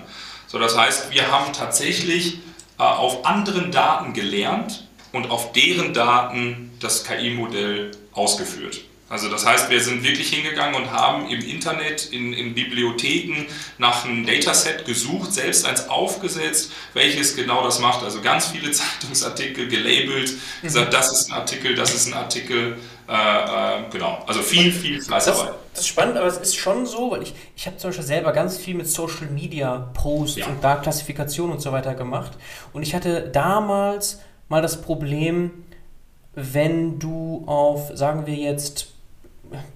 So, 0.48 0.58
das 0.58 0.76
heißt, 0.76 1.12
wir 1.12 1.30
haben 1.30 1.52
tatsächlich 1.52 2.38
äh, 2.80 2.82
auf 2.82 3.24
anderen 3.24 3.70
Daten 3.70 4.12
gelernt 4.12 4.88
und 5.12 5.30
auf 5.30 5.52
deren 5.52 5.94
Daten 5.94 6.72
das 6.80 7.04
KI-Modell 7.04 7.92
ausgeführt. 8.12 8.80
Also 9.10 9.28
das 9.28 9.44
heißt, 9.44 9.68
wir 9.70 9.80
sind 9.80 10.04
wirklich 10.04 10.28
hingegangen 10.28 10.76
und 10.76 10.92
haben 10.92 11.28
im 11.28 11.40
Internet, 11.40 12.12
in, 12.12 12.32
in 12.32 12.54
Bibliotheken 12.54 13.44
nach 13.76 14.04
einem 14.04 14.24
Dataset 14.24 14.84
gesucht, 14.84 15.32
selbst 15.32 15.66
eins 15.66 15.88
aufgesetzt, 15.88 16.70
welches 16.94 17.34
genau 17.34 17.64
das 17.64 17.80
macht. 17.80 18.04
Also 18.04 18.22
ganz 18.22 18.46
viele 18.46 18.70
Zeitungsartikel 18.70 19.66
gelabelt, 19.66 20.30
mhm. 20.30 20.62
gesagt, 20.62 20.94
das 20.94 21.10
ist 21.10 21.28
ein 21.28 21.32
Artikel, 21.32 21.74
das 21.74 21.92
ist 21.92 22.06
ein 22.06 22.14
Artikel. 22.14 22.78
Äh, 23.08 23.12
äh, 23.12 23.82
genau, 23.90 24.22
also 24.28 24.42
viel, 24.42 24.70
viel 24.70 25.02
Fleißarbeit. 25.02 25.48
Das, 25.48 25.56
das, 25.72 25.80
ist 25.80 25.88
spannend, 25.88 26.16
aber 26.16 26.28
es 26.28 26.38
ist 26.38 26.54
schon 26.54 26.86
so, 26.86 27.10
weil 27.10 27.24
ich, 27.24 27.34
ich 27.56 27.66
habe 27.66 27.76
zum 27.78 27.90
Beispiel 27.90 28.06
selber 28.06 28.30
ganz 28.30 28.58
viel 28.58 28.76
mit 28.76 28.86
Social 28.86 29.26
Media 29.26 29.90
Posts 29.92 30.36
ja. 30.36 30.46
und 30.46 30.62
da 30.62 30.76
Klassifikation 30.76 31.50
und 31.50 31.60
so 31.60 31.72
weiter 31.72 31.94
gemacht. 31.94 32.30
Und 32.72 32.84
ich 32.84 32.94
hatte 32.94 33.28
damals 33.28 34.20
mal 34.48 34.62
das 34.62 34.80
Problem, 34.80 35.64
wenn 36.34 37.00
du 37.00 37.42
auf, 37.46 37.90
sagen 37.94 38.26
wir 38.26 38.36
jetzt, 38.36 38.92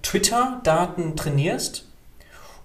Twitter-Daten 0.01 1.15
trainierst 1.15 1.85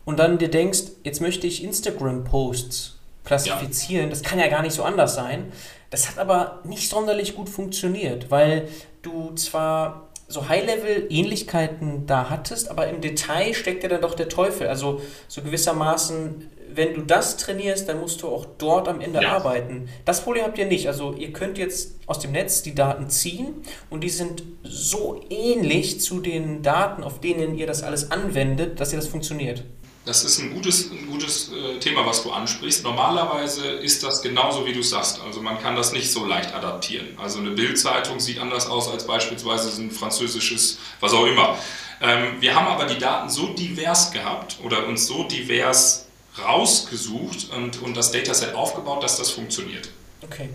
und 0.04 0.18
dann 0.18 0.38
dir 0.38 0.50
denkst, 0.50 0.82
jetzt 1.04 1.20
möchte 1.20 1.46
ich 1.46 1.62
Instagram-Posts 1.64 2.96
klassifizieren, 3.24 4.04
ja. 4.06 4.10
das 4.10 4.22
kann 4.22 4.38
ja 4.38 4.48
gar 4.48 4.62
nicht 4.62 4.74
so 4.74 4.82
anders 4.82 5.14
sein. 5.14 5.52
Das 5.90 6.08
hat 6.08 6.18
aber 6.18 6.60
nicht 6.64 6.88
sonderlich 6.88 7.34
gut 7.34 7.48
funktioniert, 7.48 8.30
weil 8.30 8.68
du 9.02 9.34
zwar 9.34 10.08
so 10.28 10.48
High-Level-Ähnlichkeiten 10.48 12.06
da 12.06 12.30
hattest, 12.30 12.70
aber 12.70 12.88
im 12.88 13.00
Detail 13.00 13.52
steckt 13.52 13.82
ja 13.82 13.88
dann 13.88 14.00
doch 14.00 14.14
der 14.14 14.28
Teufel. 14.28 14.68
Also 14.68 15.00
so 15.26 15.42
gewissermaßen 15.42 16.48
wenn 16.74 16.94
du 16.94 17.02
das 17.02 17.36
trainierst, 17.36 17.88
dann 17.88 18.00
musst 18.00 18.22
du 18.22 18.28
auch 18.28 18.46
dort 18.58 18.88
am 18.88 19.00
Ende 19.00 19.22
ja. 19.22 19.32
arbeiten. 19.32 19.88
Das 20.04 20.22
Problem 20.22 20.44
habt 20.44 20.58
ihr 20.58 20.66
nicht. 20.66 20.86
Also 20.88 21.14
ihr 21.14 21.32
könnt 21.32 21.58
jetzt 21.58 21.96
aus 22.06 22.18
dem 22.18 22.32
Netz 22.32 22.62
die 22.62 22.74
Daten 22.74 23.08
ziehen 23.10 23.54
und 23.88 24.02
die 24.02 24.10
sind 24.10 24.42
so 24.62 25.24
ähnlich 25.30 26.00
zu 26.00 26.20
den 26.20 26.62
Daten, 26.62 27.02
auf 27.04 27.20
denen 27.20 27.56
ihr 27.56 27.66
das 27.66 27.82
alles 27.82 28.10
anwendet, 28.10 28.80
dass 28.80 28.92
ihr 28.92 28.98
das 28.98 29.08
funktioniert. 29.08 29.64
Das 30.06 30.24
ist 30.24 30.40
ein 30.40 30.54
gutes, 30.54 30.90
ein 30.90 31.06
gutes 31.10 31.52
äh, 31.52 31.78
Thema, 31.78 32.06
was 32.06 32.22
du 32.22 32.30
ansprichst. 32.32 32.84
Normalerweise 32.84 33.66
ist 33.66 34.02
das 34.02 34.22
genauso, 34.22 34.66
wie 34.66 34.72
du 34.72 34.82
sagst. 34.82 35.20
Also 35.20 35.42
man 35.42 35.60
kann 35.60 35.76
das 35.76 35.92
nicht 35.92 36.10
so 36.10 36.24
leicht 36.24 36.54
adaptieren. 36.54 37.08
Also 37.18 37.38
eine 37.38 37.50
Bildzeitung 37.50 38.18
sieht 38.18 38.40
anders 38.40 38.66
aus 38.66 38.90
als 38.90 39.06
beispielsweise 39.06 39.80
ein 39.80 39.90
französisches, 39.90 40.78
was 41.00 41.12
auch 41.12 41.26
immer. 41.26 41.58
Ähm, 42.00 42.40
wir 42.40 42.54
haben 42.54 42.66
aber 42.66 42.86
die 42.86 42.98
Daten 42.98 43.28
so 43.28 43.48
divers 43.48 44.10
gehabt 44.10 44.56
oder 44.64 44.86
uns 44.86 45.06
so 45.06 45.24
divers 45.24 46.06
rausgesucht 46.44 47.48
und, 47.56 47.82
und 47.82 47.96
das 47.96 48.12
Dataset 48.12 48.54
aufgebaut, 48.54 49.02
dass 49.02 49.16
das 49.16 49.30
funktioniert. 49.30 49.88
Okay, 50.22 50.50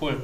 cool. 0.00 0.16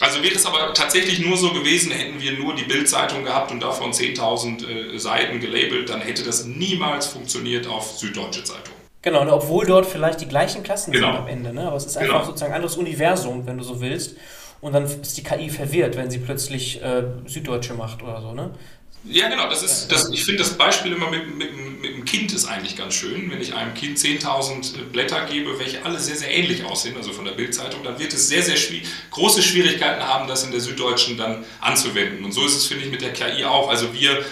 Also 0.00 0.22
wäre 0.22 0.34
es 0.34 0.46
aber 0.46 0.72
tatsächlich 0.72 1.18
nur 1.20 1.36
so 1.36 1.52
gewesen, 1.52 1.92
hätten 1.92 2.20
wir 2.20 2.32
nur 2.32 2.54
die 2.54 2.64
Bildzeitung 2.64 3.22
gehabt 3.22 3.50
und 3.52 3.60
davon 3.60 3.92
10.000 3.92 4.94
äh, 4.94 4.98
Seiten 4.98 5.40
gelabelt, 5.40 5.90
dann 5.90 6.00
hätte 6.00 6.24
das 6.24 6.46
niemals 6.46 7.06
funktioniert 7.06 7.66
auf 7.66 7.98
Süddeutsche 7.98 8.42
Zeitung. 8.42 8.74
Genau, 9.02 9.24
ne, 9.24 9.32
obwohl 9.32 9.66
dort 9.66 9.86
vielleicht 9.86 10.20
die 10.20 10.28
gleichen 10.28 10.62
Klassen 10.62 10.92
genau. 10.92 11.12
sind 11.12 11.20
am 11.20 11.28
Ende, 11.28 11.52
ne? 11.52 11.66
aber 11.66 11.76
es 11.76 11.86
ist 11.86 11.96
einfach 11.96 12.14
genau. 12.14 12.24
sozusagen 12.24 12.52
ein 12.52 12.56
anderes 12.56 12.76
Universum, 12.76 13.46
wenn 13.46 13.58
du 13.58 13.64
so 13.64 13.80
willst. 13.80 14.16
Und 14.60 14.74
dann 14.74 14.84
ist 14.84 15.16
die 15.16 15.22
KI 15.22 15.48
verwirrt, 15.48 15.96
wenn 15.96 16.10
sie 16.10 16.18
plötzlich 16.18 16.82
äh, 16.82 17.02
Süddeutsche 17.26 17.74
macht 17.74 18.02
oder 18.02 18.20
so. 18.20 18.32
Ne? 18.32 18.50
Ja, 19.04 19.28
genau. 19.28 19.48
Das 19.48 19.62
ist, 19.62 19.88
das, 19.88 20.10
ich 20.10 20.24
finde 20.24 20.42
das 20.42 20.56
Beispiel 20.56 20.92
immer 20.92 21.10
mit, 21.10 21.36
mit, 21.36 21.80
mit 21.80 21.96
dem 21.96 22.04
Kind 22.04 22.32
ist 22.32 22.46
eigentlich 22.46 22.76
ganz 22.76 22.94
schön. 22.94 23.30
Wenn 23.30 23.40
ich 23.40 23.54
einem 23.54 23.74
Kind 23.74 23.98
10.000 23.98 24.84
Blätter 24.92 25.24
gebe, 25.24 25.58
welche 25.58 25.84
alle 25.84 25.98
sehr, 25.98 26.16
sehr 26.16 26.30
ähnlich 26.30 26.64
aussehen, 26.64 26.96
also 26.96 27.12
von 27.12 27.24
der 27.24 27.32
Bildzeitung, 27.32 27.82
dann 27.82 27.98
wird 27.98 28.12
es 28.12 28.28
sehr, 28.28 28.42
sehr 28.42 28.56
schwierig, 28.56 28.86
große 29.10 29.42
Schwierigkeiten 29.42 30.02
haben, 30.02 30.28
das 30.28 30.44
in 30.44 30.50
der 30.50 30.60
Süddeutschen 30.60 31.16
dann 31.16 31.44
anzuwenden. 31.60 32.24
Und 32.24 32.32
so 32.32 32.44
ist 32.44 32.56
es, 32.56 32.66
finde 32.66 32.84
ich, 32.84 32.90
mit 32.90 33.00
der 33.00 33.12
KI 33.12 33.44
auch. 33.44 33.70
Also 33.70 33.94
wir, 33.94 34.24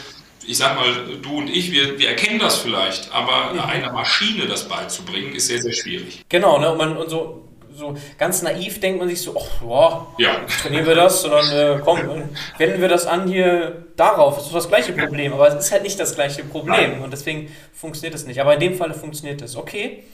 ich 0.47 0.59
sag 0.59 0.77
mal, 0.77 1.19
du 1.23 1.39
und 1.39 1.49
ich, 1.49 1.73
wir, 1.73 1.99
wir 1.99 2.09
erkennen 2.09 2.39
das 2.39 2.59
vielleicht, 2.59 3.11
aber 3.13 3.55
mhm. 3.55 3.61
einer 3.61 3.93
Maschine 3.93 4.47
das 4.47 4.69
beizubringen, 4.69 5.35
ist 5.35 5.47
sehr, 5.47 5.63
sehr 5.63 5.73
schwierig. 5.73 6.25
Genau, 6.29 6.59
ne? 6.59 6.73
und, 6.73 6.79
man, 6.79 6.97
und 6.97 7.09
so 7.09 7.48
so 7.79 7.95
ganz 8.19 8.43
naiv 8.43 8.81
denkt 8.81 8.99
man 8.99 9.09
sich 9.09 9.23
so, 9.23 9.35
ach, 9.39 9.61
boah, 9.61 10.09
ja. 10.19 10.41
trainieren 10.63 10.87
wir 10.87 10.95
das, 10.95 11.23
sondern 11.23 11.51
äh, 11.53 11.81
komm, 11.83 12.01
wenden 12.59 12.81
wir 12.81 12.89
das 12.89 13.07
an 13.07 13.29
hier 13.29 13.85
darauf. 13.97 14.37
Das 14.37 14.47
ist 14.47 14.55
das 14.55 14.69
gleiche 14.69 14.93
Problem, 14.93 15.33
aber 15.33 15.49
es 15.49 15.67
ist 15.67 15.73
halt 15.73 15.85
nicht 15.85 15.99
das 15.99 16.15
gleiche 16.15 16.45
Problem 16.45 16.93
Nein. 16.93 17.03
und 17.03 17.13
deswegen 17.13 17.51
funktioniert 17.73 18.15
es 18.15 18.27
nicht. 18.27 18.41
Aber 18.41 18.55
in 18.55 18.61
dem 18.61 18.75
Fall 18.75 18.93
funktioniert 18.93 19.41
es. 19.43 19.57
Okay. 19.57 20.05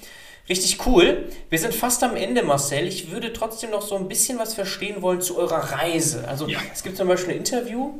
Richtig 0.46 0.86
cool. 0.86 1.30
Wir 1.48 1.58
sind 1.58 1.74
fast 1.74 2.04
am 2.04 2.16
Ende, 2.16 2.42
Marcel. 2.42 2.86
Ich 2.86 3.10
würde 3.10 3.32
trotzdem 3.32 3.70
noch 3.70 3.80
so 3.80 3.96
ein 3.96 4.08
bisschen 4.08 4.38
was 4.38 4.52
verstehen 4.52 5.00
wollen 5.00 5.22
zu 5.22 5.38
eurer 5.38 5.72
Reise. 5.72 6.28
Also 6.28 6.46
ja. 6.46 6.58
es 6.70 6.82
gibt 6.82 6.98
zum 6.98 7.08
Beispiel 7.08 7.32
ein 7.32 7.38
Interview 7.38 7.94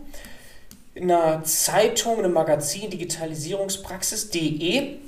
in 0.95 1.11
einer 1.11 1.43
Zeitung, 1.45 2.19
in 2.19 2.27
einem 2.27 2.35
Magazin, 2.35 2.91
Digitalisierungspraxis.de 2.91 4.99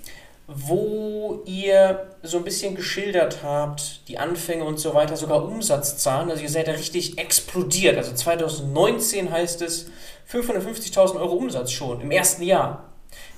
wo 0.49 1.42
ihr 1.44 2.07
so 2.22 2.38
ein 2.38 2.44
bisschen 2.44 2.76
geschildert 2.76 3.38
habt, 3.42 4.09
die 4.09 4.18
Anfänge 4.18 4.64
und 4.64 4.78
so 4.78 4.94
weiter, 4.94 5.16
sogar 5.16 5.44
Umsatzzahlen. 5.44 6.30
Also 6.30 6.42
ihr 6.42 6.49
seid 6.49 6.68
ja 6.68 6.74
richtig 6.74 7.18
explodiert. 7.18 7.97
Also 7.97 8.14
2019 8.14 9.30
heißt 9.30 9.62
es 9.62 9.90
550.000 10.30 11.16
Euro 11.16 11.34
Umsatz 11.34 11.72
schon 11.72 12.01
im 12.01 12.11
ersten 12.11 12.42
Jahr. 12.42 12.84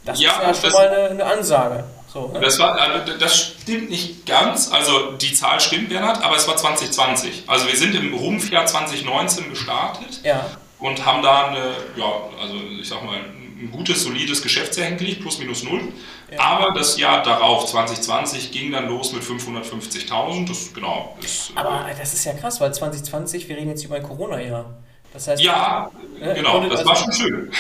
Das 0.05 0.21
ja, 0.21 0.51
ist 0.51 0.63
ja 0.63 0.71
schon 0.71 0.73
mal 0.73 0.89
eine, 0.89 1.11
eine 1.11 1.25
Ansage. 1.25 1.85
So, 2.13 2.29
ne? 2.29 2.41
das, 2.41 2.59
war, 2.59 2.79
also 2.79 3.13
das 3.19 3.39
stimmt 3.39 3.91
nicht 3.91 4.27
ganz. 4.27 4.71
Also 4.73 5.13
die 5.13 5.33
Zahl 5.33 5.61
stimmt, 5.61 5.89
Bernhard, 5.89 6.23
aber 6.23 6.37
es 6.37 6.47
war 6.49 6.57
2020. 6.57 7.45
Also 7.47 7.67
wir 7.67 7.77
sind 7.77 7.95
im 7.95 8.15
Rumpfjahr 8.15 8.67
2019 8.67 9.51
gestartet 9.51 10.21
ja. 10.25 10.47
und 10.79 11.05
haben 11.05 11.23
da 11.23 11.49
eine, 11.49 11.73
ja, 11.97 12.13
also 12.41 12.55
ich 12.81 12.89
sag 12.89 13.05
mal, 13.05 13.19
ein 13.19 13.71
gutes, 13.73 14.05
solides 14.05 14.41
Geschäftsjahr 14.43 14.87
hingelegt, 14.87 15.21
plus 15.21 15.39
minus 15.39 15.65
null. 15.65 15.93
Ja. 16.31 16.41
Aber 16.41 16.73
das 16.73 16.99
Jahr 16.99 17.23
darauf, 17.23 17.67
2020, 17.67 18.53
ging 18.53 18.73
dann 18.73 18.87
los 18.89 19.13
mit 19.13 19.23
550.000. 19.23 20.47
Das 20.47 20.75
genau. 20.75 21.17
Ist, 21.23 21.51
äh, 21.51 21.59
Aber 21.59 21.87
das 21.99 22.13
ist 22.13 22.25
ja 22.25 22.35
krass, 22.35 22.61
weil 22.61 22.73
2020, 22.73 23.49
wir 23.49 23.57
reden 23.57 23.71
jetzt 23.71 23.85
über 23.85 23.97
ein 23.97 24.03
Corona-Jahr. 24.03 24.67
Das 25.13 25.27
heißt, 25.27 25.43
ja, 25.43 25.91
äh, 26.21 26.35
genau, 26.35 26.53
konntet, 26.53 26.73
das 26.73 26.81
also, 26.81 26.91
war 26.91 26.97
schon 26.97 27.13
schön. 27.13 27.51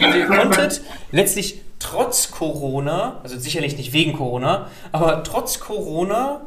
also 0.00 0.18
ihr 0.18 0.26
konntet 0.26 0.82
letztlich 1.10 1.60
trotz 1.80 2.30
Corona, 2.30 3.20
also 3.22 3.38
sicherlich 3.38 3.76
nicht 3.76 3.92
wegen 3.92 4.12
Corona, 4.12 4.70
aber 4.92 5.24
trotz 5.24 5.58
Corona 5.58 6.42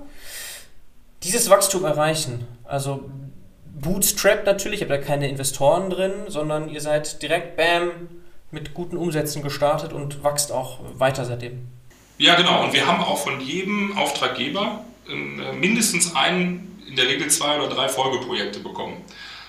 dieses 1.23 1.49
Wachstum 1.49 1.83
erreichen. 1.83 2.47
Also 2.63 3.09
Bootstrap 3.65 4.45
natürlich, 4.45 4.81
ihr 4.81 4.89
habt 4.89 5.01
da 5.01 5.05
keine 5.05 5.27
Investoren 5.27 5.89
drin, 5.89 6.13
sondern 6.27 6.69
ihr 6.69 6.81
seid 6.81 7.21
direkt, 7.21 7.57
bam, 7.57 7.91
mit 8.51 8.73
guten 8.73 8.97
Umsätzen 8.97 9.43
gestartet 9.43 9.93
und 9.93 10.23
wächst 10.23 10.51
auch 10.51 10.79
weiter 10.95 11.25
seitdem. 11.25 11.67
Ja, 12.17 12.35
genau. 12.35 12.63
Und 12.63 12.73
wir 12.73 12.87
haben 12.87 13.03
auch 13.03 13.17
von 13.17 13.39
jedem 13.41 13.97
Auftraggeber 13.97 14.83
ähm, 15.09 15.41
mindestens 15.59 16.15
ein, 16.15 16.81
in 16.87 16.95
der 16.95 17.07
Regel 17.07 17.29
zwei 17.29 17.57
oder 17.59 17.73
drei 17.73 17.89
Folgeprojekte 17.89 18.59
bekommen. 18.59 19.03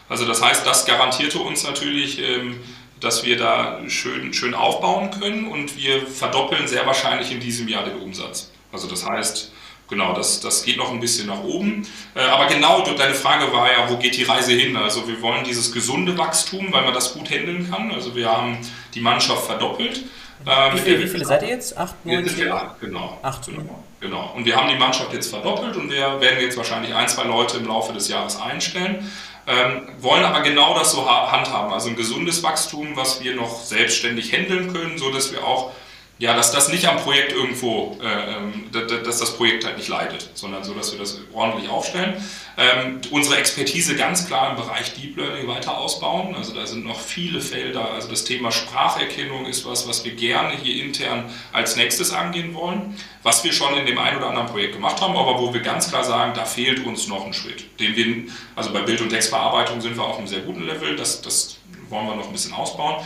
Also 0.09 0.27
das 0.27 0.43
heißt, 0.43 0.67
das 0.67 0.87
garantierte 0.87 1.39
uns 1.39 1.65
natürlich, 1.65 2.21
ähm, 2.21 2.61
dass 3.01 3.25
wir 3.25 3.39
da 3.39 3.81
schön, 3.89 4.33
schön 4.35 4.55
aufbauen 4.55 5.11
können 5.11 5.47
und 5.47 5.77
wir 5.77 6.07
verdoppeln 6.07 6.67
sehr 6.67 6.85
wahrscheinlich 6.87 7.31
in 7.31 7.41
diesem 7.41 7.69
Jahr 7.69 7.85
den 7.85 7.99
Umsatz. 7.99 8.51
Also 8.73 8.89
das 8.89 9.07
heißt, 9.07 9.53
Genau, 9.89 10.13
das, 10.13 10.41
das 10.41 10.65
geht 10.65 10.77
noch 10.77 10.93
ein 10.93 11.01
bisschen 11.01 11.29
nach 11.29 11.43
oben. 11.43 11.87
Äh, 12.15 12.21
aber 12.21 12.47
genau, 12.47 12.83
deine 12.83 13.15
Frage 13.15 13.51
war 13.53 13.73
ja, 13.73 13.89
wo 13.89 13.97
geht 13.97 14.17
die 14.17 14.23
Reise 14.25 14.53
hin? 14.53 14.77
Also 14.77 15.09
wir 15.09 15.21
wollen 15.23 15.45
dieses 15.45 15.73
gesunde 15.73 16.17
Wachstum, 16.19 16.73
weil 16.73 16.85
man 16.85 16.93
das 16.93 17.15
gut 17.15 17.31
handeln 17.31 17.71
kann. 17.71 17.91
Also 17.91 18.15
wir 18.15 18.31
haben 18.31 18.59
die 18.95 19.01
Mannschaft 19.01 19.47
verdoppelt. 19.47 20.05
Ähm, 20.47 20.75
wie, 20.75 20.79
viele, 20.79 21.01
wie 21.01 21.09
viele 21.09 21.25
seid 21.25 21.43
ihr 21.43 21.49
jetzt? 21.49 21.77
Acht, 21.77 21.95
neun, 22.05 22.25
acht, 22.53 22.81
genau. 22.81 23.19
Acht. 23.23 23.47
Genau, 23.47 23.85
genau. 24.01 24.33
Und 24.37 24.45
wir 24.45 24.57
haben 24.57 24.69
die 24.69 24.77
Mannschaft 24.77 25.13
jetzt 25.13 25.31
verdoppelt 25.31 25.77
und 25.77 25.91
wir 25.91 26.21
werden 26.21 26.41
jetzt 26.41 26.57
wahrscheinlich 26.57 26.95
ein, 26.95 27.09
zwei 27.09 27.25
Leute 27.25 27.57
im 27.57 27.67
Laufe 27.67 27.93
des 27.93 28.09
Jahres 28.09 28.41
einstellen. 28.41 29.11
Ähm, 29.47 29.89
wollen 30.01 30.25
aber 30.25 30.43
genau 30.43 30.75
das 30.75 30.93
so 30.93 31.09
handhaben. 31.09 31.73
Also 31.73 31.89
ein 31.89 31.97
gesundes 31.97 32.43
Wachstum, 32.43 32.95
was 32.95 33.23
wir 33.23 33.35
noch 33.35 33.63
selbstständig 33.63 34.33
handeln 34.33 34.73
können, 34.73 34.99
sodass 34.99 35.33
wir 35.33 35.45
auch 35.45 35.73
ja, 36.19 36.35
dass 36.35 36.51
das 36.51 36.69
nicht 36.69 36.87
am 36.89 36.97
Projekt 36.97 37.33
irgendwo, 37.33 37.97
äh, 38.03 38.37
ähm, 38.37 38.65
dass 38.73 39.19
das 39.19 39.37
Projekt 39.37 39.65
halt 39.65 39.77
nicht 39.77 39.89
leidet, 39.89 40.31
sondern 40.35 40.65
so, 40.65 40.75
dass 40.75 40.91
wir 40.91 40.99
das 40.99 41.21
ordentlich 41.33 41.71
aufstellen. 41.71 42.15
Ähm, 42.57 43.01
unsere 43.13 43.37
Expertise 43.37 43.95
ganz 43.95 44.27
klar 44.27 44.51
im 44.51 44.57
Bereich 44.57 44.95
Deep 44.95 45.17
Learning 45.17 45.47
weiter 45.47 45.79
ausbauen. 45.79 46.35
Also 46.35 46.53
da 46.55 46.67
sind 46.67 46.85
noch 46.85 46.99
viele 46.99 47.41
Felder. 47.41 47.93
Also 47.93 48.09
das 48.09 48.25
Thema 48.25 48.51
Spracherkennung 48.51 49.47
ist 49.47 49.65
was, 49.65 49.87
was 49.87 50.05
wir 50.05 50.13
gerne 50.13 50.57
hier 50.57 50.85
intern 50.85 51.33
als 51.53 51.77
nächstes 51.77 52.13
angehen 52.13 52.53
wollen, 52.53 52.97
was 53.23 53.45
wir 53.45 53.53
schon 53.53 53.77
in 53.77 53.87
dem 53.87 53.99
einen 53.99 54.17
oder 54.17 54.31
anderen 54.31 54.49
Projekt 54.49 54.75
gemacht 54.75 55.01
haben, 55.01 55.17
aber 55.17 55.39
wo 55.39 55.55
wir 55.55 55.61
ganz 55.61 55.89
klar 55.89 56.03
sagen, 56.03 56.33
da 56.35 56.45
fehlt 56.45 56.85
uns 56.85 57.07
noch 57.07 57.25
ein 57.25 57.33
Schritt. 57.33 57.79
Den 57.79 57.95
wir, 57.95 58.33
also 58.57 58.73
bei 58.73 58.81
Bild- 58.81 59.01
und 59.03 59.11
Textbearbeitung 59.11 59.81
sind 59.81 59.97
wir 59.97 60.03
auf 60.03 60.19
einem 60.19 60.27
sehr 60.27 60.41
guten 60.41 60.67
Level. 60.67 60.97
Das, 60.97 61.23
das 61.23 61.59
wollen 61.91 62.07
wir 62.09 62.17
noch 62.17 62.27
ein 62.27 62.33
bisschen 62.33 62.55
ausbauen. 62.55 62.97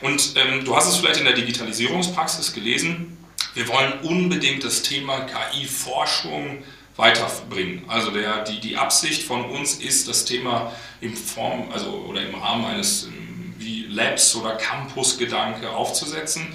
Und 0.00 0.34
ähm, 0.36 0.64
du 0.64 0.76
hast 0.76 0.88
es 0.88 0.96
vielleicht 0.96 1.20
in 1.20 1.26
der 1.26 1.34
Digitalisierungspraxis 1.34 2.52
gelesen. 2.52 3.16
Wir 3.54 3.68
wollen 3.68 3.92
unbedingt 4.02 4.64
das 4.64 4.82
Thema 4.82 5.20
KI-Forschung 5.20 6.62
weiterbringen. 6.96 7.84
Also 7.88 8.10
der, 8.10 8.44
die, 8.44 8.60
die 8.60 8.76
Absicht 8.76 9.22
von 9.22 9.44
uns 9.44 9.74
ist, 9.74 10.08
das 10.08 10.24
Thema 10.24 10.72
im 11.00 11.16
Form, 11.16 11.70
also 11.72 11.90
oder 12.08 12.22
im 12.22 12.34
Rahmen 12.34 12.64
eines 12.64 13.04
ähm, 13.04 13.54
wie 13.58 13.86
Labs 13.86 14.34
oder 14.36 14.56
Campus-Gedanke 14.56 15.70
aufzusetzen 15.70 16.46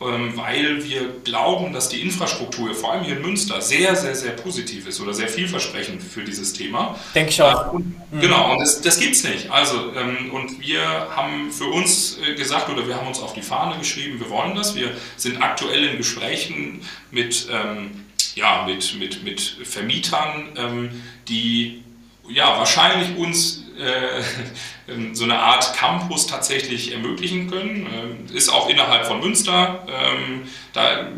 weil 0.00 0.84
wir 0.84 1.08
glauben, 1.24 1.72
dass 1.72 1.88
die 1.88 2.00
Infrastruktur, 2.00 2.72
vor 2.74 2.92
allem 2.92 3.04
hier 3.04 3.16
in 3.16 3.22
Münster, 3.22 3.60
sehr, 3.60 3.96
sehr, 3.96 4.14
sehr 4.14 4.32
positiv 4.32 4.86
ist 4.86 5.00
oder 5.00 5.12
sehr 5.12 5.28
vielversprechend 5.28 6.02
für 6.02 6.22
dieses 6.22 6.52
Thema. 6.52 6.98
Denke 7.14 7.30
ich 7.30 7.42
auch. 7.42 7.72
Und, 7.72 7.86
mhm. 8.12 8.20
Genau, 8.20 8.52
und 8.52 8.60
das, 8.60 8.80
das 8.80 9.00
gibt 9.00 9.16
es 9.16 9.24
nicht. 9.24 9.50
Also, 9.50 9.92
ähm, 9.96 10.30
und 10.32 10.60
wir 10.60 10.80
haben 10.80 11.50
für 11.50 11.66
uns 11.66 12.18
äh, 12.18 12.34
gesagt 12.34 12.68
oder 12.68 12.86
wir 12.86 12.96
haben 12.96 13.08
uns 13.08 13.18
auf 13.18 13.32
die 13.34 13.42
Fahne 13.42 13.76
geschrieben, 13.78 14.20
wir 14.20 14.30
wollen 14.30 14.54
das. 14.54 14.76
Wir 14.76 14.92
sind 15.16 15.42
aktuell 15.42 15.84
in 15.84 15.96
Gesprächen 15.96 16.80
mit, 17.10 17.48
ähm, 17.50 18.04
ja, 18.36 18.64
mit, 18.66 18.94
mit, 18.98 19.24
mit 19.24 19.40
Vermietern, 19.64 20.48
ähm, 20.56 21.02
die 21.28 21.82
ja, 22.28 22.58
wahrscheinlich 22.58 23.16
uns 23.16 23.64
äh, 23.78 24.22
ähm, 24.92 25.14
so 25.14 25.24
eine 25.24 25.38
Art 25.38 25.74
Campus 25.74 26.26
tatsächlich 26.26 26.92
ermöglichen 26.92 27.50
können. 27.50 27.86
Ähm, 27.92 28.26
ist 28.34 28.48
auch 28.48 28.68
innerhalb 28.68 29.06
von 29.06 29.20
Münster. 29.20 29.86
Ähm, 29.88 30.48
da 30.72 31.08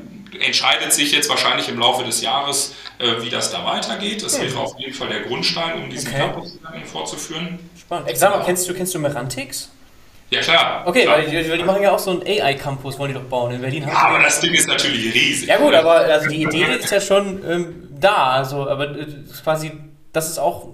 entscheidet 0.40 0.92
sich 0.92 1.12
jetzt 1.12 1.28
wahrscheinlich 1.28 1.68
im 1.68 1.78
Laufe 1.78 2.04
des 2.04 2.22
Jahres, 2.22 2.74
äh, 2.98 3.22
wie 3.22 3.30
das 3.30 3.50
da 3.50 3.64
weitergeht. 3.64 4.22
Das 4.22 4.40
wäre 4.40 4.58
auf 4.58 4.78
jeden 4.78 4.94
Fall 4.94 5.08
der 5.08 5.20
Grundstein, 5.20 5.82
um 5.82 5.90
diesen 5.90 6.08
okay. 6.08 6.18
Campus 6.18 6.58
fortzuführen. 6.92 7.58
Spannend. 7.78 8.16
Sag 8.16 8.36
mal, 8.36 8.44
kennst 8.44 8.68
du, 8.68 8.74
kennst 8.74 8.94
du 8.94 8.98
Merantix? 8.98 9.70
Ja, 10.30 10.40
klar. 10.40 10.84
Okay, 10.86 11.02
klar. 11.02 11.18
Weil, 11.18 11.28
die, 11.28 11.58
die, 11.58 11.64
machen 11.64 11.82
ja 11.82 11.90
auch 11.90 11.98
so 11.98 12.12
einen 12.12 12.22
AI-Campus, 12.22 12.98
wollen 13.00 13.12
die 13.12 13.18
doch 13.18 13.26
bauen 13.26 13.52
in 13.52 13.61
Berlin. 13.61 13.84
Ja, 13.86 13.94
aber 13.94 14.22
das 14.22 14.38
Ding 14.40 14.54
ist 14.54 14.68
natürlich 14.68 15.12
riesig. 15.12 15.48
Ja 15.48 15.58
gut, 15.58 15.74
aber 15.74 15.92
also 15.92 16.28
die 16.28 16.42
Idee 16.42 16.66
ist 16.78 16.90
ja 16.90 17.00
schon 17.00 17.42
ähm, 17.44 17.88
da. 17.98 18.30
Also, 18.30 18.68
aber 18.68 18.96
äh, 18.96 19.06
quasi, 19.42 19.72
das 20.12 20.30
ist 20.30 20.38
auch 20.38 20.68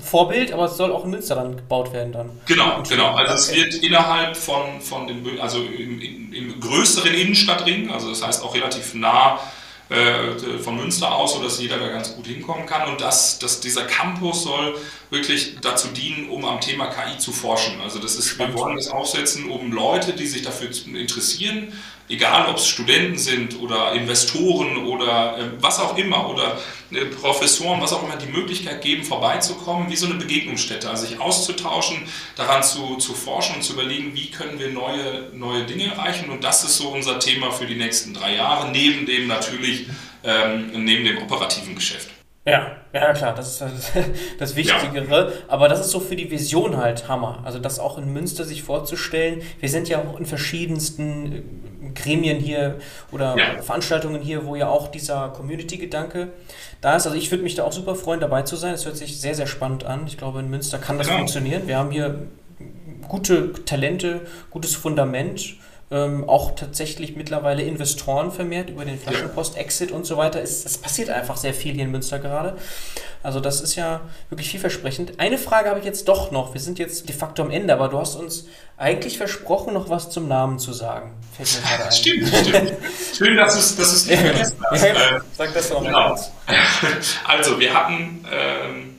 Vorbild, 0.00 0.52
aber 0.52 0.66
es 0.66 0.76
soll 0.76 0.92
auch 0.92 1.04
in 1.04 1.10
Münster 1.10 1.34
dann 1.34 1.56
gebaut 1.56 1.92
werden 1.92 2.12
dann. 2.12 2.30
Genau, 2.46 2.82
genau. 2.88 3.14
Also 3.14 3.34
es 3.34 3.54
wird 3.54 3.74
innerhalb 3.74 4.36
von, 4.36 4.80
von 4.80 5.06
dem, 5.06 5.24
also 5.40 5.58
im, 5.58 6.00
im, 6.00 6.32
im 6.32 6.60
größeren 6.60 7.12
Innenstadtring, 7.12 7.90
also 7.90 8.08
das 8.10 8.22
heißt 8.22 8.44
auch 8.44 8.54
relativ 8.54 8.94
nah 8.94 9.40
äh, 9.90 10.58
von 10.58 10.76
Münster 10.76 11.14
aus, 11.14 11.32
sodass 11.32 11.60
jeder 11.60 11.78
da 11.78 11.88
ganz 11.88 12.14
gut 12.14 12.26
hinkommen 12.26 12.66
kann. 12.66 12.90
Und 12.90 13.00
das, 13.00 13.38
das, 13.38 13.60
dieser 13.60 13.84
Campus 13.84 14.42
soll 14.42 14.76
wirklich 15.08 15.56
dazu 15.62 15.88
dienen, 15.88 16.28
um 16.28 16.44
am 16.44 16.60
Thema 16.60 16.88
KI 16.88 17.18
zu 17.18 17.32
forschen. 17.32 17.80
Also 17.80 17.98
das 17.98 18.16
ist, 18.16 18.38
wir 18.38 18.52
wollen 18.52 18.76
das 18.76 18.88
aufsetzen, 18.88 19.48
um 19.50 19.72
Leute, 19.72 20.12
die 20.12 20.26
sich 20.26 20.42
dafür 20.42 20.68
interessieren, 20.94 21.72
egal 22.08 22.48
ob 22.48 22.56
es 22.56 22.66
Studenten 22.66 23.18
sind 23.18 23.60
oder 23.60 23.92
Investoren 23.92 24.86
oder 24.86 25.38
äh, 25.38 25.44
was 25.60 25.78
auch 25.78 25.96
immer 25.96 26.28
oder 26.30 26.58
äh, 26.90 27.04
Professoren, 27.06 27.80
was 27.80 27.92
auch 27.92 28.02
immer, 28.02 28.16
die 28.16 28.30
Möglichkeit 28.30 28.82
geben, 28.82 29.04
vorbeizukommen, 29.04 29.90
wie 29.90 29.96
so 29.96 30.06
eine 30.06 30.14
Begegnungsstätte, 30.14 30.88
also 30.88 31.06
sich 31.06 31.20
auszutauschen, 31.20 31.98
daran 32.36 32.62
zu, 32.62 32.96
zu 32.96 33.14
forschen 33.14 33.56
und 33.56 33.62
zu 33.62 33.74
überlegen, 33.74 34.14
wie 34.14 34.30
können 34.30 34.58
wir 34.58 34.70
neue, 34.70 35.30
neue 35.34 35.64
Dinge 35.64 35.86
erreichen. 35.86 36.30
Und 36.30 36.44
das 36.44 36.64
ist 36.64 36.76
so 36.76 36.88
unser 36.88 37.18
Thema 37.18 37.50
für 37.50 37.66
die 37.66 37.76
nächsten 37.76 38.14
drei 38.14 38.36
Jahre, 38.36 38.70
neben 38.70 39.06
dem 39.06 39.26
natürlich, 39.26 39.86
ähm, 40.24 40.84
neben 40.84 41.04
dem 41.04 41.18
operativen 41.18 41.74
Geschäft. 41.74 42.17
Ja, 42.48 42.76
ja 42.92 43.12
klar, 43.12 43.34
das 43.34 43.48
ist 43.52 43.60
das, 43.60 43.92
das 44.38 44.56
Wichtigere. 44.56 45.28
Ja. 45.28 45.32
Aber 45.48 45.68
das 45.68 45.80
ist 45.80 45.90
so 45.90 46.00
für 46.00 46.16
die 46.16 46.30
Vision 46.30 46.76
halt 46.76 47.08
Hammer. 47.08 47.40
Also 47.44 47.58
das 47.58 47.78
auch 47.78 47.98
in 47.98 48.12
Münster 48.12 48.44
sich 48.44 48.62
vorzustellen. 48.62 49.42
Wir 49.60 49.68
sind 49.68 49.88
ja 49.88 49.98
auch 49.98 50.18
in 50.18 50.26
verschiedensten 50.26 51.32
äh, 51.32 51.90
Gremien 51.94 52.38
hier 52.38 52.78
oder 53.12 53.36
ja. 53.36 53.62
Veranstaltungen 53.62 54.20
hier, 54.20 54.46
wo 54.46 54.56
ja 54.56 54.68
auch 54.68 54.88
dieser 54.88 55.28
Community-Gedanke 55.30 56.28
da 56.80 56.96
ist. 56.96 57.06
Also 57.06 57.16
ich 57.16 57.30
würde 57.30 57.42
mich 57.42 57.54
da 57.54 57.64
auch 57.64 57.72
super 57.72 57.94
freuen, 57.94 58.20
dabei 58.20 58.42
zu 58.42 58.56
sein. 58.56 58.74
Es 58.74 58.84
hört 58.84 58.96
sich 58.96 59.20
sehr, 59.20 59.34
sehr 59.34 59.46
spannend 59.46 59.84
an. 59.84 60.06
Ich 60.06 60.16
glaube, 60.16 60.40
in 60.40 60.50
Münster 60.50 60.78
kann 60.78 60.98
das 60.98 61.08
ja. 61.08 61.16
funktionieren. 61.16 61.66
Wir 61.66 61.78
haben 61.78 61.90
hier 61.90 62.28
gute 63.08 63.52
Talente, 63.64 64.22
gutes 64.50 64.74
Fundament 64.74 65.56
ähm, 65.90 66.28
auch 66.28 66.54
tatsächlich 66.54 67.16
mittlerweile 67.16 67.62
Investoren 67.62 68.30
vermehrt 68.30 68.68
über 68.68 68.84
den 68.84 68.98
Flaschenpost-Exit 68.98 69.90
und 69.90 70.04
so 70.04 70.18
weiter. 70.18 70.42
Es, 70.42 70.66
es, 70.66 70.76
passiert 70.76 71.08
einfach 71.08 71.36
sehr 71.38 71.54
viel 71.54 71.72
hier 71.74 71.84
in 71.84 71.90
Münster 71.90 72.18
gerade. 72.18 72.58
Also 73.22 73.40
das 73.40 73.62
ist 73.62 73.74
ja 73.74 74.02
wirklich 74.28 74.50
vielversprechend. 74.50 75.18
Eine 75.18 75.38
Frage 75.38 75.70
habe 75.70 75.78
ich 75.78 75.86
jetzt 75.86 76.06
doch 76.06 76.30
noch. 76.30 76.52
Wir 76.52 76.60
sind 76.60 76.78
jetzt 76.78 77.08
de 77.08 77.16
facto 77.16 77.42
am 77.42 77.50
Ende, 77.50 77.72
aber 77.72 77.88
du 77.88 77.98
hast 77.98 78.16
uns 78.16 78.46
eigentlich 78.76 79.16
versprochen, 79.16 79.72
noch 79.72 79.88
was 79.88 80.10
zum 80.10 80.28
Namen 80.28 80.58
zu 80.58 80.72
sagen. 80.72 81.14
Stimmt, 81.90 82.28
stimmt. 82.28 82.72
Schön, 83.16 83.36
dass 83.36 83.54
du 83.54 83.60
es 83.60 83.76
dass 83.76 83.90
du's 83.90 84.06
nicht 84.06 84.20
vergessen 84.22 84.56
hast. 84.70 84.84
Ja, 84.84 85.20
sag 85.36 85.54
das 85.54 85.68
doch 85.70 85.82
genau. 85.82 86.10
mal. 86.10 86.20
Also 87.26 87.58
wir 87.58 87.74
hatten... 87.74 88.24
Ähm, 88.30 88.97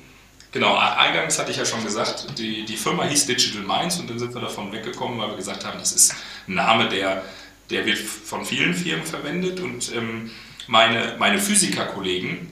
Genau, 0.51 0.75
eingangs 0.75 1.37
hatte 1.37 1.51
ich 1.51 1.57
ja 1.57 1.65
schon 1.65 1.83
gesagt, 1.83 2.25
die, 2.39 2.65
die 2.65 2.75
Firma 2.75 3.03
hieß 3.03 3.27
Digital 3.27 3.61
Minds 3.61 3.99
und 3.99 4.09
dann 4.09 4.17
sind 4.17 4.33
wir 4.33 4.41
davon 4.41 4.71
weggekommen, 4.71 5.19
weil 5.19 5.29
wir 5.29 5.35
gesagt 5.35 5.63
haben, 5.63 5.77
das 5.77 5.91
ist 5.91 6.15
ein 6.47 6.55
Name, 6.55 6.89
der, 6.89 7.21
der 7.69 7.85
wird 7.85 7.99
von 7.99 8.43
vielen 8.43 8.73
Firmen 8.73 9.05
verwendet 9.05 9.59
und 9.59 9.93
ähm, 9.95 10.31
meine, 10.65 11.15
meine 11.19 11.37
Physikerkollegen, 11.37 12.49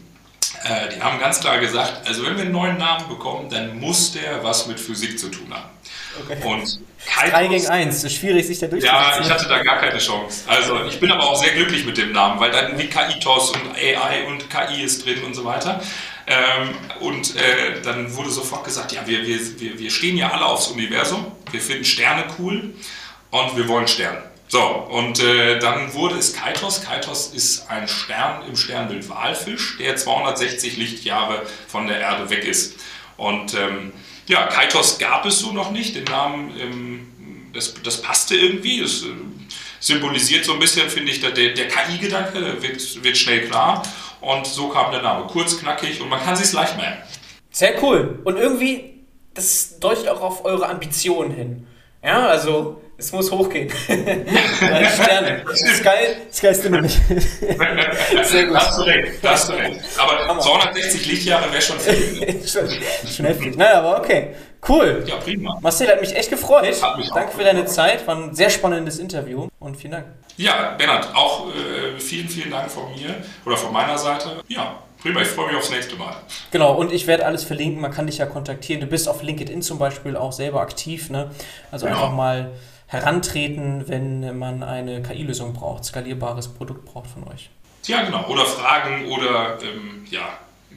äh, 0.63 0.95
die 0.95 1.01
haben 1.01 1.19
ganz 1.19 1.39
klar 1.39 1.59
gesagt, 1.59 2.07
also 2.07 2.23
wenn 2.23 2.35
wir 2.35 2.43
einen 2.43 2.51
neuen 2.51 2.77
Namen 2.77 3.07
bekommen, 3.09 3.49
dann 3.49 3.79
muss 3.79 4.11
der 4.11 4.43
was 4.43 4.67
mit 4.67 4.79
Physik 4.79 5.17
zu 5.17 5.29
tun 5.29 5.51
haben. 5.51 5.69
Okay. 6.19 6.43
Und 6.43 6.79
3 7.15 7.47
gegen 7.47 7.67
1, 7.67 8.03
ist 8.03 8.13
schwierig, 8.13 8.45
sich 8.45 8.59
da 8.59 8.67
durchzusetzen. 8.67 9.01
Ja, 9.01 9.19
ich 9.21 9.29
hatte 9.29 9.47
da 9.47 9.63
gar 9.63 9.79
keine 9.79 9.97
Chance. 9.97 10.43
Also 10.47 10.83
ich 10.85 10.99
bin 10.99 11.11
aber 11.11 11.23
auch 11.23 11.41
sehr 11.41 11.53
glücklich 11.53 11.85
mit 11.85 11.97
dem 11.97 12.11
Namen, 12.11 12.39
weil 12.39 12.51
dann 12.51 12.77
wie 12.77 12.87
KI-TOS 12.87 13.51
und 13.51 13.75
AI 13.75 14.27
und 14.27 14.49
KI 14.49 14.83
ist 14.83 15.05
drin 15.05 15.23
und 15.23 15.33
so 15.33 15.45
weiter. 15.45 15.81
Ähm, 16.27 16.75
und 16.99 17.35
äh, 17.37 17.81
dann 17.81 18.13
wurde 18.13 18.29
sofort 18.29 18.65
gesagt, 18.65 18.91
ja, 18.91 19.07
wir, 19.07 19.25
wir, 19.25 19.79
wir 19.79 19.89
stehen 19.89 20.17
ja 20.17 20.31
alle 20.31 20.45
aufs 20.45 20.67
Universum, 20.67 21.31
wir 21.51 21.61
finden 21.61 21.85
Sterne 21.85 22.25
cool 22.37 22.73
und 23.31 23.55
wir 23.55 23.67
wollen 23.69 23.87
Sterne. 23.87 24.23
So, 24.49 24.61
und 24.61 25.21
äh, 25.21 25.59
dann 25.59 25.93
wurde 25.93 26.15
es 26.15 26.33
Kaitos. 26.33 26.81
Kaitos 26.81 27.33
ist 27.33 27.69
ein 27.69 27.87
Stern 27.87 28.45
im 28.47 28.55
Sternbild 28.55 29.09
Walfisch, 29.09 29.77
der 29.77 29.95
260 29.97 30.77
Lichtjahre 30.77 31.45
von 31.67 31.87
der 31.87 31.99
Erde 31.99 32.29
weg 32.29 32.45
ist. 32.45 32.75
Und 33.17 33.53
ähm, 33.55 33.91
ja, 34.27 34.47
Kaitos 34.47 34.99
gab 34.99 35.25
es 35.25 35.39
so 35.39 35.51
noch 35.51 35.71
nicht. 35.71 35.95
Den 35.95 36.05
Namen, 36.05 36.51
ähm, 36.59 37.07
das, 37.53 37.73
das 37.83 38.01
passte 38.01 38.37
irgendwie. 38.37 38.81
Das 38.81 39.03
äh, 39.03 39.07
symbolisiert 39.81 40.45
so 40.45 40.53
ein 40.53 40.59
bisschen, 40.59 40.89
finde 40.89 41.11
ich, 41.11 41.19
der, 41.19 41.31
der 41.31 41.67
KI-Gedanke, 41.67 42.61
wird, 42.61 43.03
wird 43.03 43.17
schnell 43.17 43.47
klar. 43.47 43.83
Und 44.21 44.47
so 44.47 44.69
kam 44.69 44.91
der 44.91 45.01
Name. 45.01 45.27
Kurz, 45.27 45.59
knackig 45.59 46.01
und 46.01 46.09
man 46.09 46.19
kann 46.19 46.35
sich 46.35 46.51
leicht 46.53 46.75
merken. 46.77 47.03
Sehr 47.51 47.81
cool. 47.83 48.19
Und 48.23 48.37
irgendwie, 48.37 49.05
das 49.33 49.79
deutet 49.79 50.07
auch 50.09 50.21
auf 50.21 50.45
eure 50.45 50.67
Ambitionen 50.67 51.31
hin. 51.31 51.67
Ja, 52.03 52.27
also 52.27 52.81
es 52.99 53.11
muss 53.11 53.31
hochgehen. 53.31 53.69
Sterne. 53.85 55.43
Sky, 55.53 56.15
Sky 56.31 56.47
ist 56.47 56.65
immer 56.65 56.81
nicht. 56.81 56.99
Sehr 58.23 58.47
gut. 58.47 58.57
Hast 58.57 58.79
du 58.79 58.83
recht, 58.83 59.11
hast 59.23 59.49
du 59.49 59.53
recht. 59.53 59.79
Aber 59.97 60.39
260 60.39 61.05
Lichtjahre 61.05 61.51
wäre 61.51 61.61
schon 61.61 61.79
viel. 61.79 62.47
schon 62.47 63.25
heftig. 63.25 63.55
Naja, 63.55 63.79
aber 63.79 63.99
okay. 63.99 64.33
Cool. 64.67 65.03
Ja, 65.07 65.15
prima. 65.15 65.57
Marcel 65.61 65.87
hat 65.87 66.01
mich 66.01 66.15
echt 66.15 66.29
gefreut. 66.29 66.81
Hat 66.81 66.97
mich 66.97 67.09
Danke 67.09 67.31
für 67.31 67.43
deine 67.43 67.65
Zeit. 67.65 68.05
War 68.05 68.15
ein 68.15 68.35
sehr 68.35 68.49
spannendes 68.49 68.99
Interview 68.99 69.47
und 69.59 69.77
vielen 69.77 69.91
Dank. 69.93 70.05
Ja, 70.35 70.75
Bernhard, 70.77 71.15
auch 71.15 71.47
äh, 71.49 71.99
vielen, 71.99 72.27
vielen 72.27 72.51
Dank 72.51 72.69
von 72.69 72.91
mir 72.93 73.15
oder 73.45 73.57
von 73.57 73.71
meiner 73.73 73.97
Seite. 73.97 74.43
Ja, 74.47 74.79
Prima, 75.01 75.21
ich 75.21 75.27
freue 75.27 75.47
mich 75.47 75.55
aufs 75.55 75.69
nächste 75.69 75.95
Mal. 75.95 76.15
Genau, 76.51 76.73
und 76.73 76.91
ich 76.91 77.05
werde 77.07 77.25
alles 77.25 77.43
verlinken. 77.43 77.81
Man 77.81 77.91
kann 77.91 78.07
dich 78.07 78.17
ja 78.17 78.25
kontaktieren. 78.25 78.81
Du 78.81 78.87
bist 78.87 79.07
auf 79.07 79.21
LinkedIn 79.21 79.61
zum 79.61 79.77
Beispiel 79.77 80.17
auch 80.17 80.31
selber 80.31 80.61
aktiv. 80.61 81.09
Ne? 81.09 81.31
Also 81.71 81.85
genau. 81.85 81.97
einfach 81.97 82.13
mal 82.13 82.51
herantreten, 82.87 83.87
wenn 83.87 84.37
man 84.37 84.63
eine 84.63 85.01
KI-Lösung 85.03 85.53
braucht, 85.53 85.85
skalierbares 85.85 86.47
Produkt 86.47 86.85
braucht 86.85 87.09
von 87.09 87.27
euch. 87.27 87.49
Ja, 87.85 88.03
genau. 88.03 88.27
Oder 88.27 88.45
Fragen 88.45 89.05
oder 89.07 89.59
ähm, 89.61 90.05
ja, 90.09 90.27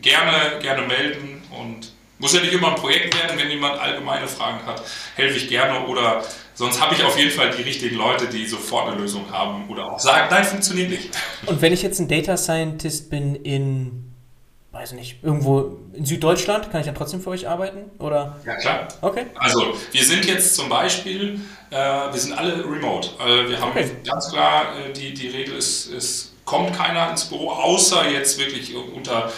gerne, 0.01 0.61
gerne 0.61 0.82
melden 0.86 1.43
und 1.59 1.93
Muss 2.20 2.34
ja 2.34 2.40
nicht 2.40 2.52
immer 2.52 2.68
ein 2.68 2.74
Projekt 2.76 3.16
werden, 3.20 3.38
wenn 3.38 3.50
jemand 3.50 3.80
allgemeine 3.80 4.28
Fragen 4.28 4.64
hat, 4.66 4.82
helfe 5.16 5.36
ich 5.36 5.48
gerne 5.48 5.86
oder 5.86 6.22
sonst 6.54 6.80
habe 6.80 6.94
ich 6.94 7.02
auf 7.02 7.18
jeden 7.18 7.30
Fall 7.30 7.50
die 7.50 7.62
richtigen 7.62 7.96
Leute, 7.96 8.26
die 8.26 8.46
sofort 8.46 8.88
eine 8.88 9.00
Lösung 9.00 9.24
haben 9.32 9.68
oder 9.68 9.90
auch 9.90 9.98
sagen, 9.98 10.28
nein, 10.30 10.44
funktioniert 10.44 10.90
nicht. 10.90 11.10
Und 11.46 11.60
wenn 11.62 11.72
ich 11.72 11.82
jetzt 11.82 11.98
ein 11.98 12.06
Data 12.08 12.36
Scientist 12.36 13.10
bin 13.10 13.34
in 13.34 14.10
weiß 14.72 14.92
nicht, 14.92 15.22
irgendwo 15.22 15.78
in 15.94 16.04
Süddeutschland, 16.04 16.70
kann 16.70 16.80
ich 16.80 16.86
dann 16.86 16.94
trotzdem 16.94 17.20
für 17.20 17.30
euch 17.30 17.48
arbeiten? 17.48 17.90
Oder? 17.98 18.38
Ja, 18.46 18.54
klar. 18.56 18.88
Okay. 19.00 19.26
Also, 19.34 19.74
wir 19.90 20.04
sind 20.04 20.24
jetzt 20.26 20.54
zum 20.54 20.68
Beispiel, 20.68 21.40
äh, 21.70 21.76
wir 21.76 22.18
sind 22.18 22.34
alle 22.34 22.64
remote. 22.64 23.10
Äh, 23.18 23.48
wir 23.48 23.60
haben 23.60 23.70
okay. 23.70 23.90
ganz 24.04 24.30
klar, 24.30 24.66
äh, 24.78 24.92
die, 24.92 25.12
die 25.12 25.28
Regel 25.28 25.56
ist, 25.56 25.92
es 25.92 26.32
kommt 26.44 26.76
keiner 26.76 27.10
ins 27.10 27.24
Büro, 27.24 27.50
außer 27.50 28.08
jetzt 28.10 28.38
wirklich 28.38 28.74
unter 28.74 29.32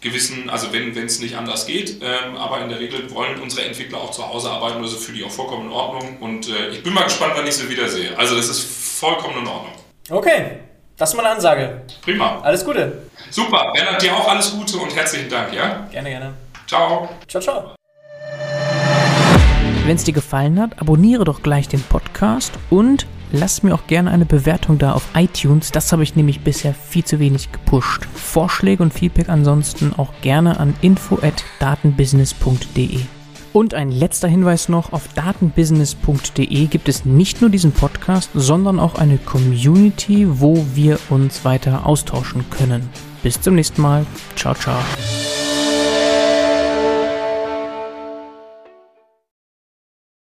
gewissen, 0.00 0.48
also 0.48 0.72
wenn 0.72 0.96
es 0.96 1.20
nicht 1.20 1.36
anders 1.36 1.66
geht, 1.66 2.00
ähm, 2.02 2.36
aber 2.36 2.60
in 2.60 2.68
der 2.68 2.78
Regel 2.78 3.10
wollen 3.12 3.40
unsere 3.40 3.66
Entwickler 3.66 3.98
auch 3.98 4.10
zu 4.10 4.26
Hause 4.28 4.50
arbeiten, 4.50 4.80
also 4.82 4.96
für 4.96 5.12
die 5.12 5.24
auch 5.24 5.30
vollkommen 5.30 5.66
in 5.66 5.72
Ordnung. 5.72 6.18
Und 6.20 6.48
äh, 6.48 6.68
ich 6.70 6.82
bin 6.82 6.94
mal 6.94 7.04
gespannt, 7.04 7.32
wann 7.36 7.46
ich 7.46 7.54
sie 7.54 7.68
wiedersehe. 7.68 8.16
Also, 8.16 8.36
das 8.36 8.48
ist 8.48 8.60
vollkommen 9.00 9.38
in 9.38 9.46
Ordnung. 9.46 9.72
Okay, 10.10 10.58
das 10.96 11.10
ist 11.10 11.16
mal 11.16 11.24
eine 11.24 11.34
Ansage. 11.36 11.82
Prima. 12.02 12.40
Alles 12.40 12.64
Gute. 12.64 13.02
Super. 13.30 13.72
Bernhard, 13.74 14.00
dir 14.00 14.14
auch 14.16 14.28
alles 14.28 14.52
Gute 14.52 14.78
und 14.78 14.94
herzlichen 14.94 15.28
Dank, 15.28 15.52
ja? 15.52 15.86
Gerne, 15.90 16.10
gerne. 16.10 16.34
Ciao. 16.66 17.08
Ciao, 17.26 17.42
ciao. 17.42 17.74
Wenn 19.84 19.96
es 19.96 20.04
dir 20.04 20.12
gefallen 20.12 20.60
hat, 20.60 20.80
abonniere 20.80 21.24
doch 21.24 21.42
gleich 21.42 21.68
den 21.68 21.82
Podcast 21.82 22.52
und 22.70 23.06
lass 23.32 23.62
mir 23.62 23.74
auch 23.74 23.86
gerne 23.86 24.10
eine 24.10 24.26
Bewertung 24.26 24.78
da 24.78 24.92
auf 24.92 25.08
iTunes. 25.14 25.72
Das 25.72 25.92
habe 25.92 26.02
ich 26.02 26.16
nämlich 26.16 26.40
bisher 26.40 26.74
viel 26.74 27.04
zu 27.04 27.18
wenig 27.18 27.52
gepusht. 27.52 28.06
Vorschläge 28.14 28.82
und 28.82 28.92
Feedback 28.92 29.28
ansonsten 29.28 29.92
auch 29.96 30.12
gerne 30.20 30.60
an 30.60 30.74
info@datenbusiness.de. 30.82 33.00
Und 33.52 33.74
ein 33.74 33.90
letzter 33.90 34.28
Hinweis 34.28 34.68
noch, 34.68 34.92
auf 34.92 35.08
datenbusiness.de 35.14 36.66
gibt 36.66 36.88
es 36.88 37.04
nicht 37.04 37.40
nur 37.40 37.50
diesen 37.50 37.72
Podcast, 37.72 38.30
sondern 38.34 38.78
auch 38.78 38.94
eine 38.94 39.18
Community, 39.18 40.26
wo 40.28 40.64
wir 40.74 40.98
uns 41.08 41.44
weiter 41.44 41.86
austauschen 41.86 42.44
können. 42.50 42.88
Bis 43.22 43.40
zum 43.40 43.54
nächsten 43.54 43.82
Mal. 43.82 44.06
Ciao, 44.36 44.54
ciao. 44.54 44.78